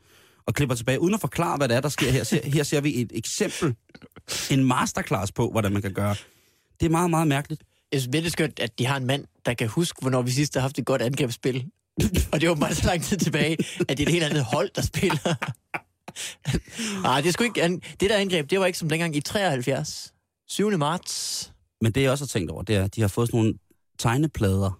og 0.45 0.53
klipper 0.53 0.75
tilbage, 0.75 1.01
uden 1.01 1.13
at 1.13 1.21
forklare, 1.21 1.57
hvad 1.57 1.67
det 1.67 1.77
er, 1.77 1.81
der 1.81 1.89
sker 1.89 2.11
her. 2.11 2.23
Ser, 2.23 2.49
her 2.49 2.63
ser 2.63 2.81
vi 2.81 3.01
et 3.01 3.11
eksempel, 3.15 3.75
en 4.51 4.63
masterclass 4.63 5.31
på, 5.31 5.49
hvordan 5.51 5.73
man 5.73 5.81
kan 5.81 5.93
gøre. 5.93 6.15
Det 6.79 6.85
er 6.85 6.89
meget, 6.89 7.09
meget 7.09 7.27
mærkeligt. 7.27 7.61
jeg 7.91 8.01
synes, 8.01 8.11
det 8.11 8.25
er 8.25 8.29
skønt, 8.29 8.59
at 8.59 8.79
de 8.79 8.85
har 8.85 8.97
en 8.97 9.05
mand, 9.05 9.25
der 9.45 9.53
kan 9.53 9.67
huske, 9.67 10.01
hvornår 10.01 10.21
vi 10.21 10.31
sidst 10.31 10.53
har 10.53 10.61
haft 10.61 10.79
et 10.79 10.85
godt 10.85 11.01
angrebsspil. 11.01 11.65
og 12.31 12.41
det 12.41 12.47
er 12.47 12.51
åbenbart 12.51 12.75
så 12.75 12.87
lang 12.87 13.03
tid 13.03 13.17
tilbage, 13.17 13.57
at 13.79 13.87
det 13.89 13.99
er 13.99 14.03
et 14.07 14.09
helt 14.09 14.23
andet 14.23 14.43
hold, 14.43 14.69
der 14.75 14.81
spiller. 14.81 15.35
Nej, 17.03 17.21
det 17.21 17.33
sgu 17.33 17.43
ikke... 17.43 17.81
Det 17.99 18.09
der 18.09 18.17
angreb, 18.17 18.49
det 18.49 18.59
var 18.59 18.65
ikke 18.65 18.79
som 18.79 18.89
dengang 18.89 19.15
i 19.15 19.21
73. 19.21 20.13
7. 20.47 20.77
marts. 20.77 21.51
Men 21.81 21.91
det, 21.91 22.01
jeg 22.01 22.11
også 22.11 22.23
har 22.23 22.27
tænkt 22.27 22.51
over, 22.51 22.63
det 22.63 22.75
er, 22.75 22.83
at 22.83 22.95
de 22.95 23.01
har 23.01 23.07
fået 23.07 23.27
sådan 23.27 23.37
nogle 23.39 23.53
tegneplader, 23.99 24.79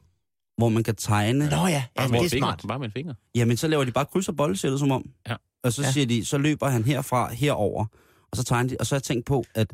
hvor 0.57 0.69
man 0.69 0.83
kan 0.83 0.95
tegne. 0.95 1.49
Nå 1.49 1.55
ja, 1.55 1.67
ja 1.67 1.83
Bare 1.95 2.07
det 2.07 2.15
er 2.15 2.29
finger. 2.29 2.47
smart. 2.47 2.63
Bare 2.67 2.79
med 2.79 2.85
en 2.87 2.91
finger. 2.91 3.13
Jamen, 3.35 3.57
så 3.57 3.67
laver 3.67 3.83
de 3.83 3.91
bare 3.91 4.05
kryds 4.05 4.27
og 4.27 4.35
bold, 4.35 4.55
ser 4.55 4.69
det 4.69 4.79
som 4.79 4.91
om. 4.91 5.03
Ja. 5.29 5.35
Og 5.63 5.73
så 5.73 5.81
Ja. 5.81 5.91
siger 5.91 6.05
de, 6.05 6.25
så 6.25 6.37
løber 6.37 6.67
han 6.69 6.83
herfra, 6.83 7.33
herover, 7.33 7.85
og 8.31 8.37
så 8.37 8.43
tegner 8.43 8.69
de, 8.69 8.75
og 8.79 8.85
så 8.87 8.95
har 8.95 8.97
jeg 8.97 9.03
tænkt 9.03 9.25
på, 9.25 9.43
at 9.55 9.73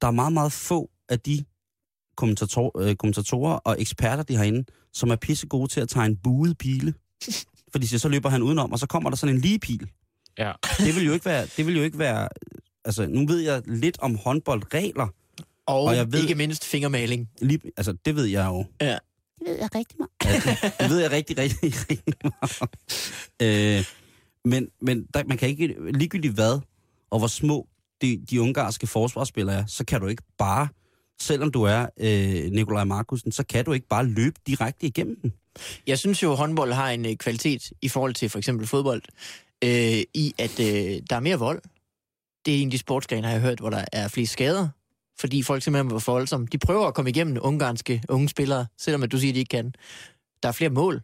der 0.00 0.06
er 0.06 0.10
meget, 0.12 0.32
meget 0.32 0.52
få 0.52 0.90
af 1.08 1.20
de 1.20 1.44
kommentator, 2.16 2.80
øh, 2.80 2.94
kommentatorer 2.96 3.52
og 3.56 3.76
eksperter, 3.78 4.22
de 4.22 4.36
har 4.36 4.44
inde, 4.44 4.64
som 4.92 5.10
er 5.10 5.16
pisse 5.16 5.46
gode 5.46 5.68
til 5.68 5.80
at 5.80 5.88
tegne 5.88 6.16
buede 6.16 6.54
pile. 6.54 6.94
Fordi 7.72 7.86
så, 7.86 7.98
så 7.98 8.08
løber 8.08 8.28
han 8.28 8.42
udenom, 8.42 8.72
og 8.72 8.78
så 8.78 8.86
kommer 8.86 9.10
der 9.10 9.16
sådan 9.16 9.34
en 9.34 9.40
lige 9.40 9.58
pil. 9.58 9.88
Ja. 10.38 10.52
Det 10.78 10.94
vil 10.96 11.04
jo 11.06 11.12
ikke 11.12 11.26
være, 11.26 11.46
det 11.56 11.66
vil 11.66 11.76
jo 11.76 11.82
ikke 11.82 11.98
være, 11.98 12.28
altså 12.84 13.06
nu 13.06 13.26
ved 13.26 13.38
jeg 13.40 13.62
lidt 13.66 13.98
om 14.00 14.16
håndboldregler, 14.16 15.06
Og, 15.66 15.82
Og 15.84 15.96
jeg 15.96 16.12
ved- 16.12 16.22
ikke 16.22 16.34
mindst 16.34 16.64
fingermaling. 16.64 17.28
Lige, 17.42 17.60
altså, 17.76 17.92
det 18.04 18.16
ved 18.16 18.24
jeg 18.24 18.46
jo. 18.46 18.64
Ja. 18.80 18.98
Det 19.38 19.48
ved 19.48 19.58
jeg 19.58 19.68
rigtig 19.74 19.96
meget. 19.98 20.10
Ja, 20.44 20.70
det 20.84 20.90
ved 20.90 20.98
jeg 21.00 21.10
rigtig, 21.10 21.38
rigtig, 21.38 21.58
rigtig 21.90 22.14
meget. 22.24 23.78
Øh, 23.78 23.84
men 24.44 24.68
men 24.80 25.06
der, 25.14 25.24
man 25.24 25.38
kan 25.38 25.48
ikke, 25.48 25.74
ligegyldigt 25.92 26.34
hvad, 26.34 26.60
og 27.10 27.18
hvor 27.18 27.28
små 27.28 27.68
de, 28.02 28.24
de 28.30 28.40
ungarske 28.40 28.86
forsvarsspillere 28.86 29.56
er, 29.56 29.66
så 29.66 29.84
kan 29.84 30.00
du 30.00 30.06
ikke 30.06 30.22
bare, 30.38 30.68
selvom 31.20 31.50
du 31.52 31.62
er 31.62 31.86
øh, 32.00 32.50
Nikolaj 32.52 32.84
Markusen, 32.84 33.32
så 33.32 33.44
kan 33.44 33.64
du 33.64 33.72
ikke 33.72 33.88
bare 33.88 34.06
løbe 34.06 34.36
direkte 34.46 34.86
igennem 34.86 35.20
den. 35.22 35.32
Jeg 35.86 35.98
synes 35.98 36.22
jo, 36.22 36.30
at 36.32 36.38
håndbold 36.38 36.72
har 36.72 36.90
en 36.90 37.06
øh, 37.06 37.16
kvalitet 37.16 37.72
i 37.82 37.88
forhold 37.88 38.14
til 38.14 38.28
for 38.28 38.38
eksempel 38.38 38.66
fodbold, 38.66 39.02
øh, 39.64 40.02
i 40.14 40.34
at 40.38 40.60
øh, 40.60 41.02
der 41.10 41.16
er 41.16 41.20
mere 41.20 41.38
vold. 41.38 41.62
Det 42.46 42.54
er 42.56 42.62
en 42.62 42.68
af 42.68 42.70
de 42.70 42.78
sportsgrene, 42.78 43.26
har 43.26 43.32
jeg 43.32 43.40
hørt, 43.42 43.58
hvor 43.60 43.70
der 43.70 43.84
er 43.92 44.08
flere 44.08 44.26
skader, 44.26 44.68
fordi 45.20 45.42
folk 45.42 45.62
simpelthen 45.62 45.90
var 45.90 45.98
for 45.98 46.12
voldsomme. 46.12 46.46
De 46.52 46.58
prøver 46.58 46.86
at 46.86 46.94
komme 46.94 47.10
igennem 47.10 47.38
ungarske 47.40 48.02
unge 48.08 48.28
spillere, 48.28 48.66
selvom 48.78 49.02
at 49.02 49.12
du 49.12 49.18
siger, 49.18 49.30
at 49.30 49.34
de 49.34 49.38
ikke 49.40 49.48
kan. 49.50 49.74
Der 50.42 50.48
er 50.48 50.52
flere 50.52 50.70
mål. 50.70 51.02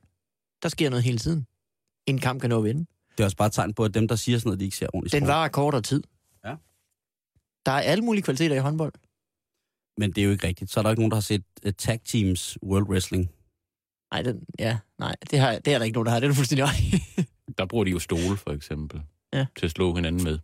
Der 0.63 0.69
sker 0.69 0.91
noget 0.91 1.03
hele 1.05 1.19
tiden. 1.19 1.47
En 2.07 2.19
kamp 2.19 2.41
kan 2.41 2.51
nå 2.51 2.59
at 2.59 2.65
vinde. 2.65 2.87
Det 3.19 3.21
er 3.21 3.25
også 3.25 3.37
bare 3.37 3.47
et 3.47 3.53
tegn 3.53 3.75
på, 3.75 3.85
at 3.85 3.95
dem, 3.95 4.09
der 4.09 4.17
siger 4.17 4.39
sådan 4.39 4.49
noget, 4.49 4.61
de 4.61 4.65
ikke 4.65 4.77
ser 4.77 4.87
ordentligt 4.93 5.13
Den 5.13 5.21
sport. 5.21 5.29
varer 5.29 5.49
kortere 5.49 5.83
tid. 5.83 6.03
Ja. 6.45 6.55
Der 7.67 7.73
er 7.73 7.81
alle 7.81 8.05
mulige 8.05 8.23
kvaliteter 8.23 8.57
i 8.57 8.59
håndbold. 8.59 8.93
Men 9.99 10.13
det 10.13 10.19
er 10.21 10.25
jo 10.25 10.31
ikke 10.31 10.47
rigtigt. 10.47 10.71
Så 10.71 10.81
er 10.81 10.83
der 10.83 10.91
ikke 10.91 11.01
nogen, 11.01 11.11
der 11.11 11.17
har 11.17 11.21
set 11.23 11.43
uh, 11.67 11.73
Tag 11.79 12.01
Teams 12.05 12.59
World 12.63 12.89
Wrestling. 12.89 13.31
Nej, 14.13 14.23
den, 14.23 14.45
ja, 14.59 14.79
nej, 14.99 15.17
det, 15.31 15.39
har, 15.39 15.59
det 15.59 15.75
er 15.75 15.79
der 15.79 15.85
ikke 15.85 15.95
nogen, 15.95 16.07
der 16.07 16.13
har. 16.13 16.21
Det 16.21 16.27
er 16.27 16.31
du 16.31 16.35
fuldstændig. 16.35 16.67
Der 17.59 17.67
bruger 17.67 17.85
de 17.85 17.91
jo 17.91 17.99
stole, 17.99 18.37
for 18.37 18.51
eksempel, 18.51 19.03
Ja. 19.33 19.47
til 19.59 19.67
at 19.67 19.71
slå 19.73 19.95
hinanden 19.95 20.25
med. 20.25 20.39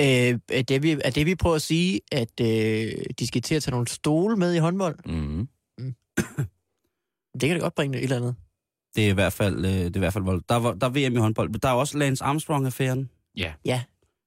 Øh, 0.00 0.38
er, 0.48 0.62
det, 0.68 0.82
vi, 0.82 0.90
er 1.04 1.10
det, 1.10 1.26
vi 1.26 1.34
prøver 1.34 1.56
at 1.56 1.62
sige, 1.62 2.00
at 2.12 2.40
øh, 2.40 2.92
de 3.18 3.26
skal 3.26 3.42
til 3.42 3.54
at 3.54 3.62
tage 3.62 3.70
nogle 3.72 3.88
stole 3.88 4.36
med 4.36 4.54
i 4.54 4.58
håndbold? 4.58 4.98
Mm. 5.06 5.48
Det 7.40 7.48
kan 7.48 7.50
da 7.56 7.58
godt 7.58 7.74
bringe 7.74 7.98
et 7.98 8.02
eller 8.02 8.16
andet. 8.16 8.34
Det 8.96 9.04
er 9.06 9.10
i 9.10 9.14
hvert 9.14 9.32
fald, 9.32 9.64
øh, 9.64 9.72
det 9.72 9.84
er 9.86 9.96
i 9.96 9.98
hvert 9.98 10.12
fald 10.12 10.24
vold. 10.24 10.42
Der, 10.48 10.54
var, 10.56 10.72
der 10.74 10.86
er 10.86 10.90
VM 11.08 11.16
i 11.16 11.18
håndbold. 11.20 11.60
Der 11.60 11.68
er 11.68 11.72
også 11.72 11.98
Lance 11.98 12.24
Armstrong-affæren. 12.24 13.08
Ja. 13.36 13.52
Ja, 13.64 13.82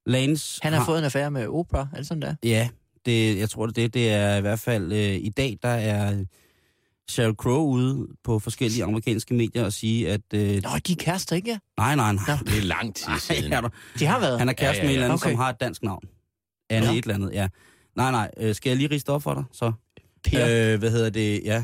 Lance 0.06 0.60
han 0.63 0.74
har 0.74 0.86
fået 0.86 0.98
en 1.00 1.04
affære 1.06 1.32
med 1.32 1.48
Oprah, 1.48 1.88
er 1.93 1.98
det 1.98 2.08
sådan 2.08 2.22
der? 2.22 2.36
Ja, 2.43 2.69
det, 3.06 3.38
jeg 3.38 3.50
tror 3.50 3.66
det, 3.66 3.76
det, 3.76 3.94
det 3.94 4.10
er 4.10 4.36
i 4.38 4.42
hvert 4.42 4.60
fald 4.60 4.92
øh, 4.92 5.16
i 5.16 5.30
dag, 5.30 5.58
der 5.63 5.70
er 5.70 6.24
Sheryl 7.10 7.36
Crow 7.36 7.63
ude 7.63 8.08
på 8.24 8.39
forskellige 8.39 8.84
amerikanske 8.84 9.34
medier 9.34 9.66
og 9.66 9.74
sige, 9.74 10.10
at... 10.12 10.22
Øh, 10.34 10.39
Nå, 10.63 10.70
de 10.88 10.92
er 10.92 10.96
kærester, 11.00 11.36
ikke? 11.36 11.60
nej, 11.78 11.96
nej, 11.96 12.13
nej. 12.13 12.38
Det 12.46 12.58
er 12.58 12.62
lang 12.62 12.96
tid 12.96 13.06
siden. 13.20 13.54
er 13.54 13.62
du- 13.62 13.70
De 14.00 14.06
har 14.06 14.20
været. 14.20 14.39
Han 14.39 14.50
er 14.50 14.54
kæreste 14.54 14.82
Ja, 14.82 14.88
med 14.88 14.94
ja, 14.94 14.96
en 14.96 15.00
ja. 15.00 15.04
eller 15.04 15.13
anden, 15.13 15.24
Okay. 15.24 15.32
som 15.32 15.39
har 15.39 15.50
et 15.50 15.60
dansk 15.60 15.84
navn. 15.84 16.04
Anne 16.70 16.86
Ja. 16.88 16.94
et 16.94 17.02
eller 17.02 17.13
andet, 17.16 17.32
ja. 17.34 17.48
Nej, 17.96 18.12
nej, 18.12 18.32
øh, 18.38 18.56
skal 18.56 18.70
jeg 18.70 18.78
lige 18.78 18.89
riste 18.92 19.10
op 19.10 19.24
for 19.24 19.34
dig, 19.34 19.44
så? 19.52 19.72
Per. 20.24 20.46
Øh, 20.74 20.80
hvad 20.80 20.92
hedder 20.92 21.10
det, 21.10 21.42
ja. 21.46 21.63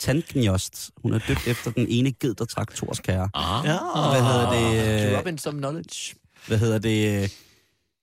Tandknjost. 0.00 0.90
Hun 0.96 1.12
er 1.12 1.18
døbt 1.28 1.46
efter 1.46 1.70
den 1.70 1.86
ene 1.88 2.12
ged, 2.12 2.34
der 2.34 2.44
trak 2.44 2.74
Thors 2.74 3.00
kære. 3.00 3.28
Ah. 3.34 3.66
Ja, 3.66 3.78
Hvad 4.10 4.22
hedder 4.22 4.50
det, 4.52 5.06
øh, 5.08 5.14
Drop 5.16 5.26
in 5.26 5.38
some 5.38 5.58
knowledge. 5.58 6.14
Hvad 6.46 6.58
hedder 6.58 6.78
det? 6.78 7.22
øh, 7.22 7.28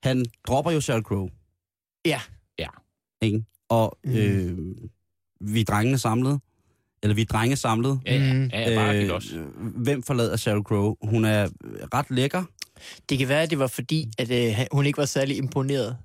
Han 0.03 0.25
dropper 0.47 0.71
jo 0.71 0.81
Sheryl 0.81 1.03
Crow. 1.03 1.29
Ja. 2.05 2.21
Ja. 2.60 2.67
Ikke? 3.21 3.43
Og 3.69 3.97
øh, 4.03 4.57
vi 5.41 5.60
er 5.62 5.65
drengene 5.65 5.97
samlet. 5.97 6.39
Eller 7.03 7.15
vi 7.15 7.21
er 7.21 7.25
drenge 7.25 7.55
samlet. 7.55 7.99
Ja, 8.05 8.15
ja, 8.15 8.33
Mm. 8.33 8.45
ja, 8.53 8.69
ja 8.69 8.75
bare 8.75 9.03
øh, 9.05 9.13
også. 9.13 9.38
hvem 9.75 10.03
forlader 10.03 10.38
Sheryl 10.38 10.63
Crow? 10.63 10.95
Hun 11.03 11.25
er 11.25 11.49
ret 11.93 12.05
lækker. 12.12 12.43
Det 13.10 13.17
kan 13.17 13.27
være, 13.29 13.41
at 13.43 13.49
det 13.49 13.60
var 13.60 13.67
fordi, 13.67 14.12
at 14.17 14.31
øh, 14.31 14.65
hun 14.71 14.86
ikke 14.86 14.97
var 14.97 15.05
særlig 15.05 15.38
imponeret. 15.38 15.97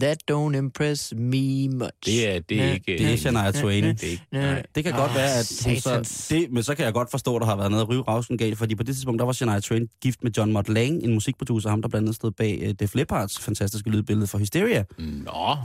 That 0.00 0.18
don't 0.30 0.56
impress 0.56 1.12
me 1.16 1.68
much. 1.68 1.90
Det 2.06 2.28
er, 2.36 2.40
det 2.40 2.60
er 2.62 2.72
ikke... 2.72 2.98
Det 2.98 3.12
er 3.12 3.16
Shania 3.16 3.50
Twain. 3.50 3.84
Det 3.84 4.02
ikke, 4.02 4.22
nej. 4.32 4.62
Det 4.74 4.84
kan 4.84 4.92
Ah, 4.92 4.98
godt 4.98 5.14
være, 5.14 5.38
at 5.38 5.62
hun 5.66 5.76
så, 5.76 6.26
det, 6.30 6.52
men 6.52 6.62
så 6.62 6.74
kan 6.74 6.84
jeg 6.84 6.92
godt 6.94 7.10
forstå, 7.10 7.36
at 7.36 7.40
der 7.40 7.46
har 7.46 7.56
været 7.56 7.70
noget 7.70 7.88
rive 7.88 8.02
ravsen 8.02 8.38
galt, 8.38 8.58
fordi 8.58 8.74
på 8.74 8.82
det 8.82 8.94
tidspunkt, 8.94 9.18
der 9.18 9.24
var 9.24 9.32
Shania 9.32 9.60
Twain 9.60 9.88
gift 10.02 10.22
med 10.24 10.30
John 10.36 10.52
Mott 10.52 10.68
Lang, 10.68 11.02
en 11.04 11.14
musikproducer, 11.14 11.70
ham 11.70 11.82
der 11.82 11.88
blandt 11.88 12.04
andet 12.04 12.16
stod 12.16 12.30
bag 12.30 12.62
uh, 12.68 12.74
Def 12.80 12.94
Leppards 12.94 13.38
fantastiske 13.38 13.90
lydbillede 13.90 14.26
for 14.26 14.38
Hysteria. 14.38 14.84
Nå, 14.98 15.56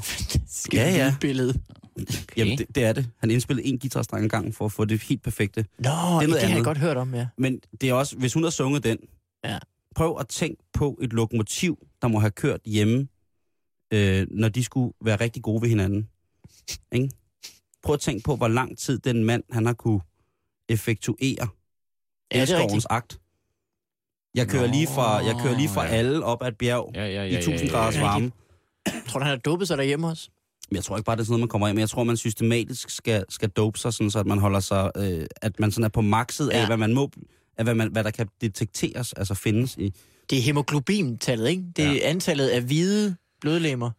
Skal 0.47 0.77
Ja, 0.79 0.89
ja. 0.95 1.15
billede. 1.21 1.53
okay. 1.97 2.13
Jamen, 2.37 2.57
det, 2.57 2.65
det 2.75 2.83
er 2.83 2.93
det. 2.93 3.07
Han 3.19 3.31
indspillede 3.31 3.67
en 3.67 3.79
guitarstreng 3.79 4.23
ad 4.23 4.29
gangen 4.29 4.53
for 4.53 4.65
at 4.65 4.71
få 4.71 4.85
det 4.85 5.01
helt 5.03 5.23
perfekte. 5.23 5.65
Nå, 5.79 5.89
det, 6.21 6.29
det 6.29 6.41
har 6.41 6.55
jeg 6.55 6.63
godt 6.63 6.77
hørt 6.77 6.97
om, 6.97 7.15
ja. 7.15 7.27
Men 7.37 7.59
det 7.81 7.89
er 7.89 7.93
også, 7.93 8.15
hvis 8.15 8.33
hun 8.33 8.43
har 8.43 8.49
sunget 8.49 8.83
den, 8.83 8.97
Ja. 9.45 9.57
prøv 9.95 10.17
at 10.19 10.27
tænke 10.27 10.63
på 10.73 10.99
et 11.01 11.13
lokomotiv, 11.13 11.77
der 12.01 12.07
må 12.07 12.19
have 12.19 12.31
kørt 12.31 12.59
hjemme, 12.65 13.07
øh, 13.93 14.27
når 14.31 14.49
de 14.49 14.63
skulle 14.63 14.93
være 15.01 15.15
rigtig 15.15 15.43
gode 15.43 15.61
ved 15.61 15.69
hinanden. 15.69 16.09
Ikke? 16.91 17.09
Prøv 17.83 17.93
at 17.93 17.99
tænke 17.99 18.23
på, 18.23 18.35
hvor 18.35 18.47
lang 18.47 18.77
tid 18.77 18.99
den 18.99 19.23
mand, 19.23 19.43
han 19.51 19.65
har 19.65 19.73
kunne 19.73 20.01
effektuere 20.69 21.47
Ja, 22.33 22.41
det 22.41 22.41
elskovens 22.41 22.87
akt. 22.89 23.19
Jeg 24.35 24.47
kører 24.47 24.67
Nå, 24.67 24.73
lige 24.73 24.87
fra, 24.87 25.17
jeg 25.17 25.35
kører 25.43 25.57
lige 25.57 25.69
fra 25.69 25.83
ja. 25.83 25.89
alle 25.89 26.23
op 26.25 26.43
ad 26.43 26.47
et 26.47 26.57
bjerg 26.57 26.91
Ja, 26.95 27.05
ja, 27.05 27.11
ja, 27.11 27.23
i 27.23 27.31
ja, 27.31 27.37
1000 27.37 27.61
ja, 27.61 27.67
graders 27.77 27.95
ja. 27.95 28.01
varme. 28.01 28.31
Tror 29.07 29.19
du, 29.19 29.23
han 29.25 29.29
har 29.29 29.37
dopet 29.37 29.67
sig 29.67 29.77
derhjemme 29.77 30.07
også? 30.07 30.29
Men 30.69 30.75
jeg 30.75 30.83
tror 30.83 30.97
ikke 30.97 31.05
bare, 31.05 31.15
det 31.15 31.21
er 31.21 31.25
sådan 31.25 31.31
noget, 31.31 31.39
man 31.41 31.47
kommer 31.47 31.67
af 31.67 31.75
med. 31.75 31.81
Jeg 31.81 31.89
tror, 31.89 32.03
man 32.03 32.17
systematisk 32.17 32.89
skal, 32.89 33.25
skal 33.29 33.49
dope 33.49 33.79
sig, 33.79 33.93
sådan, 33.93 34.11
så 34.11 34.19
at 34.19 34.25
man 34.25 34.37
holder 34.39 34.59
sig, 34.59 34.91
øh, 34.97 35.25
at 35.41 35.59
man 35.59 35.71
sådan 35.71 35.83
er 35.83 35.89
på 35.89 36.01
makset 36.01 36.49
af, 36.49 36.59
Ja. 36.59 36.65
hvad 36.65 36.77
man 36.77 36.93
må, 36.93 37.09
af 37.57 37.63
hvad, 37.65 37.75
man, 37.75 37.91
hvad 37.91 38.03
der 38.03 38.11
kan 38.11 38.27
detekteres, 38.41 39.13
altså 39.13 39.33
findes 39.33 39.77
i. 39.77 39.93
Det 40.29 40.37
er 40.37 40.41
hemoglobin-tallet, 40.41 41.49
ikke? 41.49 41.63
Det 41.75 41.85
er 41.85 41.91
Ja. 41.91 41.99
antallet 42.09 42.47
af 42.47 42.61
hvide 42.61 43.15
blodlemmer 43.41 43.91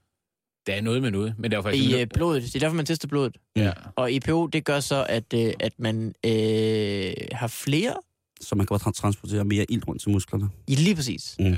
Der 0.67 0.73
er 0.73 0.81
noget 0.81 1.03
med 1.03 1.11
noget. 1.11 1.35
Men 1.39 1.51
det 1.51 1.57
er 1.57 1.63
for 1.63 1.71
i 1.71 2.01
øh, 2.01 2.07
blodet. 2.15 2.43
Det 2.43 2.55
er 2.57 2.61
derfor, 2.61 2.77
man 2.77 2.87
tester 2.87 3.09
blodet. 3.09 3.37
ja. 3.57 3.73
Og 3.97 4.15
EPO, 4.15 4.47
det 4.47 4.65
gør 4.65 4.81
så, 4.81 5.07
at, 5.09 5.35
øh, 5.35 5.53
at 5.61 5.73
man 5.79 6.15
øh, 6.27 7.13
har 7.33 7.47
flere 7.47 7.95
Så 8.41 8.55
man 8.55 8.67
kan 8.67 8.79
bare 8.79 8.91
tra- 8.91 8.93
transportere 8.93 9.45
mere 9.45 9.67
ild 9.69 9.89
rundt 9.89 10.03
til 10.03 10.11
musklerne. 10.11 10.49
Ja, 10.69 10.75
lige 10.75 10.95
præcis. 10.95 11.37
Mm. 11.39 11.57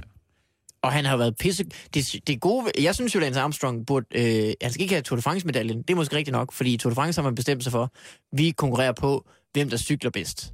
Og 0.83 0.93
han 0.93 1.05
har 1.05 1.17
været 1.17 1.37
pisse... 1.37 1.65
Det, 1.95 2.21
det 2.27 2.41
gode... 2.41 2.71
Jeg 2.81 2.95
synes 2.95 3.15
jo, 3.15 3.21
Lance 3.21 3.41
Armstrong 3.41 3.87
burde... 3.87 4.07
Øh, 4.15 4.53
han 4.63 4.73
skal 4.73 4.83
ikke 4.83 4.95
have 4.95 5.03
Tour 5.03 5.17
de 5.17 5.23
France-medaljen. 5.23 5.83
Det 5.83 5.91
er 5.91 5.95
måske 5.95 6.17
rigtigt 6.17 6.33
nok, 6.33 6.53
fordi 6.53 6.77
Tour 6.77 6.91
de 6.91 6.95
France 6.95 7.21
har 7.21 7.25
man 7.29 7.35
bestemt 7.35 7.63
sig 7.63 7.73
for. 7.73 7.93
Vi 8.37 8.51
konkurrerer 8.51 8.93
på, 8.93 9.29
hvem 9.53 9.71
der 9.71 9.77
cykler 9.77 10.11
bedst. 10.11 10.53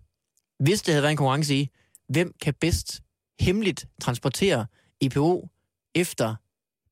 Hvis 0.61 0.83
det 0.83 0.93
havde 0.95 1.03
været 1.03 1.11
en 1.11 1.17
konkurrence 1.17 1.55
i, 1.55 1.69
hvem 2.09 2.35
kan 2.43 2.55
bedst 2.61 3.01
hemmeligt 3.41 3.87
transportere 4.01 4.67
EPO 5.01 5.49
efter 5.95 6.35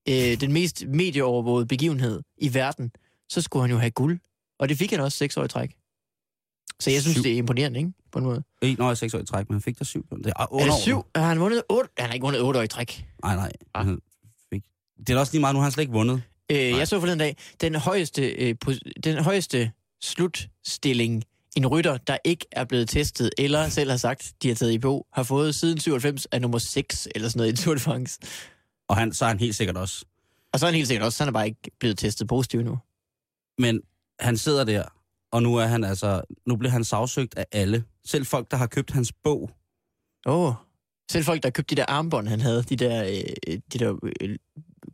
øh, 0.09 0.41
den 0.41 0.53
mest 0.53 0.85
medieovervågede 0.89 1.67
begivenhed 1.67 2.23
i 2.39 2.55
verden, 2.55 2.91
så 3.29 3.41
skulle 3.41 3.63
han 3.63 3.71
jo 3.71 3.79
have 3.79 3.91
guld. 3.91 4.19
Og 4.59 4.69
det 4.69 4.79
fik 4.79 4.91
han 4.91 5.01
også 5.01 5.19
seks 5.19 5.37
år 5.37 5.45
i 5.45 5.49
træk. 5.49 5.75
Så 6.81 6.91
jeg 6.91 7.03
synes, 7.03 7.15
Syv. 7.17 7.23
det 7.23 7.33
er 7.33 7.37
imponerende, 7.37 7.79
ikke? 7.79 7.93
På 8.13 8.19
en 8.19 8.25
måde. 8.25 8.43
En 8.63 8.81
år 8.81 8.93
i 8.93 8.97
seks 8.97 9.15
år 9.15 9.19
i 9.19 9.27
træk, 9.27 9.49
men 9.49 9.55
han 9.55 9.63
fik 9.63 9.79
der 9.79 9.85
syv. 9.85 10.07
Det 10.11 10.27
er, 10.27 10.33
Er 10.41 10.47
det 10.47 10.71
år. 10.71 10.81
syv? 10.81 11.03
Har 11.15 11.27
han 11.27 11.41
vundet 11.41 11.63
otte? 11.69 11.91
Han 11.99 12.07
har 12.07 12.15
ikke 12.15 12.25
vundet 12.25 12.43
otte 12.43 12.59
år 12.61 12.63
i 12.65 12.69
træk. 12.69 13.07
Nej, 13.25 13.35
nej. 13.37 13.53
Ah. 13.75 13.87
Han 13.87 13.99
fik. 14.53 14.63
Det 14.99 15.11
er 15.11 15.15
da 15.15 15.21
også 15.21 15.33
lige 15.33 15.41
meget, 15.41 15.55
nu 15.55 15.59
har 15.59 15.65
han 15.65 15.73
slet 15.73 15.83
ikke 15.83 15.93
vundet. 15.93 16.23
Øh, 16.53 16.59
jeg 16.59 16.89
så 16.89 17.01
forleden 17.01 17.19
dag, 17.19 17.37
den 17.61 17.75
højeste, 17.75 18.23
øh, 18.29 18.55
den 19.05 19.19
højeste 19.25 19.71
slutstilling, 20.03 21.23
en 21.57 21.67
rytter, 21.67 21.97
der 21.97 22.19
ikke 22.25 22.47
er 22.53 22.65
blevet 22.65 22.89
testet, 22.89 23.31
eller 23.39 23.69
selv 23.69 23.91
har 23.91 23.97
sagt, 23.97 24.33
de 24.43 24.49
har 24.49 24.55
taget 24.55 24.73
i 24.73 24.79
på, 24.79 25.07
har 25.13 25.23
fået 25.23 25.55
siden 25.55 25.81
97 25.81 26.27
er 26.33 26.39
nummer 26.39 26.59
6, 26.59 27.09
eller 27.15 27.29
sådan 27.29 27.39
noget 27.39 27.53
i 27.61 27.63
Tour 27.65 27.75
de 27.75 27.81
France. 27.81 28.19
Og 28.89 28.97
han, 28.97 29.13
så 29.13 29.25
er 29.25 29.29
han 29.29 29.39
helt 29.39 29.55
sikkert 29.55 29.77
også. 29.77 30.05
Og 30.53 30.61
så 30.61 30.67
er 30.67 30.71
han 30.71 30.75
helt 30.77 30.89
sikkert 30.89 31.07
også, 31.07 31.25
han 31.25 31.29
er 31.29 31.33
bare 31.33 31.47
ikke 31.47 31.71
blevet 31.81 31.99
testet 31.99 32.29
positiv 32.29 32.61
nu. 32.63 32.79
Men 33.59 33.81
han 34.21 34.37
sidder 34.37 34.65
der, 34.65 34.85
og 35.33 35.43
nu 35.43 35.57
er 35.57 35.67
han 35.67 35.85
altså, 35.85 36.23
nu 36.47 36.57
bliver 36.57 36.71
han 36.71 36.85
sagsøgt 36.85 37.35
af 37.39 37.47
alle. 37.53 37.85
Selv 38.05 38.27
folk, 38.27 38.51
der 38.51 38.57
har 38.57 38.67
købt 38.67 38.91
hans 38.91 39.13
bog. 39.13 39.51
Åh. 40.27 40.47
Oh. 40.49 40.55
Selv 41.11 41.25
folk, 41.25 41.43
der 41.43 41.51
købte 41.51 41.75
de 41.77 41.81
der 41.81 41.87
armbånd, 41.89 42.29
han 42.29 42.41
havde, 42.41 42.63
de 42.63 42.77
der, 42.77 43.05
øh, 43.05 43.57
de 43.73 43.79
der 43.79 43.99
øh, 44.21 44.37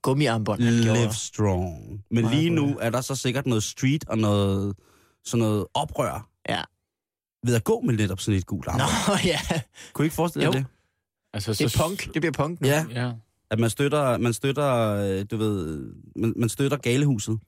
gummiarmbånd, 0.02 0.62
han 0.62 0.82
gjorde. 0.82 1.00
Live 1.00 1.14
strong. 1.14 2.04
Men 2.10 2.24
Meget 2.24 2.36
lige 2.36 2.50
nu 2.50 2.78
er 2.80 2.90
der 2.90 3.00
så 3.00 3.14
sikkert 3.14 3.46
noget 3.46 3.62
street 3.62 4.08
og 4.08 4.18
noget, 4.18 4.76
sådan 5.24 5.38
noget 5.42 5.66
oprør. 5.74 6.28
Ja. 6.48 6.62
Ved 7.46 7.54
at 7.54 7.64
gå 7.64 7.80
med 7.80 7.94
netop 7.94 8.20
sådan 8.20 8.38
et 8.38 8.46
gult 8.46 8.66
Nå, 8.66 8.72
armbånd. 8.72 9.24
ja. 9.52 9.60
Kunne 9.92 10.04
I 10.04 10.06
ikke 10.06 10.14
forestille 10.16 10.44
jer 10.44 10.52
Jo. 10.52 10.58
det? 10.58 10.66
Altså, 11.32 11.52
Det 11.52 11.74
er 11.74 11.82
punk. 11.84 12.14
Det 12.14 12.22
bliver 12.22 12.32
punk 12.32 12.60
nu. 12.60 12.68
Ja, 12.68 12.86
Ja. 12.90 13.12
At 13.52 13.58
man 13.58 13.70
støtter, 13.70 14.18
man 14.18 14.32
støtter, 14.32 14.74
øh, 14.96 15.24
du 15.30 15.36
ved, 15.36 15.86
man, 16.16 16.32
man 16.36 16.48
støtter 16.48 16.76
galehuset. 16.76 17.38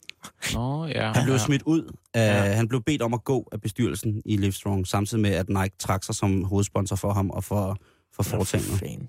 Nå, 0.54 0.86
ja. 0.86 1.12
Han 1.12 1.24
blev 1.24 1.38
smidt 1.38 1.62
ud. 1.62 1.92
Af, 2.14 2.48
Ja. 2.48 2.52
Han 2.52 2.68
blev 2.68 2.82
bedt 2.82 3.02
om 3.02 3.14
at 3.14 3.24
gå 3.24 3.48
af 3.52 3.60
bestyrelsen 3.60 4.22
i 4.24 4.36
Livestrong, 4.36 4.86
samtidig 4.86 5.22
med, 5.22 5.30
at 5.30 5.48
Nike 5.48 5.74
trak 5.78 6.04
sig 6.04 6.14
som 6.14 6.44
hovedsponsor 6.44 6.96
for 6.96 7.12
ham 7.12 7.30
og 7.30 7.44
for, 7.44 7.76
for 8.14 8.22
foretagendet. 8.22 8.78
Fan. 8.78 9.08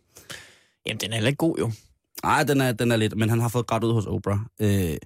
Jamen, 0.87 0.99
den 0.99 1.09
er 1.09 1.13
heller 1.13 1.27
ikke 1.27 1.37
god, 1.37 1.55
jo. 1.59 1.71
Nej, 2.23 2.43
den 2.43 2.61
er, 2.61 2.71
den 2.71 2.91
er 2.91 2.95
lidt, 2.95 3.17
men 3.17 3.29
han 3.29 3.39
har 3.39 3.49
fået 3.49 3.67
grædt 3.67 3.83
ud 3.83 3.93
hos 3.93 4.05
Oprah. 4.05 4.39
Øh, 4.61 4.97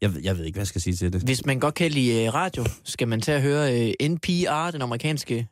jeg, 0.00 0.12
jeg 0.22 0.38
ved 0.38 0.44
ikke, 0.44 0.56
hvad 0.56 0.62
jeg 0.62 0.66
skal 0.66 0.80
sige 0.80 0.94
til 0.96 1.12
det. 1.12 1.22
Hvis 1.22 1.46
man 1.46 1.60
godt 1.60 1.74
kan 1.74 1.90
lide 1.90 2.24
øh, 2.24 2.34
radio, 2.34 2.64
skal 2.84 3.08
man 3.08 3.20
til 3.20 3.32
at 3.32 3.42
høre 3.42 3.88
øh, 4.00 4.08
NPR, 4.08 4.70
den 4.70 4.82
amerikanske 4.82 5.48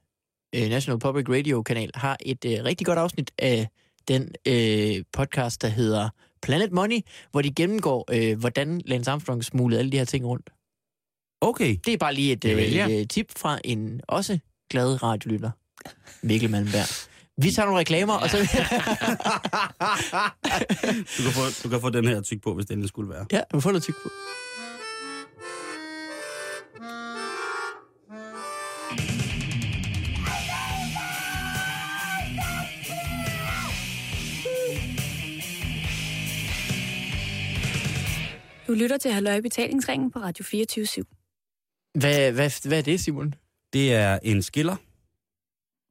øh, 0.54 0.68
National 0.68 0.98
Public 0.98 1.28
Radio 1.28 1.62
kanal, 1.62 1.90
har 1.94 2.16
et 2.26 2.44
øh, 2.44 2.64
rigtig 2.64 2.86
godt 2.86 2.98
afsnit 2.98 3.30
af 3.38 3.68
den 4.09 4.28
øh, 4.46 5.04
podcast, 5.12 5.62
der 5.62 5.68
hedder 5.68 6.09
Planet 6.42 6.72
Money, 6.72 7.00
hvor 7.30 7.42
de 7.42 7.50
gennemgår, 7.54 8.04
øh, 8.12 8.38
hvordan 8.38 8.80
Lance 8.84 9.11
Armstrong 9.11 9.44
smuglede 9.44 9.78
alle 9.78 9.92
de 9.92 9.98
her 9.98 10.04
ting 10.04 10.26
rundt. 10.26 10.50
Okay. 11.40 11.76
Det 11.84 11.94
er 11.94 11.98
bare 11.98 12.14
lige 12.14 12.32
et, 12.32 12.44
øh, 12.44 12.56
vil 12.56 12.72
jeg. 12.72 12.92
et 12.92 13.00
øh, 13.00 13.06
tip 13.06 13.38
fra 13.38 13.59
en 13.64 14.00
også 14.09 14.38
glad 14.70 15.02
radiolytter, 15.02 15.50
Mikkel 16.22 16.50
Malmberg. 16.50 17.09
Vi 17.42 17.50
tager 17.50 17.66
nogle 17.66 17.80
reklamer, 17.80 18.14
og 18.14 18.30
så... 18.30 18.36
Du 21.18 21.22
kan, 21.22 21.32
få, 21.32 21.40
du 21.62 21.68
kan 21.68 21.80
få 21.80 21.90
den 21.90 22.04
her 22.09 22.20
tyk 22.20 22.42
på, 22.42 22.54
hvis 22.54 22.66
det 22.66 22.72
endelig 22.72 22.88
skulle 22.88 23.11
være. 23.11 23.26
ja, 23.32 23.40
du 23.52 23.61
får 23.61 23.70
noget 23.70 23.82
tyk 23.82 23.94
på. 24.02 24.09
Du 38.68 38.72
lytter 38.72 38.96
til 38.98 39.10
Halløj 39.12 39.40
Betalingsringen 39.40 40.10
på 40.10 40.18
Radio 40.18 40.44
24 40.44 41.04
Hvad, 41.94 42.32
hvad, 42.32 42.68
hvad 42.68 42.78
er 42.78 42.82
det, 42.82 43.00
Simon? 43.00 43.34
Det 43.72 43.92
er 43.94 44.18
en 44.22 44.42
skiller. 44.42 44.76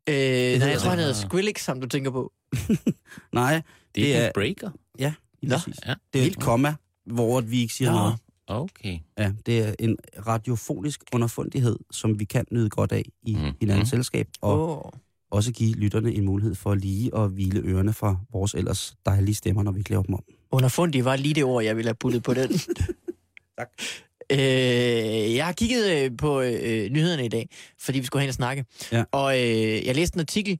Øh, 0.09 0.15
nej, 0.15 0.17
hedder 0.53 0.67
jeg 0.67 0.79
tror, 0.79 0.89
han 0.89 0.97
det. 0.97 1.05
hedder 1.05 1.27
Skrillex, 1.27 1.63
som 1.63 1.81
du 1.81 1.87
tænker 1.87 2.11
på. 2.11 2.33
Nej, 3.33 3.53
Det 3.53 3.55
er, 3.55 3.61
Det 3.95 3.95
det 3.95 4.15
er- 4.15 4.25
en 4.27 4.31
breaker. 4.33 4.71
ja, 4.99 5.13
Nå, 5.41 5.55
ja. 5.85 5.93
Det 6.13 6.21
er 6.23 6.27
et 6.27 6.39
komma, 6.39 6.75
hvor 7.05 7.41
vi 7.41 7.61
ikke 7.61 7.73
siger 7.73 7.91
Nå. 7.91 7.97
noget. 7.97 8.15
Okay. 8.47 8.99
Ja, 9.17 9.33
det 9.45 9.59
er 9.59 9.75
en 9.79 9.97
radiofonisk 10.27 11.03
underfundighed, 11.13 11.77
som 11.91 12.19
vi 12.19 12.25
kan 12.25 12.45
nyde 12.51 12.69
godt 12.69 12.91
af 12.91 13.03
i 13.23 13.35
Mhm. 13.35 13.51
hinandens 13.61 13.89
selskab, 13.89 14.27
og 14.41 14.85
Oh. 14.85 14.91
også 15.31 15.51
give 15.53 15.73
lytterne 15.75 16.13
en 16.13 16.25
mulighed 16.25 16.55
for 16.55 16.75
lige 16.75 17.15
at 17.15 17.29
hvile 17.29 17.59
ørerne 17.59 17.93
fra 17.93 18.17
vores 18.31 18.53
ellers 18.53 18.95
dejlige 19.05 19.35
stemmer, 19.35 19.63
når 19.63 19.71
vi 19.71 19.79
ikke 19.79 19.89
laver 19.89 20.03
dem 20.03 20.13
om. 20.15 20.23
Underfundig 20.51 21.05
var 21.05 21.15
lige 21.15 21.33
det 21.33 21.43
ord, 21.43 21.63
jeg 21.63 21.75
ville 21.75 21.87
have 21.89 21.95
puttet 21.95 22.23
på 22.23 22.33
den. 22.33 22.49
Tak. 23.57 23.69
Øh, 24.31 25.35
jeg 25.35 25.45
har 25.45 25.53
kigget 25.53 25.97
øh, 25.97 26.17
på 26.17 26.41
øh, 26.41 26.89
nyhederne 26.89 27.25
i 27.25 27.27
dag, 27.27 27.49
fordi 27.79 27.99
vi 27.99 28.05
skulle 28.05 28.21
hen 28.21 28.29
og 28.29 28.33
snakke. 28.33 28.65
Ja. 28.91 29.03
Og 29.11 29.39
øh, 29.39 29.85
jeg 29.85 29.95
læste 29.95 30.15
en 30.15 30.19
artikel, 30.19 30.59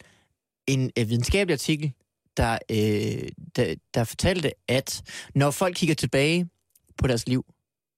en 0.68 0.92
øh, 1.00 1.10
videnskabelig 1.10 1.54
artikel, 1.54 1.94
der, 2.38 2.58
øh, 2.72 3.30
der, 3.56 3.76
der 3.94 4.04
fortalte, 4.04 4.52
at 4.68 5.02
når 5.36 5.52
folk 5.52 5.76
kigger 5.76 5.96
tilbage 5.96 6.50
på 6.98 7.08
deres 7.08 7.28
liv, 7.28 7.46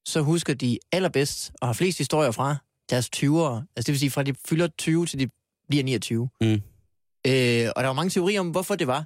så 0.06 0.22
husker 0.22 0.54
de 0.54 0.80
allerbedst 0.92 1.52
og 1.62 1.68
har 1.68 1.74
flest 1.74 1.98
historier 1.98 2.32
fra 2.32 2.56
deres 2.90 3.10
20'ere. 3.16 3.74
Altså 3.76 3.88
det 3.88 3.88
vil 3.88 4.00
sige 4.00 4.12
fra 4.12 4.24
de 4.24 4.34
fylder 4.50 4.68
20 4.78 5.06
til 5.06 5.20
de 5.20 5.30
bliver 5.70 5.84
29. 5.84 6.30
Mm. 6.42 6.48
Øh, 7.28 7.70
og 7.76 7.84
der 7.84 7.88
var 7.88 7.94
mange 7.94 8.10
teorier 8.10 8.40
om, 8.40 8.50
hvorfor 8.50 8.76
det 8.76 8.88
var. 8.88 9.06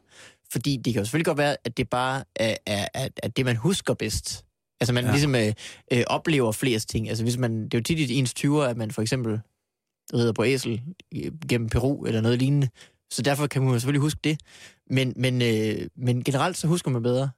Fordi 0.53 0.77
det 0.77 0.93
kan 0.93 0.99
jo 1.01 1.05
selvfølgelig 1.05 1.25
godt 1.25 1.37
være, 1.37 1.57
at 1.63 1.77
det 1.77 1.89
bare 1.89 2.23
er, 2.35 2.55
er, 2.65 2.87
er, 2.93 3.07
er 3.23 3.27
det, 3.27 3.45
man 3.45 3.55
husker 3.55 3.93
bedst. 3.93 4.45
Altså 4.81 4.93
man 4.93 5.03
Ja. 5.03 5.11
ligesom 5.11 5.35
øh, 5.35 5.53
øh, 5.93 6.03
oplever 6.07 6.51
flest 6.51 6.89
ting. 6.89 7.09
Altså 7.09 7.23
hvis 7.23 7.37
man, 7.37 7.63
det 7.63 7.73
er 7.73 7.77
jo 7.77 7.83
tit 7.83 7.99
i 7.99 8.15
ens 8.15 8.33
20'er, 8.39 8.59
at 8.61 8.77
man 8.77 8.91
for 8.91 9.01
eksempel 9.01 9.39
rider 10.13 10.33
på 10.33 10.45
æsel 10.45 10.81
gennem 11.49 11.69
Peru 11.69 12.05
eller 12.05 12.21
noget 12.21 12.39
lignende. 12.39 12.69
Så 13.11 13.21
derfor 13.21 13.47
kan 13.47 13.61
man 13.63 13.79
selvfølgelig 13.79 14.01
huske 14.01 14.19
det. 14.23 14.39
Men, 14.89 15.13
men, 15.15 15.41
øh, 15.41 15.87
men 15.95 16.23
generelt 16.23 16.57
så 16.57 16.67
husker 16.67 16.91
man 16.91 17.03
bedre 17.03 17.29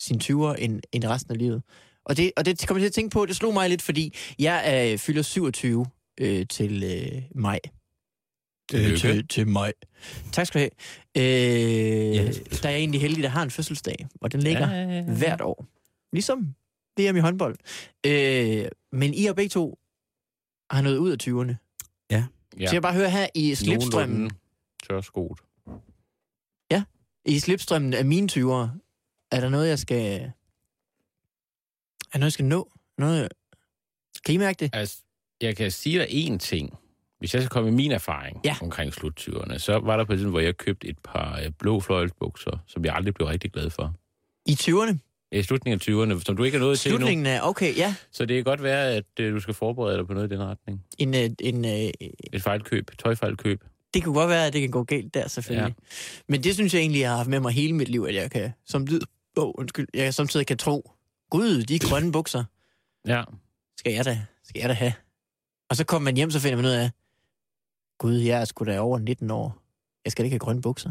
sine 0.00 0.20
20'er 0.22 0.54
end, 0.54 0.80
end 0.92 1.04
resten 1.04 1.32
af 1.32 1.38
livet. 1.38 1.62
Og 2.04 2.16
det, 2.16 2.32
og 2.36 2.44
det 2.46 2.66
kommer 2.66 2.78
jeg 2.78 2.84
til 2.84 2.90
at 2.90 2.94
tænke 2.94 3.10
på, 3.10 3.26
det 3.26 3.36
slog 3.36 3.52
mig 3.54 3.68
lidt, 3.68 3.82
fordi 3.82 4.14
jeg 4.38 4.88
øh, 4.92 4.98
fylder 4.98 5.22
27 5.22 5.86
øh, 6.20 6.46
til 6.50 6.82
øh, 6.84 7.22
maj. 7.34 7.58
Tillykke. 8.70 8.98
til, 8.98 9.28
til 9.28 9.48
maj. 9.48 9.72
Tak 10.32 10.46
skal 10.46 10.60
du 10.60 10.68
have. 11.16 12.10
Øh, 12.10 12.16
Ja. 12.16 12.24
Der 12.62 12.68
er 12.68 12.70
jeg 12.70 12.78
egentlig 12.78 13.00
heldig, 13.00 13.22
der 13.22 13.28
har 13.28 13.42
en 13.42 13.50
fødselsdag, 13.50 14.06
og 14.20 14.32
den 14.32 14.40
ligger 14.42 14.70
Ja, 14.70 14.82
ja, 14.82 14.88
ja. 14.96 15.02
hvert 15.02 15.40
år. 15.40 15.66
Ligesom 16.12 16.54
VM 17.00 17.16
i 17.16 17.20
håndbold. 17.20 17.56
Øh, 18.06 18.66
men 18.92 19.14
I 19.14 19.26
og 19.26 19.36
begge 19.36 19.48
to 19.48 19.78
har 20.70 20.82
noget 20.82 20.96
ud 20.98 21.10
af 21.10 21.16
20'erne. 21.22 21.54
Ja. 22.10 22.24
Så 22.68 22.74
jeg 22.74 22.82
bare 22.82 22.94
høre 22.94 23.10
her 23.10 23.26
i 23.34 23.54
slipstrømmen, 23.54 24.30
Tørskoet. 24.88 25.38
i 27.28 27.38
slipstrømmen 27.38 27.94
af 27.94 28.04
mine 28.04 28.28
20'ere, 28.32 28.68
er 29.30 29.40
der 29.40 29.48
noget, 29.48 29.68
jeg 29.68 29.78
skal... 29.78 30.32
Er 32.12 32.18
noget, 32.18 32.24
jeg 32.24 32.32
skal 32.32 32.44
nå? 32.44 32.72
Noget, 32.98 33.28
kan 34.24 34.34
I 34.34 34.38
mærke 34.38 34.58
det? 34.60 34.70
Altså, 34.72 34.98
jeg 35.40 35.56
kan 35.56 35.70
sige 35.70 35.98
dig 35.98 36.06
én 36.08 36.38
ting. 36.38 36.78
Hvis 37.18 37.34
jeg 37.34 37.42
skal 37.42 37.50
komme 37.50 37.70
med 37.70 37.76
min 37.76 37.92
erfaring 37.92 38.40
Ja. 38.44 38.56
omkring 38.62 38.92
slut 38.94 39.20
20'erne, 39.28 39.58
så 39.58 39.78
var 39.78 39.96
der 39.96 40.04
på 40.04 40.12
et 40.12 40.16
tidspunkt, 40.16 40.32
hvor 40.32 40.40
jeg 40.40 40.56
købte 40.56 40.88
et 40.88 40.98
par 41.04 41.38
øh, 41.44 41.50
blå 41.58 41.80
fløjelsbukser, 41.80 42.58
som 42.66 42.84
jeg 42.84 42.94
aldrig 42.94 43.14
blev 43.14 43.28
rigtig 43.28 43.52
glad 43.52 43.70
for. 43.70 43.94
I 44.46 44.52
20'erne? 44.52 44.96
I 45.32 45.42
slutningen 45.42 45.80
af 45.80 46.14
20'erne, 46.14 46.22
som 46.24 46.36
du 46.36 46.44
ikke 46.44 46.56
er 46.56 46.60
nået 46.60 46.78
til 46.78 46.88
endnu. 46.88 46.98
Slutningen 46.98 47.26
af... 47.26 47.40
Okay, 47.48 47.76
ja. 47.76 47.94
Så 48.12 48.26
det 48.26 48.34
kan 48.36 48.44
godt 48.44 48.62
være, 48.62 48.92
at 48.94 49.04
øh, 49.20 49.34
du 49.34 49.40
skal 49.40 49.54
forberede 49.54 49.98
dig 49.98 50.06
på 50.06 50.14
noget 50.14 50.32
i 50.32 50.34
den 50.34 50.42
retning. 50.44 50.84
En, 50.98 51.14
øh, 51.14 51.30
en, 51.40 51.64
øh, 51.64 51.90
Et 52.32 52.42
fejlkøb, 52.42 52.90
tøjfejlkøb. 52.98 53.64
det 53.94 54.04
kunne 54.04 54.14
godt 54.14 54.28
være, 54.30 54.46
at 54.46 54.52
det 54.52 54.60
kan 54.60 54.70
gå 54.70 54.82
galt 54.84 55.14
der, 55.14 55.28
selvfølgelig. 55.28 55.74
Ja. 55.78 55.84
Men 56.28 56.44
det 56.44 56.54
synes 56.54 56.74
jeg 56.74 56.80
egentlig, 56.80 57.00
jeg 57.00 57.10
har 57.10 57.16
haft 57.16 57.28
med 57.28 57.40
mig 57.40 57.52
hele 57.52 57.72
mit 57.72 57.88
liv, 57.88 58.04
at 58.08 58.14
jeg 58.14 58.30
kan, 58.30 58.52
som 58.66 58.86
tid, 58.86 59.00
oh, 59.36 59.52
undskyld, 59.58 59.88
jeg 59.94 60.14
samtidig 60.14 60.46
kan 60.46 60.58
tro, 60.58 60.90
gud, 61.30 61.62
de 61.62 61.78
grønne 61.78 62.12
bukser, 62.12 62.44
Ja. 63.06 63.22
skal 63.78 63.92
jeg 63.92 64.04
da, 64.04 64.20
skal 64.44 64.60
jeg 64.60 64.68
da 64.68 64.74
have. 64.74 64.92
Og 65.70 65.76
så 65.76 65.84
kommer 65.84 66.04
man 66.04 66.16
hjem, 66.16 66.30
så 66.30 66.40
finder 66.40 66.56
man 66.56 66.64
ud 66.64 66.70
af, 66.70 66.90
gud, 67.98 68.14
jeg 68.14 68.40
er 68.40 68.44
sgu 68.44 68.64
da 68.64 68.80
over 68.80 68.98
19 68.98 69.30
år. 69.30 69.58
Jeg 70.04 70.12
skal 70.12 70.24
ikke 70.24 70.34
have 70.34 70.38
grønne 70.38 70.62
bukser. 70.62 70.90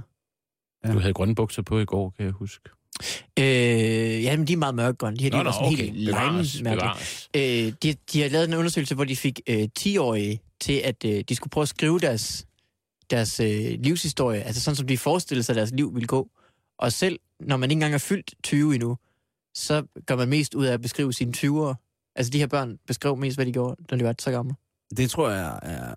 Ja. 0.86 0.94
Du 0.94 1.00
havde 1.00 1.14
grønne 1.14 1.36
bukser 1.36 1.62
på 1.62 1.80
i 1.80 1.86
går, 1.86 2.10
kan 2.10 2.26
jeg 2.26 2.34
huske. 2.34 2.70
Øh, 3.40 4.24
ja, 4.24 4.38
men 4.38 4.48
de 4.48 4.54
er 4.54 4.58
meget 4.58 4.76
mørkegrønne. 4.76 5.18
De 5.18 5.24
her, 5.24 5.32
de 5.32 5.38
var 5.38 5.52
sådan 5.52 5.76
helt 5.76 6.06
Bevares, 6.06 6.62
bevares. 6.62 7.30
øh, 7.36 7.74
de, 7.84 7.96
de 8.14 8.22
har 8.22 8.30
lavet 8.30 8.48
en 8.48 8.54
undersøgelse, 8.54 8.96
hvor 8.96 9.04
de 9.04 9.16
fik 9.16 9.42
øh, 9.48 9.68
10-årige 9.80 10.42
til, 10.60 10.74
at 10.84 11.06
øh, 11.06 11.24
de 11.30 11.36
skulle 11.36 11.52
prøve 11.52 11.62
at 11.62 11.70
skrive 11.70 12.00
deres, 12.00 12.48
deres 13.10 13.40
øh, 13.40 13.80
livshistorie, 13.80 14.42
altså 14.44 14.62
sådan, 14.62 14.76
som 14.76 14.88
de 14.88 14.98
forestillede 14.98 15.44
sig, 15.44 15.54
at 15.54 15.58
deres 15.58 15.72
liv 15.72 15.94
ville 15.94 16.08
gå. 16.08 16.30
Og 16.78 16.92
selv 16.92 17.20
når 17.40 17.58
man 17.58 17.72
ikke 17.72 17.78
engang 17.78 17.94
er 17.94 17.98
fyldt 17.98 18.34
20 18.44 18.76
endnu, 18.76 18.98
så 19.56 19.84
gør 20.06 20.16
man 20.16 20.30
mest 20.30 20.56
ud 20.56 20.66
af 20.66 20.74
at 20.74 20.82
beskrive 20.82 21.14
sine 21.14 21.34
20'ere. 21.38 21.76
Altså 22.16 22.30
de 22.30 22.40
her 22.40 22.48
børn 22.48 22.78
beskrev 22.88 23.18
mest, 23.18 23.38
hvad 23.38 23.46
de 23.46 23.52
gjorde, 23.54 23.76
når 23.92 23.98
de 23.98 24.04
var 24.04 24.16
så 24.20 24.32
gamle. 24.32 24.56
Det 24.98 25.10
tror 25.10 25.30
jeg 25.30 25.60
er... 25.64 25.96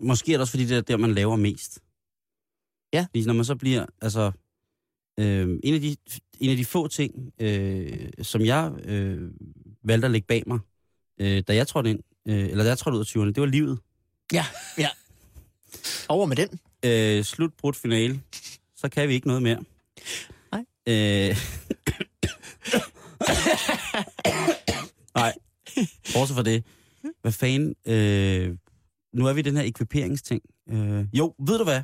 Måske 0.00 0.32
er 0.32 0.36
det 0.36 0.40
også, 0.40 0.50
fordi 0.50 0.64
det 0.64 0.76
er 0.76 0.80
der, 0.80 0.96
man 0.96 1.14
laver 1.14 1.36
mest. 1.36 1.80
Ja. 2.92 3.06
Fordi 3.10 3.24
når 3.24 3.34
man 3.34 3.44
så 3.44 3.54
bliver... 3.54 3.86
Altså, 4.00 4.32
øh, 5.18 5.58
en, 5.62 5.74
af 5.74 5.80
de, 5.80 5.96
en 6.40 6.50
af 6.50 6.56
de 6.56 6.64
få 6.64 6.88
ting, 6.88 7.32
øh, 7.40 8.08
som 8.22 8.44
jeg 8.44 8.72
øh, 8.84 9.30
valgte 9.82 10.06
at 10.06 10.10
lægge 10.10 10.26
bag 10.26 10.42
mig, 10.46 10.58
øh, 11.20 11.42
da 11.48 11.54
jeg 11.54 11.68
trådte 11.68 11.90
ind, 11.90 12.00
øh, 12.28 12.48
eller 12.48 12.64
da 12.64 12.68
jeg 12.68 12.78
trådte 12.78 12.98
ud 12.98 13.00
af 13.00 13.06
20'erne, 13.06 13.32
det 13.32 13.40
var 13.40 13.46
livet. 13.46 13.78
Ja, 14.32 14.46
ja. 14.78 14.88
Over 16.08 16.26
med 16.26 16.36
den. 16.36 16.60
Øh, 16.84 17.24
slut, 17.24 17.52
brudt, 17.54 17.76
finale. 17.76 18.20
Så 18.76 18.88
kan 18.88 19.08
vi 19.08 19.14
ikke 19.14 19.26
noget 19.26 19.42
mere. 19.42 19.64
Nej. 20.52 20.64
Øh, 20.86 21.36
Nej. 25.14 25.32
Bortset 26.14 26.34
fra 26.36 26.42
det. 26.42 26.64
Hvad 27.22 27.32
fanden? 27.32 27.74
Øh, 27.86 28.56
nu 29.16 29.26
er 29.26 29.32
vi 29.32 29.40
i 29.40 29.42
den 29.42 29.56
her 29.56 29.62
ekviperingsting. 29.64 30.42
Øh, 30.70 31.04
jo, 31.12 31.34
ved 31.46 31.58
du 31.58 31.64
hvad? 31.64 31.82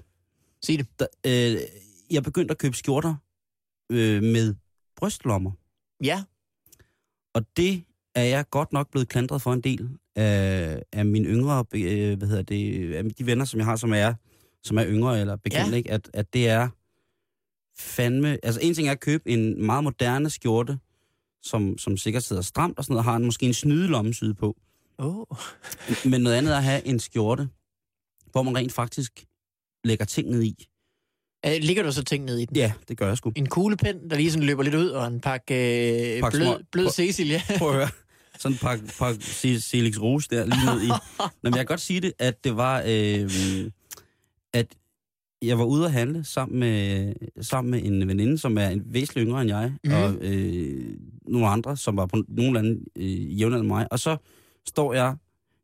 Sig 0.63 0.79
det. 0.79 0.87
Der, 0.99 1.07
øh, 1.27 1.61
jeg 2.11 2.23
begyndte 2.23 2.53
at 2.53 2.59
købe 2.59 2.77
skjorter 2.77 3.15
øh, 3.93 4.23
med 4.23 4.55
brystlommer. 4.97 5.51
Ja, 6.05 6.25
Og 7.35 7.43
det 7.57 7.85
er 8.15 8.23
jeg 8.25 8.45
godt 8.51 8.73
nok 8.73 8.91
blevet 8.91 9.09
klandret 9.09 9.43
for 9.43 9.53
en 9.53 9.61
del 9.61 9.89
af, 10.17 10.83
af 10.93 11.07
mine 11.07 11.29
yngre, 11.29 11.65
øh, 11.75 12.19
hvad 12.19 12.29
hedder 12.29 12.43
det, 12.43 12.95
af 12.95 13.05
de 13.11 13.27
venner, 13.27 13.45
som 13.45 13.59
jeg 13.59 13.67
har, 13.67 13.77
som 13.77 13.93
er, 13.93 14.15
som 14.63 14.79
er 14.79 14.87
yngre 14.87 15.21
eller 15.21 15.37
bekendte, 15.37 15.71
Ja. 15.71 15.77
ikke? 15.77 15.91
At, 15.91 16.11
at 16.15 16.33
det 16.33 16.49
er 16.49 16.69
fandme... 17.79 18.39
Altså 18.45 18.61
en 18.61 18.75
ting 18.75 18.89
er 18.89 18.93
at 18.93 19.01
købe 19.01 19.31
en 19.31 19.67
meget 19.67 19.85
moderne 19.85 20.31
skjorte, 20.31 20.79
som, 21.43 21.79
som 21.79 21.97
sikkert 21.97 22.23
sidder 22.23 22.43
stramt 22.43 22.79
og 22.79 22.85
sådan 22.85 22.93
noget, 22.95 23.07
og 23.07 23.13
har 23.13 23.17
en, 23.17 23.25
måske 23.25 23.47
en 23.47 23.55
snydelommesyde 23.55 24.35
på. 24.35 24.57
Oh. 25.03 25.27
Men 26.11 26.21
noget 26.21 26.37
andet 26.37 26.53
er 26.53 26.57
at 26.57 26.63
have 26.65 26.87
en 26.87 27.01
skjorte, 27.01 27.49
hvor 28.31 28.43
man 28.43 28.57
rent 28.57 28.73
faktisk 28.73 29.25
lægger 29.85 30.05
ting 30.05 30.31
ned 30.31 30.43
i. 30.43 30.67
Øh, 31.47 31.53
ligger 31.61 31.83
du 31.83 31.93
så 31.93 32.05
ting 32.05 32.25
ned 32.25 32.39
i 32.39 32.45
den? 32.45 32.57
Ja, 32.57 32.73
det 32.89 32.97
gør 32.99 33.09
jeg 33.09 33.17
sgu. 33.17 33.33
En 33.37 33.49
kuglepen, 33.49 34.11
der 34.11 34.17
lige 34.17 34.31
sådan 34.31 34.47
løber 34.47 34.63
lidt 34.63 34.75
ud, 34.75 34.89
og 34.89 35.07
en 35.07 35.21
pakke, 35.21 35.55
øh, 36.17 36.21
Pakke 36.21 36.37
blød, 36.39 36.47
små- 36.47 36.59
blød 36.73 36.85
Prøv- 36.85 36.93
Cecil, 36.93 37.29
ja. 37.29 37.43
Prøv 37.59 37.69
at 37.69 37.75
høre. 37.75 37.89
Sådan 38.39 38.55
en 38.55 38.59
pakke, 38.59 38.85
pakke 38.99 39.23
Felix 39.61 39.99
Rouge 40.01 40.23
der 40.31 40.47
lige 40.47 40.65
ned 40.75 40.83
i. 40.83 40.89
Nå, 40.89 41.25
men 41.43 41.53
jeg 41.53 41.59
kan 41.59 41.67
godt 41.67 41.81
sige 41.81 42.01
det, 42.01 42.13
at 42.19 42.45
det 42.45 42.57
var, 42.57 42.83
øh, 42.87 43.71
at 44.55 44.67
jeg 45.43 45.59
var 45.59 45.65
ude 45.65 45.85
at 45.85 45.93
handle 45.93 46.25
sammen 46.25 46.61
med, 46.61 47.13
sammen 47.41 47.71
med 47.71 47.85
en 47.85 48.09
veninde, 48.09 48.39
som 48.39 48.59
er 48.59 48.69
en 48.69 48.83
væsentlig 48.87 49.27
yngre 49.27 49.41
end 49.43 49.51
jeg, 49.51 49.73
mm. 49.85 49.93
og 49.93 50.15
øh, 50.21 50.97
nogle 51.29 51.49
andre, 51.49 51.77
som 51.77 51.97
var 51.97 52.07
på 52.07 52.23
nogenlunde 52.29 52.81
øh, 52.97 53.41
jævnaldrende 53.41 53.69
med 53.69 53.77
mig. 53.77 53.93
Og 53.93 53.99
så 53.99 54.17
står 54.69 54.95
jeg 54.95 55.17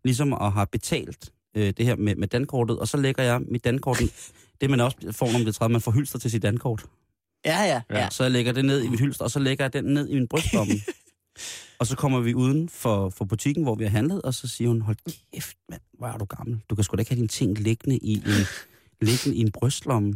ligesom 0.05 0.32
og 0.32 0.53
har 0.53 0.64
betalt 0.64 1.32
øh, 1.57 1.72
det 1.76 1.86
her 1.86 1.96
med, 1.96 2.16
med 2.16 2.28
dankortet, 2.28 2.78
og 2.78 2.88
så 2.88 2.96
lægger 2.96 3.22
jeg 3.22 3.40
mit 3.40 3.64
dankort, 3.64 4.03
det 4.61 4.70
man 4.70 4.80
også 4.80 4.96
får, 5.12 5.26
når 5.26 5.32
man 5.32 5.40
bliver 5.40 5.53
træet, 5.53 5.70
man 5.70 5.80
får 5.80 5.92
hylster 5.92 6.18
til 6.18 6.30
sit 6.30 6.42
dankort. 6.42 6.84
Ja, 7.44 7.62
ja, 7.62 7.82
ja. 7.99 8.11
Så 8.11 8.24
jeg 8.24 8.30
lægger 8.30 8.53
det 8.53 8.64
ned 8.64 8.82
i 8.82 8.88
mit 8.88 9.01
hylster, 9.01 9.24
og 9.24 9.30
så 9.30 9.38
lægger 9.38 9.64
jeg 9.64 9.72
den 9.72 9.84
ned 9.84 10.09
i 10.09 10.14
min 10.14 10.28
brystlomme. 10.28 10.72
og 11.78 11.86
så 11.86 11.96
kommer 11.96 12.20
vi 12.20 12.34
uden 12.34 12.68
for, 12.68 13.09
for 13.11 13.24
butikken, 13.24 13.62
hvor 13.62 13.74
vi 13.74 13.84
har 13.84 13.90
handlet, 13.90 14.22
og 14.22 14.34
så 14.34 14.49
siger 14.49 14.68
hun, 14.68 14.80
hold 14.80 14.96
kæft, 15.34 15.57
mand, 15.68 15.80
hvor 15.99 16.07
er 16.07 16.18
du 16.18 16.24
gammel. 16.24 16.61
Du 16.70 16.74
kan 16.74 16.84
sgu 16.84 16.96
da 16.96 17.01
ikke 17.01 17.11
have 17.11 17.16
dine 17.16 17.28
ting 17.28 17.59
liggende 17.59 17.99
i 17.99 18.12
en, 18.14 18.46
liggende 19.09 19.36
i 19.36 19.40
en 19.40 19.53
brystlomme. 19.53 20.12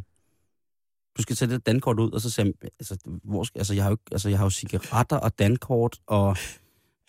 Du 1.19 1.23
skal 1.23 1.37
tage 1.37 1.51
det 1.51 1.67
dankort 1.67 1.99
ud, 2.01 2.11
og 2.11 2.21
så 2.21 2.31
siger 2.31 2.47
jeg, 2.63 2.71
altså, 2.81 2.97
hvor 3.25 3.45
skal, 3.45 3.59
altså, 3.59 3.75
jeg 3.75 3.85
har 3.85 3.91
jo, 3.91 3.95
ikke- 3.95 4.13
altså, 4.13 4.29
jeg 4.29 4.39
har 4.39 4.45
jo 4.47 4.51
cigaretter 4.51 5.17
og 5.17 5.39
dankort, 5.39 5.99
og, 6.07 6.37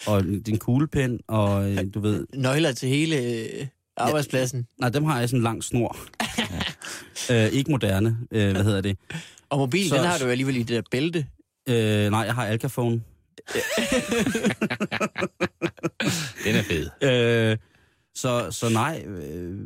og 0.07 0.23
din 0.45 0.57
kuglepen, 0.57 1.19
og 1.27 1.71
øh, 1.71 1.77
du 1.93 1.99
ved, 1.99 2.27
Nøgler 2.35 2.71
til 2.71 2.89
hele 2.89 3.17
øh, 3.17 3.67
arbejdspladsen. 3.97 4.67
nej, 4.79 4.89
dem 4.89 5.03
har 5.03 5.19
jeg 5.19 5.29
sådan 5.29 5.39
en 5.39 5.43
lang 5.43 5.63
snor. 5.63 5.97
øh, 7.31 7.45
ikke 7.51 7.71
moderne, 7.71 8.17
øh, 8.31 8.51
hvad 8.51 8.63
hedder 8.63 8.81
det? 8.81 8.97
Og 9.49 9.57
mobilen, 9.59 9.89
Så- 9.89 9.95
den 9.95 10.05
har 10.05 10.17
du 10.17 10.23
jo 10.25 10.31
alligevel 10.31 10.55
i 10.55 10.59
det 10.63 10.67
der 10.69 10.81
bælte. 10.91 11.27
Øh, 11.69 12.09
nej, 12.11 12.19
jeg 12.19 12.35
har 12.35 12.45
Alcafone. 12.45 13.01
Den 16.45 16.55
er 16.55 16.63
fed. 16.63 16.89
Øh, 17.01 17.57
så, 18.15 18.47
så 18.51 18.69
nej, 18.69 19.03
øh, 19.07 19.59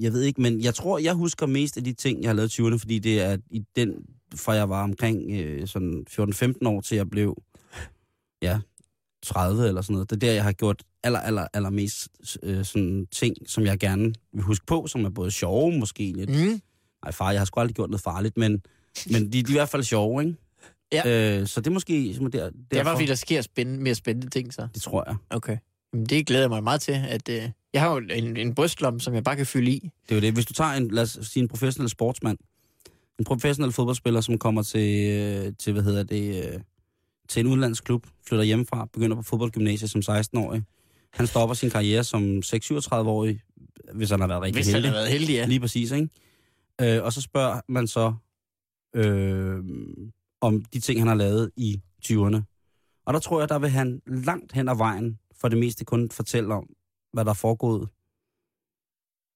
jeg 0.00 0.12
ved 0.12 0.22
ikke, 0.22 0.40
men 0.40 0.60
jeg 0.60 0.74
tror, 0.74 0.98
jeg 0.98 1.14
husker 1.14 1.46
mest 1.46 1.76
af 1.76 1.84
de 1.84 1.92
ting, 1.92 2.22
jeg 2.22 2.28
har 2.28 2.34
lavet 2.34 2.58
i 2.58 2.62
20'erne, 2.62 2.76
fordi 2.78 2.98
det 2.98 3.20
er 3.20 3.36
i 3.50 3.62
den, 3.76 3.94
fra 4.36 4.52
jeg 4.52 4.68
var 4.68 4.82
omkring 4.82 5.32
øh, 5.40 5.66
sådan 5.68 6.04
14-15 6.10 6.52
år 6.66 6.80
til 6.80 6.96
jeg 6.96 7.10
blev, 7.10 7.42
ja, 8.42 8.58
30 9.22 9.68
eller 9.68 9.82
sådan 9.82 9.94
noget. 9.94 10.10
Det 10.10 10.16
er 10.16 10.20
der, 10.20 10.32
jeg 10.32 10.44
har 10.44 10.52
gjort 10.52 10.82
aller, 11.02 11.20
aller, 11.20 11.46
aller 11.52 11.70
mest 11.70 12.08
øh, 12.42 12.64
sådan 12.64 13.06
ting, 13.12 13.36
som 13.46 13.66
jeg 13.66 13.78
gerne 13.78 14.14
vil 14.32 14.42
huske 14.42 14.66
på, 14.66 14.86
som 14.86 15.04
er 15.04 15.10
både 15.10 15.30
sjove, 15.30 15.78
måske 15.78 16.12
lidt. 16.16 16.30
Mm. 16.30 16.60
Nej, 17.04 17.12
far, 17.12 17.30
jeg 17.30 17.40
har 17.40 17.44
sgu 17.44 17.60
aldrig 17.60 17.74
gjort 17.74 17.90
noget 17.90 18.02
farligt, 18.02 18.36
men, 18.36 18.62
men 19.10 19.22
de, 19.24 19.28
de 19.32 19.40
er 19.40 19.48
i 19.48 19.52
hvert 19.52 19.68
fald 19.68 19.82
sjove, 19.82 20.22
ikke? 20.22 20.36
Ja. 20.92 21.38
Øh, 21.40 21.46
så 21.46 21.60
det 21.60 21.66
er 21.66 21.70
måske 21.70 22.14
som 22.14 22.26
er 22.26 22.30
der, 22.30 22.50
Det 22.70 22.78
er 22.78 22.84
bare 22.84 22.94
fordi, 22.94 23.06
der 23.06 23.14
sker 23.14 23.42
spændende, 23.42 23.82
mere 23.82 23.94
spændende 23.94 24.30
ting, 24.30 24.54
så. 24.54 24.68
Det 24.74 24.82
tror 24.82 25.04
jeg. 25.06 25.16
Okay. 25.30 25.56
Jamen, 25.92 26.06
det 26.06 26.26
glæder 26.26 26.42
jeg 26.42 26.50
mig 26.50 26.62
meget 26.62 26.80
til. 26.80 27.00
At, 27.08 27.28
øh, 27.28 27.42
jeg 27.72 27.80
har 27.80 27.92
jo 27.92 27.96
en, 27.96 28.36
en 28.36 28.54
brystlomme, 28.54 29.00
som 29.00 29.14
jeg 29.14 29.24
bare 29.24 29.36
kan 29.36 29.46
fylde 29.46 29.70
i. 29.70 29.90
Det 30.08 30.10
er 30.10 30.14
jo 30.14 30.20
det. 30.20 30.34
Hvis 30.34 30.46
du 30.46 30.52
tager 30.52 30.70
en, 30.70 30.90
lad 30.90 31.02
os 31.02 31.18
sige, 31.22 31.42
en 31.42 31.48
professionel 31.48 31.90
sportsmand, 31.90 32.38
en 33.18 33.24
professionel 33.24 33.72
fodboldspiller, 33.72 34.20
som 34.20 34.38
kommer 34.38 34.62
til, 34.62 35.10
øh, 35.10 35.52
til 35.58 35.72
hvad 35.72 35.82
hedder 35.82 36.02
det, 36.02 36.44
øh, 36.44 36.60
til 37.32 37.40
en 37.46 37.52
udlandsk 37.52 37.84
klub, 37.84 38.06
flytter 38.28 38.44
hjemmefra, 38.44 38.88
begynder 38.92 39.16
på 39.16 39.22
fodboldgymnasiet 39.22 39.90
som 39.90 40.00
16-årig. 40.16 40.62
Han 41.12 41.26
stopper 41.26 41.54
sin 41.54 41.70
karriere 41.70 42.04
som 42.04 42.38
6-37-årig, 42.38 43.40
hvis 43.94 44.10
han 44.10 44.20
har 44.20 44.26
været 44.28 44.42
rigtig 44.42 44.58
Hvis 44.58 44.66
han 44.66 44.74
heldig. 44.74 44.90
har 44.90 44.96
været 44.96 45.08
heldig, 45.10 45.32
ja. 45.34 45.46
Lige 45.46 45.60
præcis, 45.60 45.90
ikke? 45.90 46.08
Øh, 46.80 47.04
og 47.04 47.12
så 47.12 47.20
spørger 47.20 47.60
man 47.68 47.86
så 47.86 48.14
øh, 48.94 49.58
om 50.40 50.64
de 50.64 50.80
ting, 50.80 51.00
han 51.00 51.08
har 51.08 51.14
lavet 51.14 51.50
i 51.56 51.80
20'erne. 52.04 52.42
Og 53.06 53.14
der 53.14 53.20
tror 53.20 53.40
jeg, 53.40 53.48
der 53.48 53.58
vil 53.58 53.70
han 53.70 54.02
langt 54.06 54.52
hen 54.52 54.68
ad 54.68 54.76
vejen 54.76 55.18
for 55.40 55.48
det 55.48 55.58
meste 55.58 55.84
kun 55.84 56.10
fortælle 56.10 56.54
om, 56.54 56.66
hvad 57.12 57.24
der 57.24 57.30
er 57.30 57.34
foregået 57.34 57.88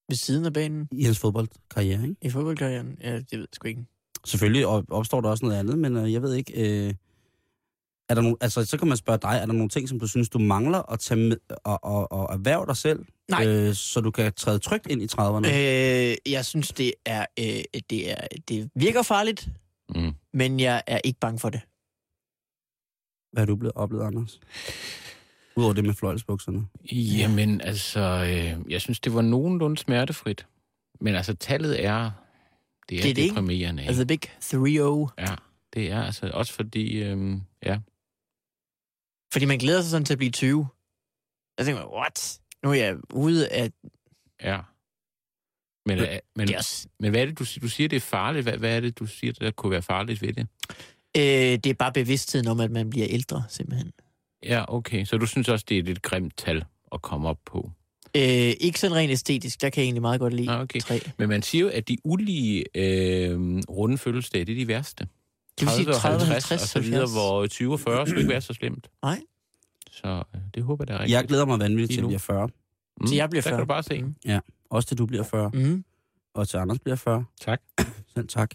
Ved 0.09 0.17
siden 0.17 0.47
af 0.47 0.53
banen 0.53 0.89
i 0.93 1.03
hans 1.03 1.19
fodboldkarriere, 1.19 2.03
ikke? 2.03 2.17
i 2.23 2.31
fodboldkarrieren. 2.31 2.99
Ja, 3.03 3.15
det 3.17 3.27
ved 3.33 3.39
jeg 3.39 3.47
sgu 3.53 3.69
ikke. 3.69 3.85
Selvfølgelig 4.25 4.67
op- 4.67 4.85
opstår 4.91 5.21
der 5.21 5.29
også 5.29 5.45
noget 5.45 5.59
andet, 5.59 5.79
men 5.79 5.97
øh, 5.97 6.13
jeg 6.13 6.23
ved 6.23 6.35
ikke... 6.35 6.87
Øh, 6.89 6.95
er 8.09 8.15
der 8.15 8.23
nogen, 8.23 8.37
altså, 8.41 8.65
så 8.65 8.79
kan 8.79 8.89
man 8.89 8.97
spørge 8.97 9.19
dig, 9.23 9.39
er 9.43 9.47
der 9.47 9.53
nogle 9.53 9.69
ting, 9.69 9.89
som 9.89 10.01
du 10.01 10.07
synes, 10.07 10.29
du 10.29 10.39
mangler 10.39 10.93
at 10.93 11.01
tage 11.01 11.21
med 11.21 11.37
og, 11.65 11.85
og, 11.85 12.13
og 12.13 12.35
erhverve 12.35 12.67
dig 12.67 12.77
selv, 12.77 13.05
Nej. 13.31 13.47
Øh, 13.47 13.75
så 13.75 14.01
du 14.01 14.11
kan 14.11 14.33
træde 14.33 14.59
trygt 14.59 14.87
ind 14.91 15.03
i 15.03 15.07
30'erne? 15.07 15.47
Øh, 15.55 16.33
jeg 16.33 16.45
synes, 16.45 16.69
det 16.69 16.93
er, 17.05 17.27
øh, 17.39 17.45
det 17.91 18.11
er, 18.11 18.27
det 18.49 18.71
virker 18.75 19.03
farligt, 19.03 19.49
Mm. 19.95 20.13
men 20.33 20.61
jeg 20.61 20.83
er 20.87 21.01
ikke 21.05 21.21
bange 21.21 21.39
for 21.39 21.51
det. 21.51 21.61
Hvad 23.33 23.41
har 23.41 23.47
du 23.47 23.57
blevet 23.57 23.73
oplevet, 23.77 24.05
Anders? 24.05 24.41
Udover 25.57 25.73
det 25.75 25.85
med 25.85 25.95
fløjlsbukserne. 25.95 26.67
Jamen, 26.93 27.61
altså, 27.61 28.01
øh, 28.01 28.73
jeg 28.73 28.81
synes, 28.81 29.01
det 29.01 29.15
var 29.15 29.23
nogenlunde 29.23 29.79
smertefrit. 29.79 30.47
Men 31.01 31.15
altså, 31.15 31.35
tallet 31.35 31.85
er, 31.85 32.11
det 32.89 32.99
er, 32.99 33.03
Det 33.03 33.11
er 33.11 33.15
det, 33.15 33.23
ikke? 33.23 33.35
deprimerende. 33.35 33.83
Ikke? 33.83 33.89
Altså, 33.89 34.05
the 34.05 34.07
big 34.07 34.21
3-0. 34.45 35.15
Ja, 35.19 35.35
det 35.75 35.91
er 35.93 36.03
altså 36.03 36.31
også 36.35 36.53
fordi, 36.53 37.03
øh, 37.03 37.37
ja. 37.67 37.79
Fordi 39.37 39.47
man 39.47 39.59
glæder 39.59 39.83
sig 39.83 39.91
sådan 39.91 40.05
til 40.05 40.15
at 40.15 40.19
blive 40.19 40.31
20. 40.31 40.67
Jeg 41.59 41.67
tænker, 41.67 41.95
what? 41.97 42.41
Nu 42.63 42.71
er 42.71 42.75
jeg 42.75 42.97
ude 43.15 43.49
af... 43.49 43.71
Ja. 44.43 44.59
Men, 45.87 45.99
øh, 45.99 46.07
men, 46.37 46.55
også, 46.55 46.89
men 47.01 47.11
hvad 47.11 47.21
er 47.21 47.27
det, 47.27 47.39
du, 47.39 47.45
du 47.63 47.69
siger, 47.69 47.89
det 47.89 47.97
er 47.97 48.01
farligt? 48.01 48.45
Hvad, 48.45 48.59
hvad 48.59 48.77
er 48.77 48.81
det, 48.81 48.99
du 48.99 49.07
siger, 49.07 49.33
der 49.33 49.51
kunne 49.51 49.71
være 49.71 49.83
farligt 49.83 50.23
ved 50.23 50.33
det? 50.33 50.47
øh, 51.17 51.23
det 51.59 51.67
er 51.67 51.75
bare 51.75 51.93
bevidstheden 51.93 52.49
om, 52.49 52.61
at 52.61 52.71
man 52.71 52.91
bliver 52.91 53.07
ældre, 53.11 53.45
simpelthen. 53.49 53.93
Ja, 54.43 54.65
okay. 54.75 55.05
Så 55.05 55.17
du 55.19 55.27
synes 55.27 55.49
også, 55.49 55.65
det 55.69 55.75
er 55.75 55.79
et 55.79 55.85
lidt 55.85 56.03
grimt 56.03 56.37
tal 56.37 56.65
at 56.93 57.03
komme 57.03 57.29
op 57.29 57.39
på? 57.47 57.71
Øh, 58.17 58.23
ikke 58.61 58.81
sådan 58.81 58.97
rent 58.97 59.11
æstetisk, 59.11 59.61
der 59.63 59.71
kan 59.71 59.81
jeg 59.81 59.85
egentlig 59.85 60.03
meget 60.03 60.21
godt 60.21 60.35
lide 60.35 60.51
Ah, 60.51 60.61
okay. 60.61 60.81
tre. 60.81 61.01
Men 61.19 61.29
man 61.29 61.43
siger 61.43 61.63
jo, 61.63 61.69
at 61.69 61.89
de 61.89 61.97
ulige 62.05 62.65
øh, 62.75 63.39
runde 63.69 63.99
fødselsdage, 63.99 64.45
det 64.45 64.53
er 64.53 64.57
de 64.57 64.69
værste. 64.69 65.09
Det 65.61 65.67
vil 65.67 65.75
sige 65.75 65.93
30, 65.93 66.25
50, 66.25 66.63
og 66.63 66.69
så 66.69 66.81
videre, 66.81 66.99
70. 66.99 67.13
hvor 67.13 67.47
20 67.47 67.73
og 67.73 67.81
40 67.81 68.07
skulle 68.07 68.21
ikke 68.21 68.31
være 68.31 68.41
så 68.41 68.53
slemt. 68.53 68.91
Nej. 69.03 69.21
Så 69.91 70.23
øh, 70.35 70.41
det 70.55 70.63
håber 70.63 70.83
jeg, 70.85 70.89
der 70.89 70.95
er 70.95 70.99
rigtigt. 70.99 71.15
Jeg 71.17 71.29
glæder 71.29 71.45
mig 71.45 71.59
vanvittigt 71.59 71.91
til, 71.91 72.01
at 72.01 72.05
nu. 72.05 72.11
jeg 72.11 72.21
bliver 72.27 72.37
40. 72.39 72.49
Mm, 73.01 73.07
Så 73.07 73.15
jeg 73.15 73.31
bliver 73.31 73.43
Der 73.43 73.49
40. 73.51 73.57
kan 73.59 73.61
du 73.61 73.67
bare 73.69 73.83
se. 73.83 74.03
Mm. 74.03 74.15
Også 74.71 74.89
til 74.89 74.99
du 74.99 75.07
bliver 75.07 75.23
40. 75.25 75.51
Mm. 75.55 75.85
Og 76.35 76.49
til 76.49 76.57
Anders 76.57 76.79
bliver 76.79 76.97
40. 76.97 77.25
Tak. 77.41 77.61
Selv 78.15 78.29
tak. 78.29 78.51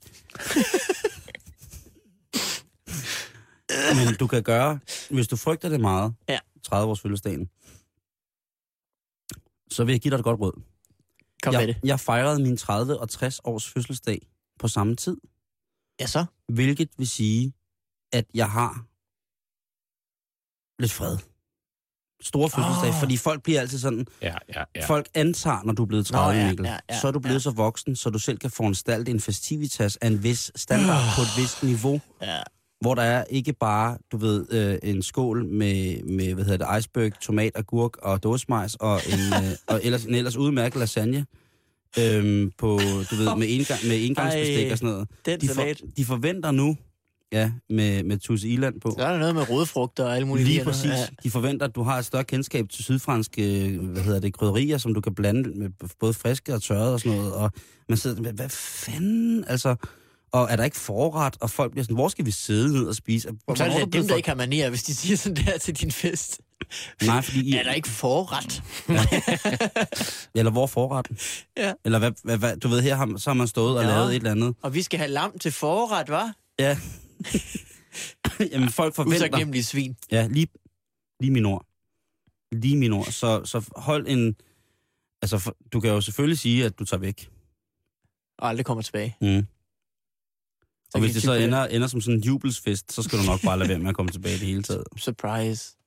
Men 3.96 4.16
du 4.20 4.28
kan 4.28 4.44
gøre, 4.44 4.80
hvis 5.10 5.28
du 5.28 5.36
frygter 5.36 5.70
det 5.70 5.80
meget, 5.80 6.14
Ja. 6.30 6.40
30 6.64 6.92
års 6.92 7.00
fødselsdagen, 7.02 7.50
så 9.72 9.84
vil 9.84 9.94
jeg 9.94 10.02
give 10.02 10.12
dig 10.12 10.18
et 10.18 10.24
godt 10.24 10.40
råd. 10.40 10.62
Kom 11.44 11.54
med 11.54 11.60
jeg, 11.60 11.68
det. 11.68 11.78
jeg 11.84 12.00
fejrede 12.00 12.42
min 12.44 12.58
30 12.58 13.00
og 13.00 13.10
60 13.10 13.40
års 13.44 13.68
fødselsdag 13.70 14.28
på 14.60 14.68
samme 14.68 14.96
tid, 14.96 15.18
Ja, 16.00 16.06
så. 16.08 16.26
Hvilket 16.54 16.90
vil 16.98 17.08
sige, 17.08 17.54
at 18.14 18.26
jeg 18.34 18.52
har 18.52 18.86
lidt 20.82 20.92
fred. 20.92 21.18
Store 22.24 22.50
fødselsdag, 22.50 22.90
oh. 22.90 23.00
fordi 23.00 23.18
folk 23.18 23.44
bliver 23.44 23.60
altid 23.60 23.80
sådan, 23.80 24.08
Ja, 24.22 24.36
ja, 24.56 24.64
ja. 24.76 24.86
Folk 24.86 25.10
antager, 25.14 25.64
når 25.64 25.74
du 25.74 25.82
er 25.82 25.86
blevet 25.86 26.06
30, 26.06 26.34
Nå, 26.34 26.40
ja, 26.40 26.48
Mikkel, 26.48 26.66
ja, 26.66 26.78
ja, 26.90 27.00
så 27.00 27.08
er 27.08 27.12
du 27.12 27.20
blevet 27.20 27.36
ja. 27.36 27.40
så 27.40 27.52
voksen, 27.52 27.96
så 27.96 28.10
du 28.10 28.20
selv 28.20 28.38
kan 28.38 28.52
foranstalte 28.52 29.12
en 29.12 29.20
festivitas 29.20 29.96
af 29.98 30.08
en 30.08 30.24
vis 30.24 30.52
standard 30.56 31.02
på 31.16 31.22
et 31.22 31.28
vist 31.38 31.64
niveau, 31.64 32.02
Ja. 32.22 32.42
hvor 32.82 32.96
der 32.96 33.02
er 33.02 33.24
ikke 33.24 33.54
bare, 33.54 33.98
du 34.12 34.18
ved, 34.18 34.46
øh, 34.54 34.80
en 34.84 35.04
skål 35.04 35.46
med, 35.46 36.04
med, 36.04 36.34
hvad 36.34 36.46
hedder 36.46 36.66
det, 36.74 36.80
iceberg, 36.80 37.20
tomat, 37.20 37.52
agurk 37.56 37.98
og 37.98 38.24
dåsemajs, 38.24 38.76
og 38.76 39.02
en, 39.08 39.20
øh, 39.44 39.52
og 39.68 39.80
ellers, 39.84 40.06
en 40.06 40.16
ellers 40.16 40.36
udmærket 40.38 40.80
lasagne, 40.80 41.26
øhm, 42.00 42.52
på, 42.58 42.80
du 43.12 43.16
ved, 43.16 43.36
med, 43.36 43.48
engang, 43.50 43.80
med 43.88 44.06
engangsbestik 44.06 44.66
Ej, 44.66 44.72
og 44.72 44.78
sådan 44.78 44.94
noget. 44.94 45.08
Den 45.26 45.40
De, 45.40 45.48
for, 45.48 45.66
de 45.98 46.06
forventer 46.06 46.52
nu, 46.52 46.78
ja, 47.32 47.52
med, 47.70 48.04
med 48.04 48.18
Tusse 48.18 48.48
Iland 48.48 48.82
på, 48.82 48.92
Så 48.98 49.06
er 49.06 49.12
der 49.12 49.20
noget 49.20 49.36
med 49.36 49.50
rodfrugter 49.50 50.04
og 50.06 50.16
alle 50.16 50.28
mulige 50.28 50.46
Lige 50.46 50.64
præcis. 50.64 50.86
Ja. 50.86 51.06
De 51.24 51.32
forventer, 51.32 51.68
at 51.68 51.76
du 51.76 51.84
har 51.84 51.98
et 52.00 52.06
større 52.06 52.24
kendskab 52.24 52.70
til 52.70 52.84
sydfranske 52.84 53.78
hvad 53.82 54.04
hedder 54.04 54.20
det, 54.20 54.34
krydderier, 54.34 54.78
som 54.78 54.94
du 54.94 55.02
kan 55.02 55.16
blande 55.16 55.60
med 55.60 55.70
både 56.00 56.14
friske 56.14 56.54
og 56.54 56.62
tørrede 56.62 56.94
og 56.94 57.00
sådan 57.00 57.18
noget. 57.18 57.34
Og 57.34 57.52
man 57.90 57.98
sidder, 57.98 58.22
hvad, 58.22 58.34
hvad 58.34 58.50
fanden? 58.50 59.44
Altså, 59.48 59.76
og 60.32 60.48
er 60.52 60.56
der 60.56 60.64
ikke 60.64 60.78
forret? 60.78 61.36
Og 61.40 61.50
folk 61.50 61.72
bliver 61.72 61.84
sådan, 61.84 61.96
hvor 61.96 62.08
skal 62.08 62.26
vi 62.26 62.32
sidde 62.32 62.74
ned 62.74 62.86
og 62.86 62.96
spise? 62.96 63.30
Og, 63.48 63.58
Så 63.58 63.64
er 63.64 63.86
det 63.86 63.94
dem, 63.94 64.08
der 64.08 64.16
ikke 64.16 64.30
har 64.30 64.36
manier, 64.36 64.70
hvis 64.70 64.84
de 64.84 64.96
siger 64.96 65.18
sådan 65.18 65.46
der 65.46 65.58
til 65.58 65.76
din 65.76 65.92
fest. 65.92 66.42
Nej, 67.04 67.22
fordi... 67.22 67.50
I, 67.50 67.54
Er 67.54 67.64
der 67.64 67.74
ikke 67.74 67.90
forret? 67.90 68.64
Eller 70.40 70.52
hvor 70.52 70.68
forretten? 70.68 71.18
Ja. 71.58 71.74
Eller 71.86 72.00
hvad, 72.00 72.12
hvad, 72.24 72.38
hvad, 72.38 72.58
du 72.58 72.68
ved, 72.68 72.82
her 72.82 72.96
har, 72.96 73.18
så 73.18 73.30
har 73.30 73.34
man 73.36 73.48
stået 73.48 73.78
og 73.78 73.84
Ja. 73.84 73.90
lavet 73.90 74.10
et 74.10 74.16
eller 74.16 74.32
andet. 74.32 74.56
Og 74.62 74.74
vi 74.74 74.82
skal 74.82 75.00
have 75.00 75.12
lam 75.12 75.40
til 75.40 75.52
forret, 75.52 76.10
var? 76.10 76.36
Ja. 76.60 76.78
Jamen, 78.52 78.70
folk 78.70 78.96
forventer... 78.96 79.18
Usagnemmelige 79.18 79.64
svin. 79.64 79.96
Ja, 80.12 80.28
lige, 80.28 80.48
lige 81.20 81.32
min 81.32 81.46
ord. 81.46 81.66
Lige 82.52 82.78
min 82.78 82.94
ord. 82.94 83.06
Så, 83.06 83.46
så 83.46 83.70
hold 83.76 84.08
en... 84.08 84.36
Altså, 85.22 85.38
for, 85.38 85.56
du 85.74 85.80
kan 85.80 85.90
jo 85.90 86.02
selvfølgelig 86.02 86.40
sige, 86.40 86.66
at 86.66 86.80
du 86.80 86.86
tager 86.86 87.02
væk. 87.02 87.30
Og 88.38 88.50
aldrig 88.50 88.66
kommer 88.66 88.82
tilbage. 88.82 89.16
Mm. 89.22 89.46
Og 90.94 91.00
hvis 91.00 91.14
det 91.14 91.22
så 91.22 91.34
ender, 91.34 91.66
ender 91.66 91.88
som 91.88 92.02
sådan 92.02 92.18
en 92.18 92.24
jubelsfest, 92.24 92.94
så 92.94 93.02
skal 93.04 93.20
du 93.20 93.24
nok 93.24 93.42
bare 93.42 93.58
lade 93.60 93.70
være 93.70 93.80
med 93.80 93.90
at 93.90 93.96
komme 93.96 94.12
tilbage 94.12 94.36
i 94.36 94.40
det 94.40 94.48
hele 94.48 94.64
taget. 94.64 94.84
Surprise. 94.98 95.78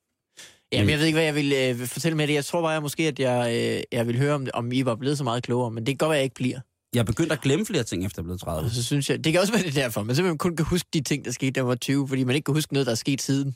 Jamen, 0.74 0.90
jeg 0.90 0.98
ved 0.98 1.06
ikke, 1.06 1.16
hvad 1.16 1.24
jeg 1.24 1.34
vil 1.34 1.52
øh, 1.52 1.86
fortælle 1.86 2.16
med 2.16 2.26
det. 2.26 2.34
Jeg 2.34 2.44
tror 2.44 2.60
bare 2.60 2.70
jeg 2.70 2.82
måske, 2.82 3.08
at 3.08 3.18
jeg, 3.20 3.54
øh, 3.54 3.82
jeg 3.92 4.06
vil 4.06 4.18
høre, 4.18 4.34
om, 4.34 4.46
om 4.54 4.72
I 4.72 4.84
var 4.84 4.94
blevet 4.94 5.18
så 5.18 5.24
meget 5.24 5.42
klogere. 5.42 5.70
Men 5.70 5.86
det 5.86 5.92
kan 5.92 5.96
godt 5.96 6.08
være, 6.08 6.16
jeg 6.16 6.24
ikke 6.24 6.34
bliver. 6.34 6.60
Jeg 6.94 7.00
er 7.00 7.04
begyndt 7.04 7.32
at 7.32 7.40
glemme 7.40 7.66
flere 7.66 7.82
ting, 7.82 8.04
efter 8.04 8.22
jeg 8.22 8.24
blevet 8.24 8.40
30. 8.40 8.66
Og 8.66 8.70
så 8.70 8.82
synes 8.82 9.10
jeg, 9.10 9.24
det 9.24 9.32
kan 9.32 9.40
også 9.40 9.52
være 9.52 9.62
det 9.62 9.78
er 9.78 9.82
derfor. 9.82 10.02
Men 10.02 10.16
simpelthen 10.16 10.38
kun 10.38 10.56
kan 10.56 10.66
huske 10.66 10.88
de 10.94 11.00
ting, 11.00 11.24
der 11.24 11.30
skete, 11.30 11.50
da 11.50 11.58
jeg 11.58 11.66
var 11.66 11.74
20. 11.74 12.08
Fordi 12.08 12.24
man 12.24 12.34
ikke 12.36 12.44
kan 12.44 12.54
huske 12.54 12.72
noget, 12.72 12.86
der 12.86 12.92
er 12.92 12.96
sket 12.96 13.22
siden. 13.22 13.54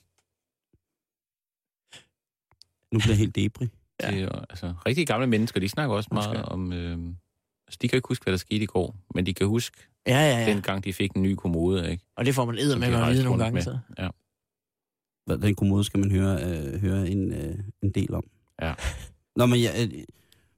Nu 2.93 2.99
bliver 2.99 3.13
jeg 3.13 3.19
helt 3.19 3.37
debri. 3.37 3.69
Ja. 4.03 4.11
Det 4.11 4.19
er 4.19 4.23
jo, 4.23 4.31
altså, 4.51 4.75
rigtig 4.87 5.07
gamle 5.07 5.27
mennesker, 5.27 5.61
de 5.61 5.69
snakker 5.69 5.97
også 5.97 6.09
meget 6.13 6.29
Undskyld. 6.29 6.53
om... 6.53 6.73
Øh, 6.73 6.99
altså, 7.67 7.79
de 7.83 7.89
kan 7.89 7.97
ikke 7.97 8.09
huske, 8.09 8.23
hvad 8.23 8.33
der 8.33 8.39
skete 8.39 8.63
i 8.63 8.67
går, 8.67 8.97
men 9.15 9.27
de 9.27 9.35
kan 9.35 9.47
huske 9.47 9.77
Ja, 10.07 10.21
ja, 10.21 10.39
ja. 10.39 10.47
Dengang 10.47 10.85
de 10.85 10.93
fik 10.93 11.13
en 11.13 11.23
ny 11.23 11.35
kommode, 11.35 11.91
ikke? 11.91 12.05
Og 12.17 12.25
det 12.25 12.35
får 12.35 12.45
man 12.45 12.59
æder 12.59 12.75
de 12.75 12.81
med 12.81 12.89
at 12.89 13.13
vide 13.13 13.25
nogle 13.25 13.43
gange. 13.43 13.55
med. 13.55 13.63
Så. 13.63 13.79
Ja. 13.99 14.09
Hvad- 15.29 15.39
Den 15.39 15.55
kommode 15.55 15.85
skal 15.85 16.01
man 16.01 16.11
høre, 16.11 16.43
øh, 16.45 16.81
høre 16.81 17.09
en, 17.09 17.33
øh, 17.33 17.55
en 17.83 17.91
del 17.91 18.15
om. 18.15 18.25
Ja. 18.63 18.75
Nå, 19.37 19.47
men 19.47 19.63
jeg, 19.63 19.89
øh, 19.95 20.03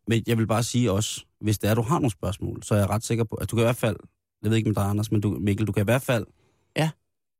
men 0.09 0.23
jeg 0.27 0.39
vil 0.39 0.47
bare 0.47 0.63
sige 0.63 0.93
også, 0.93 1.25
hvis 1.41 1.59
det 1.59 1.71
er, 1.71 1.75
du 1.75 1.83
har 1.83 1.95
nogle 1.99 2.11
spørgsmål, 2.11 2.63
så 2.63 2.75
er 2.75 2.79
jeg 2.79 2.91
ret 2.91 3.05
sikker 3.05 3.25
på, 3.25 3.35
at 3.37 3.51
du 3.51 3.57
kan 3.57 3.63
i 3.63 3.67
hvert 3.67 3.77
fald, 3.77 3.97
jeg 4.43 4.51
ved 4.51 4.57
ikke 4.59 4.69
med 4.69 4.75
dig, 4.75 4.85
Anders, 4.85 5.13
men 5.13 5.21
du, 5.21 5.31
Mikkel, 5.41 5.67
du 5.67 5.73
kan 5.73 5.83
i 5.83 5.85
hvert 5.85 6.03
fald 6.03 6.27
Ja. 6.77 6.91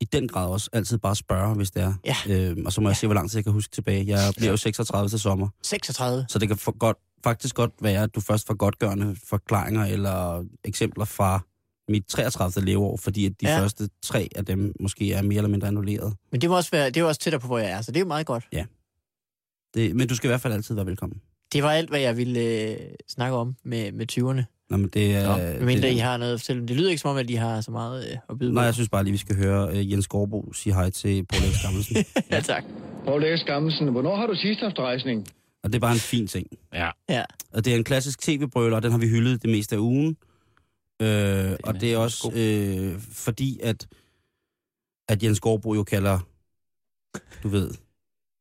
i 0.01 0.05
den 0.05 0.27
grad 0.27 0.49
også 0.49 0.69
altid 0.73 0.97
bare 0.97 1.15
spørge, 1.15 1.55
hvis 1.55 1.71
det 1.71 1.83
er. 1.83 1.93
Ja. 2.05 2.15
Øhm, 2.29 2.65
og 2.65 2.73
så 2.73 2.81
må 2.81 2.89
jeg 2.89 2.95
se, 2.95 3.07
hvor 3.07 3.13
lang 3.13 3.29
tid 3.29 3.37
jeg 3.37 3.43
kan 3.43 3.53
huske 3.53 3.71
tilbage. 3.75 4.05
Jeg 4.07 4.33
bliver 4.37 4.51
jo 4.51 4.57
36 4.57 5.09
til 5.09 5.19
sommer, 5.19 5.47
36. 5.63 6.25
så 6.29 6.39
det 6.39 6.47
kan 6.47 6.57
for 6.57 6.77
godt, 6.77 6.97
faktisk 7.23 7.55
godt 7.55 7.71
være, 7.81 8.03
at 8.03 8.15
du 8.15 8.21
først 8.21 8.47
får 8.47 8.53
godgørende 8.53 9.15
forklaringer 9.29 9.85
eller 9.85 10.45
eksempler 10.63 11.05
fra 11.05 11.39
mit 11.89 12.03
33. 12.07 12.65
leveår, 12.65 12.97
fordi 12.97 13.25
at 13.25 13.31
de 13.41 13.47
Ja. 13.47 13.53
ja. 13.55 13.61
første 13.61 13.89
tre 14.03 14.29
af 14.35 14.45
dem 14.45 14.73
måske 14.79 15.13
er 15.13 15.21
mere 15.21 15.37
eller 15.37 15.49
mindre 15.49 15.67
annulleret. 15.67 16.13
Men 16.31 16.41
det 16.41 16.49
må 16.49 16.55
også 16.55 16.71
være, 16.71 16.85
det 16.87 16.97
er 16.97 17.01
jo 17.01 17.07
også 17.07 17.21
tættere 17.21 17.39
på, 17.39 17.47
hvor 17.47 17.57
jeg 17.57 17.69
er, 17.71 17.81
så 17.81 17.91
det 17.91 17.97
er 17.97 18.01
jo 18.01 18.07
meget 18.07 18.25
godt. 18.25 18.47
Det, 19.73 19.95
men 19.95 20.07
du 20.07 20.15
skal 20.15 20.27
i 20.27 20.29
hvert 20.31 20.41
fald 20.41 20.53
altid 20.53 20.75
være 20.75 20.85
velkommen. 20.85 21.21
Det 21.53 21.63
var 21.63 21.71
alt, 21.71 21.89
hvad 21.89 21.99
jeg 21.99 22.17
ville 22.17 22.39
øh, 22.39 22.77
snakke 23.07 23.37
om 23.37 23.55
med, 23.63 23.91
med 23.91 24.05
20'erne. 24.11 24.67
Nå, 24.69 24.77
men 24.77 24.89
det 24.89 25.15
er... 25.15 25.37
Nå, 25.37 25.43
men 25.59 25.65
mindre 25.65 25.87
det, 25.87 25.93
I 25.95 25.97
har 25.97 26.17
noget 26.17 26.33
at 26.33 26.39
fortælle. 26.39 26.67
Det 26.67 26.75
lyder 26.75 26.89
ikke 26.89 27.01
som 27.01 27.11
om, 27.11 27.17
at 27.17 27.27
de 27.27 27.37
har 27.37 27.61
så 27.61 27.71
meget 27.71 28.11
øh, 28.11 28.17
at 28.29 28.39
byde 28.39 28.51
på. 28.51 28.53
Nej, 28.53 28.63
jeg 28.63 28.73
synes 28.73 28.89
bare 28.89 29.03
lige, 29.03 29.11
vi 29.11 29.17
skal 29.17 29.35
høre 29.35 29.69
uh, 29.71 29.91
Jens 29.91 30.07
Gårdbo 30.07 30.53
sige 30.53 30.73
hej 30.73 30.89
til 30.89 31.25
Paul 31.25 31.43
Erik 31.43 31.55
Skammelsen. 31.55 31.95
Ja, 32.31 32.39
tak. 32.39 32.63
Poul 33.05 33.23
Erik 33.23 33.39
Skammelsen, 33.39 33.87
hvornår 33.87 34.15
har 34.15 34.27
du 34.27 34.35
sidst 34.35 34.59
haft 34.61 34.79
rejsning? 34.79 35.27
og 35.63 35.69
det 35.69 35.75
er 35.75 35.79
bare 35.79 35.93
en 35.93 35.99
fin 35.99 36.27
ting. 36.27 36.47
Ja. 36.73 36.89
Ja. 37.09 37.23
Og 37.53 37.65
det 37.65 37.73
er 37.73 37.77
en 37.77 37.83
klassisk 37.83 38.21
tv-brøler, 38.21 38.75
og 38.75 38.83
den 38.83 38.91
har 38.91 38.99
vi 38.99 39.07
hyldet 39.07 39.41
det 39.41 39.49
meste 39.49 39.75
af 39.75 39.79
ugen. 39.79 40.17
Øh, 41.01 41.57
og 41.63 41.81
det 41.81 41.93
er 41.93 41.97
også 41.97 42.31
øh, 42.35 43.01
fordi, 43.13 43.59
at, 43.63 43.87
at 45.09 45.23
Jens 45.23 45.39
Gårdbo 45.39 45.73
jo 45.73 45.83
kalder, 45.83 46.19
du 47.43 47.47
ved, 47.47 47.71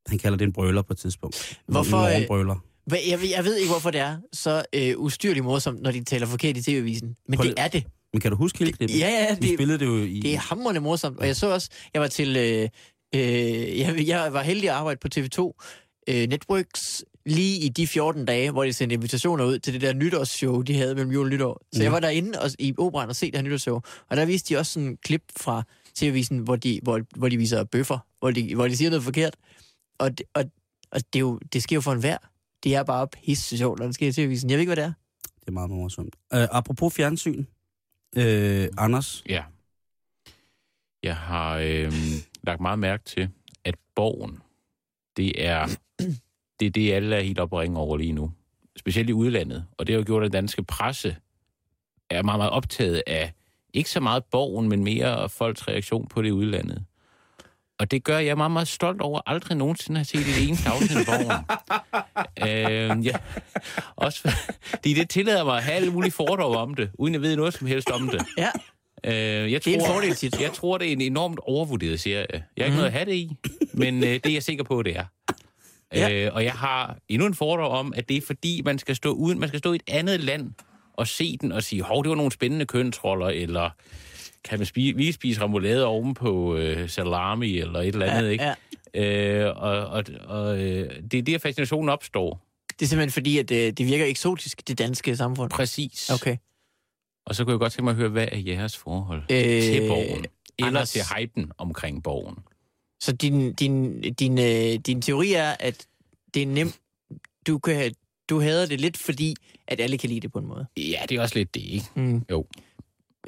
han 0.07 0.19
kalder 0.19 0.39
det 0.39 0.45
en 0.45 0.53
brøler 0.53 0.83
på 0.83 0.93
et 0.93 0.99
tidspunkt. 0.99 1.61
Hvorfor, 1.67 2.07
En 2.07 2.23
øh. 2.23 2.57
Hvad- 2.87 2.99
Jeg, 3.09 3.21
ved- 3.21 3.29
jeg 3.29 3.45
ved 3.45 3.57
ikke, 3.57 3.71
hvorfor 3.71 3.91
det 3.91 4.01
er 4.01 4.19
så 4.33 4.63
øh, 4.75 4.95
ustyrligt 4.99 5.45
morsomt, 5.45 5.83
når 5.83 5.91
de 5.91 6.05
taler 6.05 6.27
forkert 6.27 6.57
i 6.57 6.63
tv-avisen. 6.63 7.17
Men 7.29 7.37
Prøv 7.37 7.47
det 7.47 7.55
er 7.57 7.69
det. 7.69 7.85
Men 8.13 8.21
kan 8.21 8.31
du 8.31 8.37
huske 8.37 8.59
hele 8.59 8.73
klippet? 8.73 8.99
Ja, 8.99 9.09
ja, 9.09 9.35
Vi 9.41 9.47
det, 9.49 9.57
spillede 9.57 9.79
det 9.79 9.87
jo 9.87 9.97
i... 9.97 10.21
det 10.21 10.35
er 10.35 10.39
hammerende 10.39 10.81
morsomt. 10.81 11.19
Og 11.19 11.27
jeg 11.27 11.37
så 11.37 11.47
også, 11.53 11.71
jeg 11.95 12.03
var 12.03 12.09
til... 12.09 12.37
Øh, 12.37 12.69
øh, 13.15 13.79
jeg, 13.79 14.07
jeg 14.07 14.33
var 14.33 14.43
heldig 14.43 14.69
at 14.69 14.75
arbejde 14.75 14.99
på 15.01 15.09
TV2 15.15 15.53
øh, 16.09 16.29
Networks 16.29 17.05
lige 17.27 17.59
i 17.61 17.69
de 17.69 17.87
14 17.87 18.25
dage, 18.25 18.51
hvor 18.51 18.65
de 18.65 18.73
sendte 18.73 18.95
invitationer 18.95 19.45
ud 19.45 19.59
til 19.59 19.73
det 19.73 19.81
der 19.81 19.93
nytårsshow, 19.93 20.63
de 20.63 20.75
havde 20.77 20.95
mellem 20.95 21.13
jul 21.13 21.27
og 21.27 21.31
nytår. 21.33 21.61
Så 21.73 21.79
Ja. 21.79 21.85
jeg 21.85 21.93
var 21.93 22.01
derinde 22.01 22.41
og, 22.41 22.51
i 22.59 22.75
operan 22.79 23.09
og 23.09 23.17
se 23.17 23.27
det 23.27 23.35
her 23.35 23.43
nytårsshow. 23.43 23.81
Og 24.09 24.17
der 24.17 24.25
viste 24.25 24.55
de 24.55 24.59
også 24.59 24.73
sådan 24.73 24.89
en 24.89 24.97
klip 24.97 25.23
fra 25.37 25.63
TV-avisen, 25.95 26.39
hvor 26.39 26.57
de, 26.57 26.81
hvor, 26.83 27.01
hvor 27.17 27.29
de 27.29 27.37
viser 27.37 27.65
bøffer, 27.65 27.99
hvor 28.19 28.31
de, 28.31 28.55
hvor 28.55 28.69
de 28.69 28.77
siger 28.77 28.91
noget 28.91 29.05
forkert. 29.05 29.37
Og, 29.99 30.19
det, 30.19 30.27
og, 30.35 30.45
og 30.93 31.01
det, 31.13 31.15
er 31.19 31.21
jo, 31.21 31.39
det 31.53 31.63
sker 31.63 31.77
jo 31.77 31.81
for 31.81 31.93
enhver. 31.93 32.17
Det 32.65 32.75
er 32.75 32.83
bare 32.83 33.09
pisse 33.09 33.59
sjovt, 33.59 33.79
når 33.79 33.87
det 33.87 33.95
sker 33.95 34.09
i 34.09 34.13
TV-avisen. 34.13 34.51
Jeg 34.51 34.57
ved 34.57 34.61
ikke, 34.61 34.69
hvad 34.75 34.77
det 34.77 34.85
er. 34.85 34.93
Det 35.41 35.49
er 35.49 35.53
meget 35.53 35.71
morsomt. 35.71 36.17
Uh, 36.35 36.41
apropos 36.51 36.95
fjernsyn. 36.95 37.45
Uh, 38.17 38.23
Anders, 38.85 39.25
Ja. 39.29 39.43
Jeg 41.03 41.17
har 41.17 41.57
øh, 41.57 41.93
lagt 42.43 42.61
meget 42.61 42.79
mærke 42.79 43.05
til, 43.05 43.29
at 43.65 43.75
Borgen, 43.95 44.39
det 45.17 45.45
er 45.47 45.69
det, 46.61 46.67
er 46.67 46.71
det 46.71 46.93
alle 46.93 47.17
er 47.17 47.21
helt 47.21 47.41
at 47.41 47.53
ringe 47.53 47.79
over 47.79 47.97
lige 47.97 48.13
nu. 48.13 48.33
Specielt 48.79 49.11
i 49.11 49.13
udlandet. 49.13 49.65
Og 49.79 49.87
det 49.87 49.93
har 49.93 49.99
jo 50.01 50.07
gjort, 50.07 50.25
at 50.25 50.33
danske 50.33 50.65
presse 50.65 51.17
er 52.11 52.23
meget, 52.23 52.39
meget 52.39 52.51
optaget 52.51 53.03
af, 53.07 53.33
ikke 53.75 53.91
så 53.91 54.01
meget 54.01 54.25
Borgen, 54.25 54.69
men 54.69 54.85
mere 54.85 55.29
folks 55.29 55.69
reaktion 55.69 56.09
på 56.09 56.23
det 56.23 56.29
i 56.29 56.33
udlandet. 56.33 56.85
Og 57.79 57.91
det 57.91 58.05
gør 58.05 58.19
jeg 58.19 58.37
meget, 58.37 58.51
meget 58.53 58.69
stolt 58.69 59.01
over. 59.01 59.21
Aldrig 59.27 59.57
nogensinde 59.57 59.99
har 59.99 60.05
set 60.05 60.21
et 60.21 60.49
eneste 60.49 60.69
afsnit 60.69 60.99
af 60.99 61.07
Borgen. 61.07 61.45
øh, 63.01 63.07
ja. 63.07 63.17
Også 63.97 64.35
fordi 64.65 64.95
det 64.95 65.09
tillader 65.11 65.45
mig 65.45 65.57
at 65.57 65.63
have 65.63 65.75
alle 65.75 65.93
mulige 65.93 66.13
fordomme 66.13 66.59
om 66.59 66.75
det, 66.75 66.91
uden 66.95 67.15
jeg 67.15 67.23
ved 67.23 67.37
noget 67.37 67.55
som 67.55 67.67
helst 67.67 67.91
om 67.91 68.09
det. 68.09 68.27
Ja. 68.39 68.49
Øh, 69.05 69.53
jeg 69.53 69.65
Det 69.65 69.71
er 69.71 69.75
en 69.75 69.81
tror, 69.81 69.95
fordel 69.95 70.15
tit. 70.15 70.41
Jeg 70.41 70.53
tror, 70.53 70.79
det 70.79 70.89
er 70.89 70.93
en 70.93 71.01
enormt 71.01 71.39
overvurderet 71.43 72.01
serie. 72.01 72.27
Jeg 72.31 72.43
har 72.59 72.65
ikke 72.65 72.71
mm. 72.71 72.77
noget 72.77 72.87
at 72.87 72.93
have 72.93 73.05
det 73.05 73.15
i, 73.15 73.37
men 73.73 74.05
øh, 74.05 74.11
det 74.11 74.27
er 74.27 74.33
jeg 74.33 74.43
sikker 74.43 74.65
på, 74.65 74.83
det 74.83 74.97
er. 74.97 75.05
Ja. 75.95 76.13
Øh, 76.27 76.35
og 76.35 76.45
jeg 76.45 76.53
har 76.53 76.97
endnu 77.09 77.27
en 77.27 77.35
fordom 77.35 77.73
om, 77.73 77.93
at 77.97 78.09
det 78.09 78.17
er 78.17 78.21
fordi, 78.27 78.63
man 78.65 78.79
skal 78.79 78.97
stå 78.97 79.13
uden, 79.13 79.39
man 79.41 79.49
skal 79.49 79.59
stå 79.59 79.73
i 79.73 79.77
et 79.77 79.83
andet 79.89 80.21
land 80.21 80.51
og 80.93 81.07
se 81.09 81.37
den 81.41 81.53
og 81.53 81.63
sige, 81.63 81.83
hov, 81.83 82.03
det 82.05 82.11
var 82.11 82.17
nogle 82.17 82.33
spændende 82.33 82.67
kønsroller, 82.67 83.27
eller 83.27 83.71
kan 84.45 84.59
man 84.59 84.67
spise, 84.67 84.97
vi 84.97 85.13
spise 85.13 85.43
remoulade 85.43 85.87
oven 85.87 86.15
på 86.15 86.57
øh, 86.57 86.89
salami, 86.89 87.59
eller 87.59 87.81
et 87.81 87.87
eller 87.87 88.07
andet, 88.07 88.31
ikke? 88.31 88.45
ja. 88.45 88.55
Øh, 89.47 89.57
og 89.57 89.87
og, 89.87 90.05
og 90.27 90.59
øh, 90.63 90.91
det 91.11 91.19
er 91.19 91.23
der, 91.23 91.39
fascinationen 91.39 91.89
opstår. 91.89 92.47
Det 92.79 92.87
er 92.87 92.89
simpelthen 92.89 93.11
fordi, 93.11 93.39
at 93.39 93.49
det, 93.49 93.79
det 93.79 93.87
virker 93.87 94.05
eksotisk, 94.07 94.69
det 94.69 94.79
danske 94.79 95.17
samfund. 95.17 95.51
Præcis. 95.51 96.11
Okay. 96.11 96.37
Og 97.27 97.35
så 97.35 97.45
kunne 97.45 97.53
jeg 97.53 97.59
godt 97.61 97.73
tænke 97.73 97.85
mig 97.85 97.91
at 97.91 97.97
høre, 97.97 98.09
hvad 98.09 98.29
er 98.33 98.39
jeres 98.39 98.77
forhold 98.77 99.23
Øh, 99.31 99.63
til 99.63 99.89
borgen? 99.89 100.25
Eller 100.59 100.81
Anders- 100.81 100.91
til 100.91 101.03
hypen 101.17 101.53
omkring 101.59 102.03
borgen? 102.03 102.39
Så 103.01 103.13
din, 103.13 103.53
din, 103.55 104.01
din, 104.01 104.39
øh, 104.39 104.75
din 104.87 105.03
teori 105.03 105.33
er, 105.33 105.57
at 105.61 105.87
det 106.35 106.43
er 106.43 106.47
nemt, 106.47 106.79
du, 107.47 107.59
kan, 107.59 107.95
du 108.31 108.41
hader 108.41 108.67
det 108.67 108.81
lidt, 108.81 108.97
fordi 108.97 109.35
at 109.67 109.81
alle 109.81 109.99
kan 109.99 110.09
lide 110.09 110.21
det 110.21 110.33
på 110.33 110.39
en 110.39 110.47
måde. 110.47 110.67
Ja, 110.77 111.03
det 111.09 111.17
er 111.17 111.23
også 111.23 111.39
lidt 111.39 111.55
det, 111.55 111.61
ikke? 111.61 111.87
Mm. 111.95 112.25
Jo. 112.31 112.47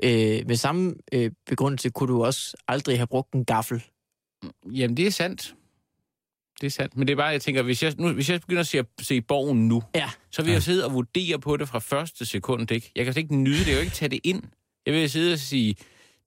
Øh, 0.03 0.47
med 0.47 0.57
samme 0.57 0.95
øh, 1.13 1.31
begrundelse 1.47 1.91
kunne 1.91 2.13
du 2.13 2.25
også 2.25 2.57
aldrig 2.69 2.99
have 2.99 3.07
brugt 3.07 3.33
en 3.33 3.45
gaffel. 3.45 3.83
Jamen, 4.73 4.97
det 4.97 5.07
er 5.07 5.11
sandt. 5.11 5.55
Det 6.61 6.67
er 6.67 6.71
sandt. 6.71 6.97
Men 6.97 7.07
det 7.09 7.13
er 7.13 7.17
bare, 7.17 7.27
jeg 7.27 7.43
tænker, 7.43 7.63
hvis 7.63 7.83
jeg, 7.83 7.95
nu, 7.99 8.13
hvis 8.13 8.31
jeg 8.31 8.41
begynder 8.41 8.61
at 8.61 8.67
se, 8.67 8.83
se 9.01 9.21
borgen 9.21 9.69
nu, 9.69 9.83
Ja. 9.95 10.11
så 10.31 10.43
vil 10.43 10.53
jeg 10.53 10.63
sidde 10.63 10.85
og 10.87 10.93
vurdere 10.95 11.39
på 11.39 11.57
det 11.57 11.69
fra 11.69 11.79
første 11.79 12.27
sekund, 12.27 12.71
ikke? 12.71 12.93
Jeg 12.97 13.05
kan 13.05 13.13
slet 13.15 13.23
ikke 13.23 13.37
nyde 13.37 13.59
det, 13.59 13.67
jeg 13.67 13.75
kan 13.75 13.83
ikke 13.83 13.95
tage 13.97 14.09
det 14.09 14.21
ind. 14.25 14.43
Jeg 14.87 14.95
vil 14.95 15.11
sidde 15.11 15.33
og 15.33 15.39
sige, 15.39 15.77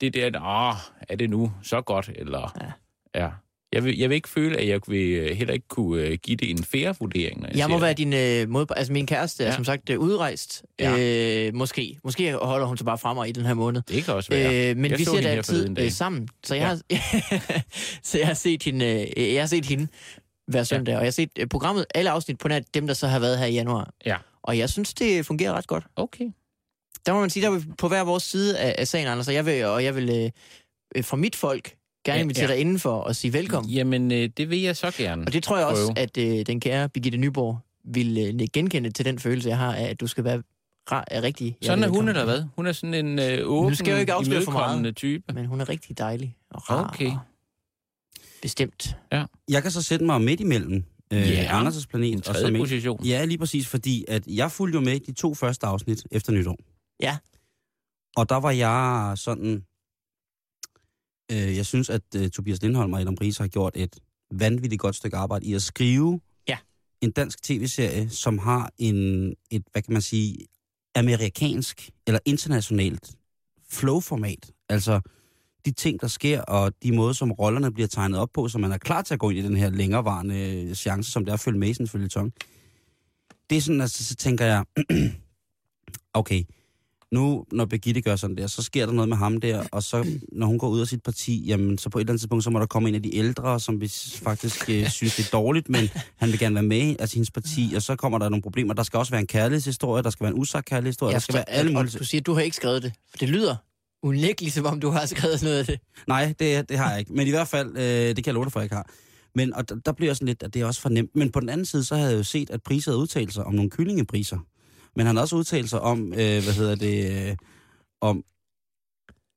det 0.01 0.13
der, 0.13 0.25
åh, 0.41 0.75
er 1.09 1.15
det 1.15 1.29
nu 1.29 1.51
så 1.63 1.81
godt, 1.81 2.09
eller... 2.15 2.57
Ja. 2.61 2.71
Ja. 3.15 3.29
Jeg, 3.73 3.83
vil, 3.83 3.97
jeg 3.97 4.09
vil 4.09 4.15
ikke 4.15 4.29
føle, 4.29 4.57
at 4.57 4.67
jeg 4.67 4.79
vil 4.87 5.09
øh, 5.11 5.37
heller 5.37 5.53
ikke 5.53 5.67
kunne 5.67 6.01
øh, 6.03 6.17
give 6.23 6.37
det 6.37 6.49
en 6.51 6.63
fair 6.63 6.93
vurdering, 6.99 7.41
når 7.41 7.47
jeg, 7.47 7.57
Jeg 7.57 7.69
må 7.69 7.79
være 7.79 7.89
det. 7.89 7.97
din 7.97 8.13
øh, 8.13 8.49
måde... 8.49 8.65
Altså, 8.75 8.93
min 8.93 9.07
kæreste 9.07 9.43
er 9.43 9.47
Ja. 9.47 9.55
som 9.55 9.65
sagt 9.65 9.89
øh, 9.89 9.99
udrejst. 9.99 10.63
Ja. 10.79 11.47
Øh, 11.47 11.53
måske. 11.55 11.99
Måske 12.03 12.33
holder 12.33 12.67
hun 12.67 12.77
sig 12.77 12.85
bare 12.85 12.97
frem 12.97 13.29
i 13.29 13.31
den 13.31 13.45
her 13.45 13.53
måned. 13.53 13.81
Det 13.87 14.03
kan 14.03 14.13
også 14.13 14.29
være. 14.29 14.69
Øh, 14.71 14.77
men 14.77 14.91
Jeg 14.91 14.99
vi 14.99 15.03
ser 15.03 15.11
det 15.11 15.25
altid 15.25 15.79
øh, 15.79 15.91
sammen. 15.91 16.27
Så 16.43 16.55
jeg, 16.55 16.79
Ja. 16.91 16.97
har, 16.97 17.61
så 18.03 18.17
jeg 18.17 18.27
har 18.27 18.33
set 18.33 18.63
hende, 18.63 19.07
øh, 19.17 19.33
jeg 19.33 19.41
har 19.41 19.47
set 19.47 19.65
hende 19.65 19.87
hver 20.47 20.63
søndag, 20.63 20.95
og 20.95 21.01
jeg 21.01 21.07
har 21.07 21.11
set 21.11 21.29
øh, 21.39 21.47
programmet, 21.47 21.85
alle 21.95 22.09
afsnit 22.09 22.37
på 22.37 22.47
nær 22.47 22.59
dem, 22.73 22.87
der 22.87 22.93
så 22.93 23.07
har 23.07 23.19
været 23.19 23.37
her 23.39 23.45
i 23.45 23.53
januar. 23.53 23.93
Ja. 24.05 24.17
Og 24.43 24.57
jeg 24.57 24.69
synes, 24.69 24.93
det 24.93 25.25
fungerer 25.25 25.53
ret 25.53 25.67
godt. 25.67 25.83
Okay. 25.95 26.25
Der 27.05 27.13
må 27.13 27.19
man 27.19 27.29
sige, 27.29 27.45
der 27.45 27.51
er 27.55 27.61
på 27.77 27.87
hver 27.87 28.03
vores 28.03 28.23
side 28.23 28.59
af, 28.59 28.75
af 28.77 28.87
sagen, 28.87 29.07
Anders, 29.07 29.27
og 29.27 29.33
jeg 29.33 29.45
vil, 29.45 29.65
og 29.65 29.83
jeg 29.83 29.95
vil 29.95 30.31
øh, 30.95 31.03
fra 31.03 31.17
mit 31.17 31.35
folk 31.35 31.75
gerne 32.05 32.17
Ja, 32.17 32.23
invitere 32.23 32.45
ja. 32.47 32.51
dig 32.53 32.61
indenfor 32.61 32.91
og 32.91 33.15
sige 33.15 33.33
velkommen. 33.33 33.71
Jamen, 33.71 34.11
øh, 34.11 34.29
det 34.37 34.49
vil 34.49 34.61
jeg 34.61 34.75
så 34.75 34.91
gerne. 34.97 35.23
Og 35.25 35.33
det 35.33 35.43
tror 35.43 35.57
jeg 35.57 35.67
også, 35.67 35.85
prøve. 35.85 35.99
at 35.99 36.17
øh, 36.39 36.45
den 36.45 36.59
kære 36.59 36.89
Birgitte 36.89 37.17
Nyborg 37.17 37.59
vil 37.83 38.17
øh, 38.41 38.47
genkende 38.53 38.89
til 38.91 39.05
den 39.05 39.19
følelse, 39.19 39.49
jeg 39.49 39.57
har 39.57 39.75
af, 39.75 39.83
at 39.89 39.99
du 39.99 40.07
skal 40.07 40.23
være 40.23 40.43
ra- 40.91 41.03
er 41.07 41.21
rigtig... 41.21 41.57
Sådan 41.61 41.83
er 41.83 41.87
hun, 41.87 42.07
eller 42.09 42.25
hvad? 42.25 42.43
Hun 42.55 42.67
er 42.67 42.71
sådan 42.71 42.93
en 42.93 43.19
øh, 43.19 43.39
åben, 43.49 43.69
Nu 43.69 43.75
skal 43.75 43.87
jeg 43.87 43.95
jo 43.95 43.99
ikke 43.99 44.13
afsløre 44.13 44.41
for 44.43 44.51
meget. 44.51 44.95
type. 44.95 45.33
Men 45.33 45.45
hun 45.45 45.61
er 45.61 45.69
rigtig 45.69 45.97
dejlig 45.97 46.35
og 46.51 46.69
rar. 46.69 46.87
Okay. 46.93 47.07
og 47.11 47.19
Bestemt. 48.41 48.97
jeg 49.49 49.61
kan 49.61 49.71
så 49.71 49.81
sætte 49.81 50.05
mig 50.05 50.21
midt 50.21 50.39
imellem 50.39 50.83
øh, 51.13 51.31
Ja, 51.31 51.61
Anders' 51.61 51.85
planet 51.89 52.11
En 52.13 52.17
og 52.27 52.35
så 52.35 52.53
position. 52.57 53.03
Ja, 53.05 53.25
lige 53.25 53.37
præcis, 53.37 53.67
fordi 53.67 54.05
at 54.07 54.27
jeg 54.27 54.51
fulgte 54.51 54.75
jo 54.75 54.81
med 54.81 54.93
i 54.93 54.99
de 54.99 55.11
to 55.13 55.33
første 55.33 55.65
afsnit 55.67 56.07
efter 56.11 56.31
nytår. 56.33 56.57
Ja. 57.01 57.17
Og 58.15 58.29
der 58.29 58.35
var 58.35 58.51
jeg 58.51 59.13
sådan... 59.17 59.63
Øh, 61.31 61.57
jeg 61.57 61.65
synes, 61.65 61.89
at 61.89 62.01
øh, 62.15 62.29
Tobias 62.29 62.61
Lindholm 62.61 62.93
og 62.93 63.01
Adam 63.01 63.15
Riese 63.21 63.43
har 63.43 63.47
gjort 63.47 63.73
et 63.75 63.95
vanvittigt 64.31 64.79
godt 64.79 64.95
stykke 64.95 65.17
arbejde 65.17 65.45
i 65.45 65.53
at 65.53 65.61
skrive 65.61 66.19
Ja. 66.47 66.57
en 67.01 67.11
dansk 67.11 67.43
tv-serie, 67.43 68.09
som 68.09 68.37
har 68.37 68.71
en, 68.77 69.27
et, 69.51 69.63
hvad 69.71 69.81
kan 69.81 69.93
man 69.93 70.01
sige, 70.01 70.37
amerikansk 70.95 71.89
eller 72.07 72.19
internationalt 72.25 73.15
flow-format. 73.69 74.51
Altså 74.69 75.01
de 75.65 75.71
ting, 75.71 76.01
der 76.01 76.07
sker, 76.07 76.41
og 76.41 76.73
de 76.83 76.91
måder, 76.91 77.13
som 77.13 77.31
rollerne 77.31 77.73
bliver 77.73 77.87
tegnet 77.87 78.19
op 78.19 78.29
på, 78.33 78.47
så 78.47 78.57
man 78.57 78.71
er 78.71 78.77
klar 78.77 79.01
til 79.01 79.13
at 79.13 79.19
gå 79.19 79.29
ind 79.29 79.39
i 79.39 79.41
den 79.41 79.57
her 79.57 79.69
længerevarende 79.69 80.75
chance, 80.75 81.11
som 81.11 81.25
det 81.25 81.29
er 81.29 81.33
at 81.33 81.39
følge 81.39 81.59
med 81.59 81.69
i 81.69 81.73
sådan. 81.73 82.31
Det 83.49 83.57
er 83.57 83.61
sådan, 83.61 83.81
altså, 83.81 84.05
så 84.05 84.15
tænker 84.15 84.45
jeg, 84.45 84.65
okay, 86.13 86.43
nu 87.15 87.45
når 87.51 87.65
Birgitte 87.65 88.01
gør 88.01 88.15
sådan 88.15 88.37
der, 88.37 88.47
så 88.47 88.61
sker 88.61 88.85
der 88.85 88.93
noget 88.93 89.09
med 89.09 89.17
ham 89.17 89.39
der, 89.39 89.63
og 89.71 89.83
så 89.83 90.05
når 90.31 90.47
hun 90.47 90.59
går 90.59 90.69
ud 90.69 90.81
af 90.81 90.87
sit 90.87 91.03
parti, 91.03 91.45
jamen 91.47 91.77
så 91.77 91.89
på 91.89 91.97
et 91.97 92.01
eller 92.01 92.11
andet 92.11 92.21
tidspunkt, 92.21 92.43
så 92.43 92.49
må 92.49 92.59
der 92.59 92.65
komme 92.65 92.89
en 92.89 92.95
af 92.95 93.03
de 93.03 93.15
ældre, 93.15 93.59
som 93.59 93.81
vi 93.81 93.87
faktisk 94.23 94.69
øh, 94.69 94.89
synes 94.89 95.15
det 95.15 95.25
er 95.25 95.29
dårligt, 95.31 95.69
men 95.69 95.89
han 96.15 96.29
vil 96.29 96.39
gerne 96.39 96.55
være 96.55 96.63
med 96.63 96.95
af 96.99 97.09
hendes 97.13 97.31
parti, 97.31 97.73
og 97.75 97.81
så 97.81 97.95
kommer 97.95 98.17
der 98.17 98.29
nogle 98.29 98.41
problemer. 98.41 98.73
Der 98.73 98.83
skal 98.83 98.97
også 98.97 99.11
være 99.11 99.21
en 99.21 99.27
kærlighedshistorie, 99.27 100.03
der 100.03 100.09
skal 100.09 100.23
være 100.23 100.33
en 100.33 100.39
usagt 100.39 100.65
kærlighedshistorie, 100.65 101.13
der 101.13 101.19
skal 101.19 101.35
være 101.35 101.49
alle 101.49 101.73
mulige... 101.73 101.97
du 101.99 102.03
siger, 102.03 102.21
at 102.21 102.25
du 102.25 102.33
har 102.33 102.41
ikke 102.41 102.55
skrevet 102.55 102.83
det. 102.83 102.93
For 103.09 103.17
det 103.17 103.29
lyder 103.29 103.55
unægteligt, 104.03 104.55
som 104.55 104.65
om 104.65 104.79
du 104.79 104.89
har 104.89 105.05
skrevet 105.05 105.43
noget 105.43 105.59
af 105.59 105.65
det. 105.65 105.79
Nej, 106.07 106.33
det, 106.39 106.69
det 106.69 106.77
har 106.77 106.89
jeg 106.89 106.99
ikke. 106.99 107.13
Men 107.13 107.27
i 107.27 107.29
hvert 107.29 107.47
fald, 107.47 107.77
øh, 107.77 107.83
det 107.83 108.15
kan 108.15 108.25
jeg 108.25 108.33
love 108.33 108.45
dig 108.45 108.51
for, 108.51 108.59
jeg 108.59 108.65
ikke 108.65 108.75
har. 108.75 108.89
Men 109.35 109.53
og 109.53 109.69
der, 109.69 109.75
der 109.75 109.91
bliver 109.91 110.13
sådan 110.13 110.27
lidt, 110.27 110.43
at 110.43 110.53
det 110.53 110.61
er 110.61 110.65
også 110.65 110.81
for 110.81 110.89
nemt. 110.89 111.15
Men 111.15 111.31
på 111.31 111.39
den 111.39 111.49
anden 111.49 111.65
side, 111.65 111.83
så 111.83 111.95
havde 111.95 112.09
jeg 112.11 112.17
jo 112.17 112.23
set, 112.23 112.49
at 112.49 112.63
priser 112.63 112.91
havde 112.91 113.01
udtalt 113.01 113.33
sig 113.33 113.43
om 113.43 113.53
nogle 113.53 113.69
kyllingepriser. 113.69 114.37
Men 114.95 115.05
han 115.05 115.15
har 115.15 115.21
også 115.23 115.35
udtalt 115.35 115.69
sig 115.69 115.81
om, 115.81 116.13
øh, 116.13 116.17
hvad 116.17 116.53
hedder 116.53 116.75
det, 116.75 117.29
øh, 117.29 117.35
om, 118.01 118.23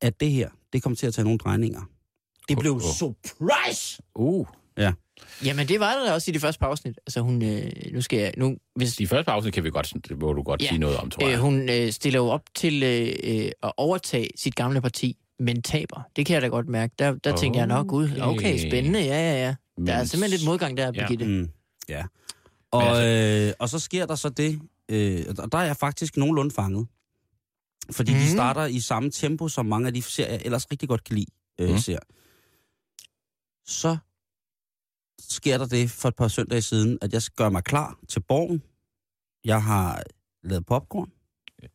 at 0.01 0.21
det 0.21 0.31
her, 0.31 0.49
det 0.73 0.83
kommer 0.83 0.97
til 0.97 1.07
at 1.07 1.15
tage 1.15 1.25
nogle 1.25 1.39
drejninger. 1.39 1.81
Det 2.49 2.59
blev 2.59 2.73
Åh, 2.73 2.77
åh. 2.77 2.83
surprise! 2.99 4.03
Uh, 4.15 4.47
Jamen, 5.45 5.69
det 5.69 5.81
var 5.81 5.95
der 5.95 6.07
da 6.07 6.13
også 6.13 6.31
i 6.31 6.33
det 6.33 6.41
første 6.41 6.59
par 6.61 6.67
afsnit. 6.67 6.99
Altså, 7.07 7.21
hun... 7.21 7.43
Øh, 7.43 7.73
nu 7.93 8.01
skal 8.01 8.19
jeg... 8.19 8.33
Nu, 8.37 8.57
hvis, 8.75 8.97
de 8.97 9.07
første 9.07 9.31
afsnit 9.31 9.55
kan 9.55 9.65
vi 9.65 9.71
godt, 9.71 9.93
det 10.09 10.19
må 10.19 10.33
du 10.33 10.43
godt 10.43 10.63
Ja. 10.63 10.69
sige 10.69 10.79
noget 10.79 10.97
om, 10.97 11.11
tror 11.11 11.27
øh, 11.27 11.31
jeg. 11.31 11.41
hun 11.41 11.69
øh, 11.69 11.93
stiller 11.93 12.21
jo 12.21 12.27
op 12.27 12.43
til 12.55 12.83
øh, 12.83 13.09
øh, 13.25 13.51
at 13.63 13.73
overtage 13.77 14.29
sit 14.37 14.55
gamle 14.55 14.81
parti, 14.81 15.17
men 15.39 15.63
taber. 15.63 16.03
Det 16.17 16.27
kan 16.27 16.35
jeg 16.35 16.43
da 16.43 16.47
godt 16.47 16.69
mærke. 16.69 16.95
Der, 16.99 17.15
der 17.15 17.33
okay. 17.33 17.41
tænker 17.41 17.61
jeg 17.61 17.67
nok, 17.67 17.87
gud, 17.87 18.11
okay, 18.21 18.69
spændende, 18.69 19.01
ja, 19.01 19.33
ja, 19.33 19.47
ja. 19.47 19.55
Der 19.87 19.93
er 19.93 20.05
simpelthen 20.05 20.31
lidt 20.39 20.45
modgang 20.45 20.77
der, 20.77 20.85
Ja. 20.87 20.91
Birgitte. 20.91 21.25
Mm, 21.27 21.49
ja. 21.89 22.05
Og, 22.71 23.07
øh, 23.07 23.53
og 23.59 23.69
så 23.69 23.79
sker 23.79 24.07
der 24.07 24.15
så 24.15 24.29
det, 24.29 24.61
øh, 24.89 25.25
og 25.39 25.53
der 25.53 25.59
er 25.59 25.63
jeg 25.65 25.77
faktisk 25.77 26.17
nogenlunde 26.17 26.51
fanget. 26.51 26.87
Fordi 27.91 28.13
mm. 28.13 28.19
de 28.19 28.25
Mhm. 28.25 28.33
starter 28.33 28.65
i 28.67 28.81
samme 28.81 29.11
tempo, 29.11 29.49
som 29.49 29.67
mange 29.67 29.87
af 29.87 29.95
de 29.95 30.03
serier, 30.03 30.33
jeg 30.33 30.43
ellers 30.45 30.71
rigtig 30.71 30.89
godt 30.89 31.05
kan 31.05 31.15
lide, 31.17 31.31
øh, 31.61 31.71
mm. 31.71 31.79
ser. 31.79 31.99
Så 33.67 33.97
sker 35.21 35.59
der 35.59 35.67
det 35.67 35.91
for 35.91 36.09
et 36.09 36.17
par 36.17 36.29
søndage 36.29 36.63
siden, 36.63 36.99
at 37.03 37.13
jeg 37.13 37.23
skal 37.23 37.37
gøre 37.37 37.51
mig 37.51 37.65
klar 37.65 37.99
til 38.09 38.21
borgen. 38.21 38.63
Jeg 39.45 39.63
har 39.63 40.03
lavet 40.43 40.67
popcorn. 40.67 41.13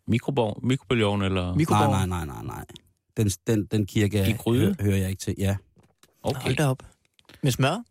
Mikrobov, 0.08 0.60
mikrobølgeovn 0.66 1.22
eller... 1.22 1.46
Nej, 1.46 1.56
Mikroborg. 1.56 1.90
nej, 1.90 2.06
nej, 2.06 2.26
nej, 2.26 2.44
nej. 2.44 2.66
Den, 3.18 3.30
den, 3.30 3.66
den 3.66 3.86
kirke 3.86 4.30
I 4.30 4.34
gryde? 4.34 4.66
hø- 4.80 4.84
hører 4.86 4.98
jeg 4.98 5.10
ikke 5.10 5.20
til. 5.20 5.36
Ja. 5.38 5.58
Okay. 6.24 6.42
Hold 6.42 6.56
da 6.56 6.68
op. 6.68 6.84
Med 7.44 7.52
smør? 7.52 7.84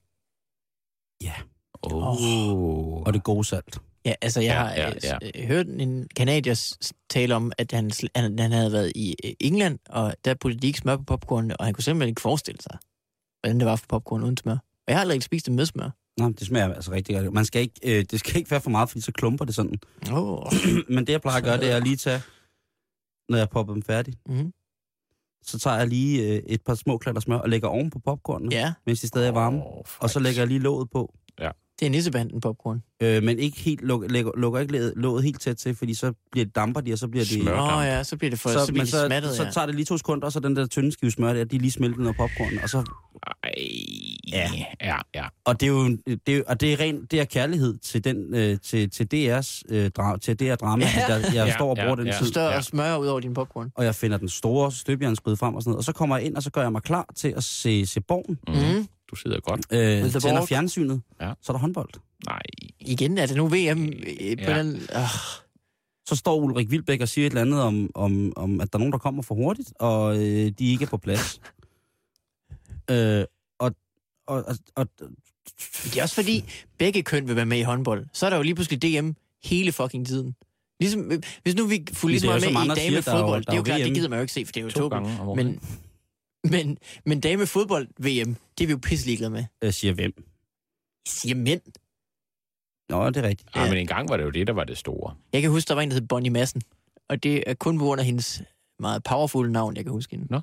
Oh. 1.83 3.03
Og 3.03 3.12
det 3.14 3.23
gode 3.25 3.45
salt. 3.45 3.79
Ja, 4.05 4.14
altså 4.20 4.40
jeg 4.40 4.48
Ja, 4.48 4.55
har 4.59 4.70
ja, 4.70 4.88
ja, 4.88 5.18
ja. 5.22 5.30
ja. 5.34 5.46
hørt 5.46 5.66
en 5.66 6.09
kanadier 6.16 6.76
tale 7.11 7.34
om, 7.34 7.53
at 7.59 7.72
han, 7.72 7.90
han, 8.16 8.38
han 8.38 8.53
havde 8.53 8.72
været 8.72 8.92
i 8.94 9.14
øh, 9.24 9.32
England, 9.40 9.78
og 9.88 10.14
der 10.24 10.34
puttede 10.34 10.61
de 10.62 10.66
ikke 10.66 10.78
smør 10.78 10.96
på 10.96 11.03
popcorn, 11.03 11.50
og 11.59 11.64
han 11.64 11.74
kunne 11.74 11.84
simpelthen 11.84 12.09
ikke 12.09 12.20
forestille 12.20 12.61
sig, 12.62 12.78
hvordan 13.40 13.59
det 13.61 13.66
var 13.66 13.76
for 13.76 13.86
popcorn 13.88 14.22
uden 14.22 14.36
smør. 14.36 14.53
Og 14.53 14.59
jeg 14.88 14.96
har 14.96 15.00
aldrig 15.00 15.14
ikke 15.14 15.24
spist 15.24 15.46
det 15.46 15.55
med 15.55 15.66
smør. 15.66 15.90
Nå, 16.18 16.28
det 16.28 16.46
smager 16.46 16.74
altså 16.74 16.92
rigtig 16.92 17.16
godt. 17.16 17.32
Man 17.32 17.44
skal 17.44 17.62
ikke, 17.62 17.98
øh, 17.98 18.05
det 18.11 18.18
skal 18.20 18.36
ikke 18.36 18.50
være 18.50 18.61
for 18.61 18.70
meget, 18.70 18.88
fordi 18.90 19.00
så 19.00 19.12
klumper 19.12 19.44
det 19.44 19.55
sådan. 19.55 19.74
Oh. 20.12 20.53
Men 20.94 21.07
det, 21.07 21.12
jeg 21.12 21.20
plejer 21.20 21.38
at 21.38 21.44
gøre, 21.44 21.57
det 21.61 21.70
er 21.70 21.76
at 21.76 21.82
lige 21.84 21.96
tage, 21.96 22.20
når 23.28 23.38
jeg 23.38 23.48
popper 23.50 23.72
dem 23.74 23.82
færdig, 23.82 24.14
Mm. 24.28 24.53
så 25.42 25.59
tager 25.59 25.76
jeg 25.76 25.86
lige 25.88 26.22
øh, 26.28 26.42
et 26.46 26.62
par 26.62 26.74
små 26.74 26.98
klatter 26.98 27.20
smør 27.20 27.36
og 27.36 27.48
lægger 27.48 27.68
oven 27.68 27.90
på 27.90 27.98
popcornene, 27.98 28.55
Ja, 28.55 28.72
mens 28.86 29.00
de 29.00 29.07
stadig 29.09 29.28
er 29.28 29.32
varme. 29.32 29.57
Oh, 29.66 29.82
Og 29.98 30.11
så 30.11 30.20
lægger 30.20 30.40
jeg 30.40 30.48
lige 30.48 30.61
låget 30.61 30.90
på. 30.90 31.14
Det 31.83 31.87
er 31.87 31.91
nissebanden 31.91 32.41
popcorn. 32.41 32.83
Øh, 33.03 33.22
men 33.22 33.39
ikke 33.39 33.61
helt, 33.61 33.80
luk, 33.80 34.05
lægger, 34.11 34.30
lukker 34.37 34.61
ikke 34.61 34.93
låget- 34.97 35.24
helt 35.24 35.41
tæt 35.41 35.57
til, 35.57 35.74
fordi 35.76 35.95
så 35.95 36.12
bliver 36.33 36.45
det 36.45 36.55
damper 36.55 36.80
de, 36.80 36.93
og 36.93 36.99
så 36.99 37.09
bliver 37.09 37.24
det... 37.24 37.43
Smør. 37.43 37.76
Oh, 37.78 37.85
ja, 37.85 38.03
så 38.05 38.16
bliver 38.16 38.30
det 38.30 38.41
for 38.41 38.49
så, 38.49 38.59
Så, 38.59 38.66
så 38.66 38.87
så, 38.91 39.07
smattet, 39.07 39.30
så 39.37 39.45
ja. 39.45 39.51
tager 39.51 39.66
det 39.66 39.74
lige 39.74 39.85
to 39.85 39.99
sekunder, 39.99 40.26
og 40.26 40.33
så 40.33 40.41
den 40.41 40.57
der 40.57 40.66
tynde 40.66 40.93
skive 40.93 41.11
smør 41.11 41.33
der, 41.33 41.45
de 41.45 41.57
er 41.57 41.61
lige 41.61 41.70
smeltet 41.70 41.99
ned 42.01 42.09
af 42.09 42.14
popcorn. 42.16 42.59
Og, 42.62 42.68
så, 42.68 42.78
Ej, 43.45 43.53
Ja. 44.33 44.51
ja, 44.83 44.97
ja. 45.14 45.24
og 45.45 45.61
det 45.61 45.66
er 45.66 45.70
jo 45.70 45.97
det 46.26 46.37
er, 46.37 46.43
og 46.47 46.61
det 46.61 46.72
er 46.72 46.80
ren 46.80 47.05
det 47.11 47.20
er 47.20 47.24
kærlighed 47.24 47.78
til, 47.78 48.05
den, 48.05 48.35
øh, 48.35 48.59
til, 48.62 48.91
til 48.91 49.05
DR's, 49.14 49.62
øh, 49.68 49.91
dra, 49.91 50.18
til 50.18 50.37
DR 50.41 50.55
drama, 50.55 50.85
Ja. 50.97 51.14
ja. 51.14 51.14
jeg, 51.14 51.33
Ja, 51.35 51.53
står 51.55 51.70
og 51.70 51.76
bruger 51.76 51.91
ja, 51.91 51.97
den 51.97 52.07
ja. 52.07 52.12
tid. 52.18 52.26
Stør 52.26 52.49
Ja. 52.51 52.57
og 52.57 52.64
smør 52.64 52.97
ud 52.97 53.07
over 53.07 53.20
din 53.20 53.35
popcorn. 53.35 53.70
og 53.74 53.85
jeg 53.85 53.95
finder 53.95 54.16
den 54.16 54.28
store 54.28 54.72
støbjernsgryde 54.72 55.37
frem 55.37 55.55
og 55.55 55.62
sådan 55.62 55.70
noget. 55.70 55.78
Og 55.78 55.85
så 55.85 55.93
kommer 55.93 56.16
jeg 56.16 56.26
ind, 56.26 56.37
og 56.37 56.43
så 56.43 56.51
gør 56.51 56.62
jeg 56.62 56.72
mig 56.72 56.83
klar 56.83 57.07
til 57.16 57.28
at 57.37 57.45
se, 57.45 57.87
se 57.87 58.01
borgen. 58.01 58.39
Mm. 58.49 58.55
Mm. 58.78 58.87
Du 59.12 59.16
sidder 59.16 59.40
godt. 59.40 59.60
Øh, 59.70 60.10
tænder 60.10 60.46
fjernsynet, 60.46 61.02
Ja. 61.20 61.32
så 61.42 61.52
er 61.52 61.54
der 61.54 61.60
håndbold. 61.60 61.90
Nej. 62.26 62.40
Igen, 62.80 63.18
er 63.18 63.26
det 63.26 63.36
nu 63.36 63.48
VM 63.48 63.84
øh, 63.84 64.36
på 64.44 64.50
Ja. 64.50 64.58
den... 64.58 64.74
Øh. 64.76 65.08
Så 66.08 66.16
står 66.16 66.36
Ulrik 66.36 66.70
Vilbæk 66.70 67.00
og 67.00 67.08
siger 67.08 67.26
et 67.26 67.30
eller 67.30 67.40
andet 67.40 67.60
om, 67.62 67.90
om, 67.94 68.32
om 68.36 68.60
at 68.60 68.72
der 68.72 68.76
er 68.76 68.80
nogen, 68.80 68.92
der 68.92 68.98
kommer 68.98 69.22
for 69.22 69.34
hurtigt, 69.34 69.72
og 69.78 70.16
øh, 70.16 70.52
de 70.58 70.70
ikke 70.72 70.82
er 70.84 70.88
på 70.88 70.96
plads. 70.96 71.40
øh, 72.90 73.24
og, 73.58 73.74
og, 74.26 74.44
og, 74.46 74.56
og, 74.74 74.88
Det 75.84 75.96
er 75.98 76.02
også 76.02 76.14
fordi, 76.14 76.44
begge 76.78 77.02
køn 77.02 77.28
vil 77.28 77.36
være 77.36 77.46
med 77.46 77.58
i 77.58 77.62
håndbold. 77.62 78.06
Så 78.12 78.26
er 78.26 78.30
der 78.30 78.36
jo 78.36 78.42
lige 78.42 78.54
pludselig 78.54 78.82
DM 78.82 79.10
hele 79.44 79.72
fucking 79.72 80.06
tiden. 80.06 80.34
Ligesom, 80.80 81.12
øh, 81.12 81.22
hvis 81.42 81.54
nu 81.54 81.66
vi 81.66 81.84
fulgte 81.92 82.12
ligesom 82.12 82.28
er 82.30 82.32
med 82.32 82.40
som 82.40 82.52
i 82.52 82.68
er 82.68 82.74
damefodbold, 82.74 83.44
der 83.44 83.50
det 83.50 83.52
er 83.52 83.56
jo 83.56 83.62
klart, 83.62 83.80
det 83.80 83.94
gider 83.94 84.08
man 84.08 84.18
jo 84.18 84.20
ikke 84.20 84.32
se, 84.32 84.44
for 84.46 84.52
det 84.52 84.60
er 84.60 84.64
jo 84.64 84.70
To 84.70 84.88
gange 84.88 85.20
om 85.20 85.38
Men, 86.45 86.66
men, 86.66 86.78
men 87.07 87.20
damefodbold-VM, 87.20 88.36
det 88.59 88.64
er 88.64 88.66
vi 88.66 88.70
jo 88.70 88.78
pisse 88.82 89.07
ligeglade 89.07 89.30
med. 89.30 89.45
øh, 89.64 89.72
siger 89.72 89.95
hvem? 89.95 90.12
Jeg 90.16 90.24
siger 91.07 91.34
mænd. 91.34 91.61
Nå, 92.88 93.11
det 93.11 93.16
er 93.16 93.28
rigtigt. 93.28 93.57
Ja. 93.57 93.68
men 93.68 93.78
engang 93.78 94.09
var 94.09 94.16
det 94.16 94.24
jo 94.24 94.30
det, 94.30 94.47
der 94.47 94.53
var 94.53 94.64
det 94.64 94.78
store. 94.78 95.14
Jeg 95.32 95.43
kan 95.43 95.51
huske, 95.51 95.68
der 95.68 95.74
var 95.74 95.82
en, 95.82 95.90
der 95.90 95.95
hed 95.95 96.07
Bonnie 96.07 96.30
Madsen. 96.30 96.62
Og 97.09 97.22
det 97.22 97.45
er 97.47 97.55
kun 97.55 97.78
på 97.78 97.84
grund 97.84 98.01
af 98.01 98.07
hendes 98.07 98.43
meget 98.78 99.03
powerful 99.03 99.51
navn, 99.51 99.76
jeg 99.76 99.84
kan 99.84 99.93
huske 99.93 100.16
hende. 100.16 100.26
Nå. 100.30 100.40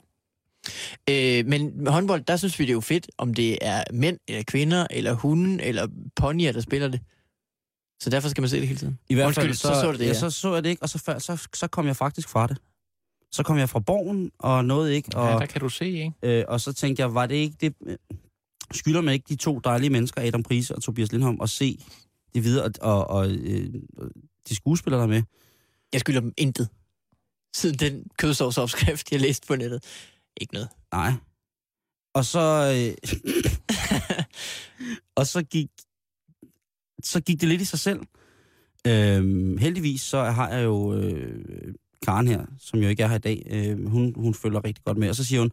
Øh, 1.10 1.46
men 1.46 1.84
med 1.84 1.92
håndbold, 1.92 2.22
der 2.22 2.38
synes 2.38 2.60
vi, 2.60 2.64
det 2.64 2.70
er 2.70 2.74
jo 2.74 2.82
fedt, 2.82 3.08
om 3.18 3.34
det 3.34 3.58
er 3.62 3.84
mænd, 3.94 4.20
eller 4.28 4.44
kvinder, 4.44 4.88
eller 4.92 5.14
hunden, 5.14 5.60
eller 5.60 5.88
ponyer, 6.16 6.52
der 6.52 6.62
spiller 6.62 6.88
det. 6.88 7.02
Så 8.02 8.10
derfor 8.10 8.30
skal 8.30 8.42
man 8.42 8.50
se 8.50 8.60
det 8.60 8.68
hele 8.68 8.80
tiden. 8.80 9.00
I 9.10 9.16
hvert 9.16 9.26
Undskyld, 9.26 9.46
fald, 9.46 9.54
så 9.54 9.82
så 9.82 9.92
du 9.92 9.98
det, 9.98 10.04
ja. 10.04 10.08
ja. 10.08 10.14
så 10.14 10.30
så 10.30 10.54
jeg 10.54 10.64
det 10.64 10.70
ikke, 10.70 10.84
og 10.84 10.90
så, 10.90 10.98
før, 10.98 11.20
så, 11.20 11.48
så 11.54 11.68
kom 11.68 11.88
jeg 11.88 11.96
faktisk 11.96 12.30
fra 12.30 12.48
det. 12.48 12.58
Så 13.32 13.44
kom 13.44 13.58
jeg 13.58 13.70
fra 13.70 13.80
borgen, 13.80 14.32
og 14.40 14.66
nåede 14.66 14.96
ikke, 14.96 15.10
og, 15.16 15.28
Ja, 15.28 15.34
der 15.34 15.46
kan 15.46 15.62
du 15.62 15.70
se, 15.70 15.86
ikke? 15.86 16.14
øh, 16.24 16.46
og 16.48 16.62
så 16.62 16.74
tænkte 16.74 17.02
jeg, 17.02 17.14
var 17.14 17.26
det 17.26 17.36
ikke 17.36 17.56
det... 17.62 17.98
Skylder 18.72 19.02
man 19.02 19.14
ikke 19.14 19.26
de 19.30 19.36
to 19.36 19.60
dejlige 19.60 19.90
mennesker, 19.90 20.22
Adam 20.22 20.44
Prise 20.44 20.76
og 20.76 20.84
Tobias 20.84 21.12
Lindholm, 21.12 21.42
at 21.42 21.50
se 21.50 21.80
det 22.34 22.44
videre, 22.44 22.66
og, 22.66 22.72
og, 22.82 23.08
og 23.08 23.30
øh, 23.30 23.74
de 24.50 24.56
skuespillere 24.56 25.00
der 25.00 25.06
er 25.06 25.10
med? 25.10 25.24
Jeg 25.94 26.00
skylder 26.00 26.20
dem 26.20 26.34
intet. 26.38 26.70
Siden 27.56 27.80
den 27.80 28.04
kødsovsopskrift, 28.18 29.12
jeg 29.12 29.20
læste 29.20 29.48
på 29.48 29.56
nettet. 29.56 29.84
Ikke 30.38 30.54
noget. 30.54 30.70
Nej. 30.92 31.14
Og 32.14 32.26
så... 32.26 32.40
Øh, 32.76 33.12
og 35.20 35.28
så 35.28 35.44
gik, 35.44 35.68
så 37.04 37.22
gik 37.22 37.42
det 37.42 37.50
lidt 37.50 37.62
i 37.62 37.66
sig 37.66 37.80
selv. 37.80 38.00
Øhm, 38.88 39.58
heldigvis 39.58 40.02
så 40.02 40.24
har 40.24 40.50
jeg 40.50 40.64
jo 40.64 40.94
øh, 40.94 41.74
Karen 42.06 42.28
her, 42.28 42.46
som 42.60 42.80
jo 42.80 42.88
ikke 42.88 43.04
er 43.04 43.08
her 43.08 43.16
i 43.16 43.20
dag. 43.20 43.48
Øh, 43.52 43.88
hun, 43.88 44.14
hun 44.18 44.34
følger 44.34 44.64
rigtig 44.66 44.84
godt 44.86 44.98
med. 44.98 45.10
Og 45.10 45.16
så 45.16 45.24
siger 45.24 45.40
hun, 45.40 45.52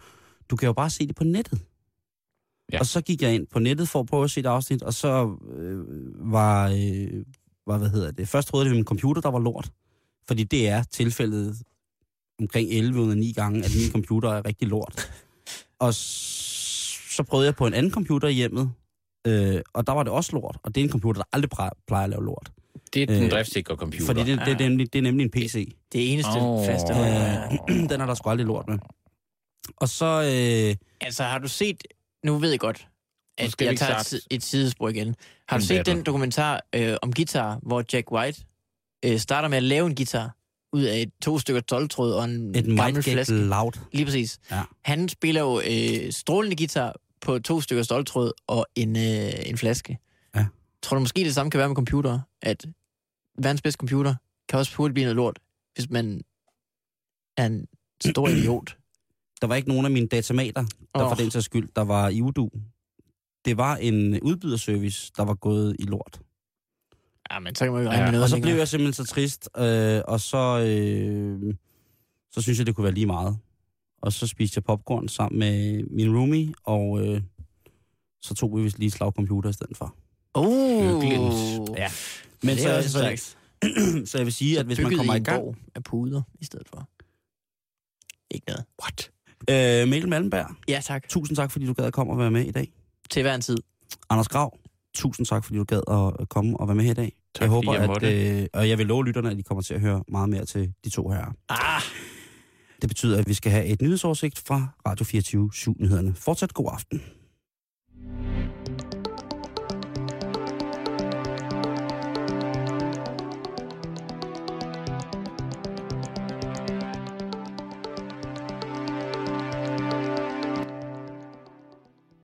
du 0.51 0.57
kan 0.57 0.67
jo 0.67 0.73
bare 0.73 0.91
se 0.91 1.07
det 1.07 1.17
på 1.17 1.25
nettet. 1.25 1.61
Ja. 2.73 2.79
Og 2.79 2.87
så 2.87 3.01
gik 3.01 3.23
jeg 3.23 3.35
ind 3.35 3.47
på 3.47 3.59
nettet 3.59 3.89
for 3.89 4.01
at 4.01 4.07
prøve 4.07 4.25
at 4.25 4.31
se 4.31 4.41
et 4.41 4.47
afsnit, 4.47 4.83
og 4.83 4.95
så 4.95 5.37
øh, 5.57 5.85
var, 6.33 6.69
øh, 6.69 7.25
var, 7.67 7.79
hvad 7.79 7.89
hedder 7.89 8.11
det, 8.11 8.29
først 8.29 8.49
troede 8.49 8.65
jeg, 8.65 8.71
det 8.71 8.71
var 8.71 8.79
min 8.79 8.85
computer, 8.85 9.21
der 9.21 9.31
var 9.31 9.39
lort. 9.39 9.71
Fordi 10.29 10.45
det 10.45 10.69
er 10.69 10.83
tilfældet 10.83 11.63
omkring 12.41 12.71
11 12.71 13.01
ud 13.01 13.11
af 13.11 13.19
9 13.19 13.33
gange, 13.33 13.65
at 13.65 13.71
min 13.81 13.93
computer 13.93 14.31
er 14.31 14.47
rigtig 14.47 14.69
lort. 14.69 15.11
Og 15.79 15.95
så 15.95 17.23
prøvede 17.23 17.47
jeg 17.47 17.55
på 17.55 17.67
en 17.67 17.75
anden 17.75 17.93
computer 17.93 18.29
i 18.29 18.33
hjemmet, 18.33 18.71
øh, 19.27 19.61
og 19.73 19.87
der 19.87 19.93
var 19.93 20.03
det 20.03 20.13
også 20.13 20.33
lort. 20.33 20.59
Og 20.63 20.75
det 20.75 20.81
er 20.81 20.85
en 20.85 20.91
computer, 20.91 21.23
der 21.23 21.29
aldrig 21.33 21.51
plejer, 21.51 21.71
plejer 21.87 22.05
at 22.05 22.11
lave 22.11 22.25
lort. 22.25 22.53
Det 22.95 23.03
er 23.03 23.07
den 23.07 23.25
Øh, 23.25 23.31
driftsikre 23.31 23.77
computer. 23.77 24.07
Fordi 24.07 24.21
det, 24.21 24.39
det, 24.39 24.47
det, 24.47 24.65
er 24.65 24.69
nemlig, 24.69 24.93
det 24.93 24.99
er 24.99 25.03
nemlig 25.03 25.25
en 25.25 25.31
PC. 25.31 25.75
Det 25.93 26.13
eneste 26.13 26.31
oh. 26.37 26.67
faste. 26.67 26.93
Øh, 26.93 27.77
den 27.91 28.01
er 28.01 28.07
der 28.07 28.15
sgu 28.15 28.31
aldrig 28.31 28.47
lort 28.47 28.69
med. 28.69 28.79
Og 29.77 29.89
så... 29.89 30.07
Øh, 30.07 30.77
Altså, 31.01 31.23
har 31.23 31.39
du 31.39 31.49
set... 31.49 31.83
Nu 32.25 32.39
ved 32.39 32.51
jeg 32.51 32.61
godt, 32.61 32.89
at 33.39 33.53
skal 33.53 33.65
jeg 33.65 33.73
ikke 33.73 33.81
tager 33.81 33.99
et, 33.99 34.21
et 34.31 34.43
sidespor 34.43 34.89
igen. 34.89 35.15
Har 35.49 35.59
du 35.59 35.65
set 35.65 35.77
battle. 35.77 35.95
den 35.95 36.03
dokumentar 36.03 36.61
øh, 36.75 36.97
om 37.03 37.13
guitar, 37.13 37.59
hvor 37.63 37.85
Jack 37.93 38.13
White 38.13 38.45
øh, 39.05 39.19
starter 39.19 39.49
med 39.49 39.57
at 39.57 39.63
lave 39.63 39.87
en 39.87 39.95
guitar 39.95 40.37
ud 40.73 40.83
af 40.83 41.01
et, 41.01 41.11
to 41.23 41.39
stykker 41.39 41.63
12-tråd 41.73 42.13
og 42.13 42.25
en 42.25 42.55
et 42.57 42.77
gammel 42.77 43.03
flaske? 43.03 43.35
loud. 43.35 43.73
Lige 43.93 44.05
præcis. 44.05 44.39
Ja. 44.51 44.63
Han 44.85 45.09
spiller 45.09 45.41
jo 45.41 45.61
øh, 45.61 46.13
strålende 46.13 46.57
guitar 46.57 46.95
på 47.21 47.39
to 47.39 47.61
stykker 47.61 47.83
stoltråd 47.83 48.33
og 48.47 48.67
en, 48.75 48.97
øh, 48.97 49.33
en 49.47 49.59
flaske. 49.59 49.99
Tror 50.83 50.95
du 50.95 51.01
måske 51.01 51.25
det 51.25 51.35
samme 51.35 51.51
kan 51.51 51.59
være 51.59 51.69
med 51.69 51.77
computer? 51.77 52.21
At 52.43 52.67
verdens 53.39 53.63
bedste 53.63 53.79
computer 53.79 54.15
kan 54.49 54.59
også 54.59 54.77
hurtigt 54.77 54.95
blive 54.95 55.05
noget 55.05 55.17
lort, 55.17 55.39
hvis 55.75 55.91
man 55.91 56.23
er 57.37 57.47
en 57.47 57.67
stor 58.05 58.29
idiot. 58.37 58.77
Der 59.41 59.47
var 59.47 59.55
ikke 59.55 59.69
nogen 59.69 59.85
af 59.85 59.91
mine 59.91 60.07
datamater, 60.07 60.65
der 60.95 61.05
Åh. 61.05 61.11
for 61.11 61.15
den 61.17 61.31
sags 61.31 61.45
skyld, 61.45 61.69
der 61.77 61.83
var 61.83 62.09
i 62.09 62.23
udu. 62.23 62.51
Det 63.45 63.57
var 63.57 63.77
en 63.77 64.21
udbyderservice, 64.21 65.13
der 65.17 65.23
var 65.25 65.35
gået 65.35 65.77
i 65.79 65.83
lort. 65.83 66.21
Ja, 67.31 67.39
men 67.39 67.55
så 67.55 67.65
kan 67.65 67.73
man 67.73 67.83
jo 67.83 67.89
regne 67.89 68.01
Ja, 68.01 68.05
med 68.05 68.13
noget 68.13 68.23
og 68.23 68.29
så 68.29 68.41
blev 68.41 68.55
jeg 68.55 68.69
simpelthen 68.69 69.07
så 69.07 69.13
trist, 69.15 69.49
øh, 69.57 70.03
og 70.09 70.21
så, 70.21 70.61
øh, 70.67 71.55
så 72.31 72.43
synes 72.43 72.59
jeg, 72.59 72.67
det 72.67 72.75
kunne 72.75 72.85
være 72.85 72.95
lige 72.95 73.07
meget. 73.07 73.39
Og 74.03 74.13
så 74.13 74.27
spiste 74.27 74.59
jeg 74.59 74.65
popcorn 74.65 75.09
sammen 75.09 75.39
med 75.39 75.85
min 75.91 76.17
roomie, 76.17 76.55
og 76.65 77.07
øh, 77.07 77.23
så 78.23 78.35
tog 78.35 78.57
vi 78.57 78.63
vist 78.63 78.79
lige 78.79 78.91
slagcomputer 78.91 79.51
i 79.51 79.53
stedet 79.53 79.77
for. 79.77 79.97
Oh, 80.37 81.01
Hyggeligt. 81.03 81.69
Ja. 81.79 81.89
Men 82.43 82.59
så, 82.59 82.69
er 82.69 82.83
så, 82.83 82.89
stærkt. 82.91 83.37
så 84.11 84.19
jeg 84.19 84.25
vil 84.27 84.33
sige, 84.33 84.59
at 84.59 84.67
hvis 84.67 84.81
man 84.81 84.97
kommer 84.97 85.15
i 85.15 85.17
en 85.17 85.25
gang... 85.25 85.57
af 85.75 85.85
puder 85.85 86.23
i 86.41 86.45
stedet 86.45 86.69
for. 86.69 86.89
Ikke 88.31 88.47
noget. 88.47 88.65
What? 88.83 89.11
Øh, 89.83 89.89
Mikkel 89.89 90.09
Malmberg, 90.11 90.47
Ja, 90.69 90.81
tak. 90.85 91.09
tusind 91.09 91.37
tak, 91.37 91.51
fordi 91.51 91.67
du 91.67 91.73
gad 91.73 91.85
at 91.85 91.93
komme 91.93 92.13
og 92.13 92.19
være 92.19 92.31
med 92.31 92.45
i 92.45 92.51
dag. 92.51 92.73
Til 93.11 93.23
hver 93.23 93.35
en 93.35 93.41
tid. 93.41 93.57
Anders 94.11 94.29
Grav, 94.29 94.59
tusind 94.95 95.27
tak, 95.27 95.45
fordi 95.45 95.59
du 95.59 95.65
gad 95.65 95.81
at 96.21 96.29
komme 96.29 96.61
og 96.61 96.69
være 96.69 96.75
med 96.75 96.85
her 96.85 96.91
i 96.91 96.95
dag. 96.95 97.13
Tak, 97.35 97.43
jeg 97.43 97.51
fordi 97.51 97.67
håber, 97.67 97.79
jeg 97.81 97.87
måtte. 97.89 98.07
at, 98.07 98.43
øh, 98.43 98.47
og 98.53 98.69
jeg 98.69 98.79
vil 98.79 98.87
love 98.87 99.05
lytterne, 99.05 99.31
at 99.31 99.37
de 99.37 99.43
kommer 99.43 99.63
til 99.63 99.75
at 99.75 99.81
høre 99.81 100.05
meget 100.09 100.29
mere 100.29 100.45
til 100.45 100.73
de 100.85 100.91
to 100.91 101.09
her. 101.11 101.25
Ah, 101.49 101.83
Det 102.81 102.89
betyder, 102.89 103.19
at 103.19 103.29
vi 103.29 103.35
skal 103.35 103.53
have 103.53 103.65
et 103.67 103.83
nyhedsoversigt 103.83 104.39
fra 104.47 104.67
Radio 104.87 105.05
24 105.05 105.51
7 105.55 105.77
nyhederne 105.81 106.15
Fortsat 106.15 106.55
god 106.55 106.71
aften. 106.73 107.03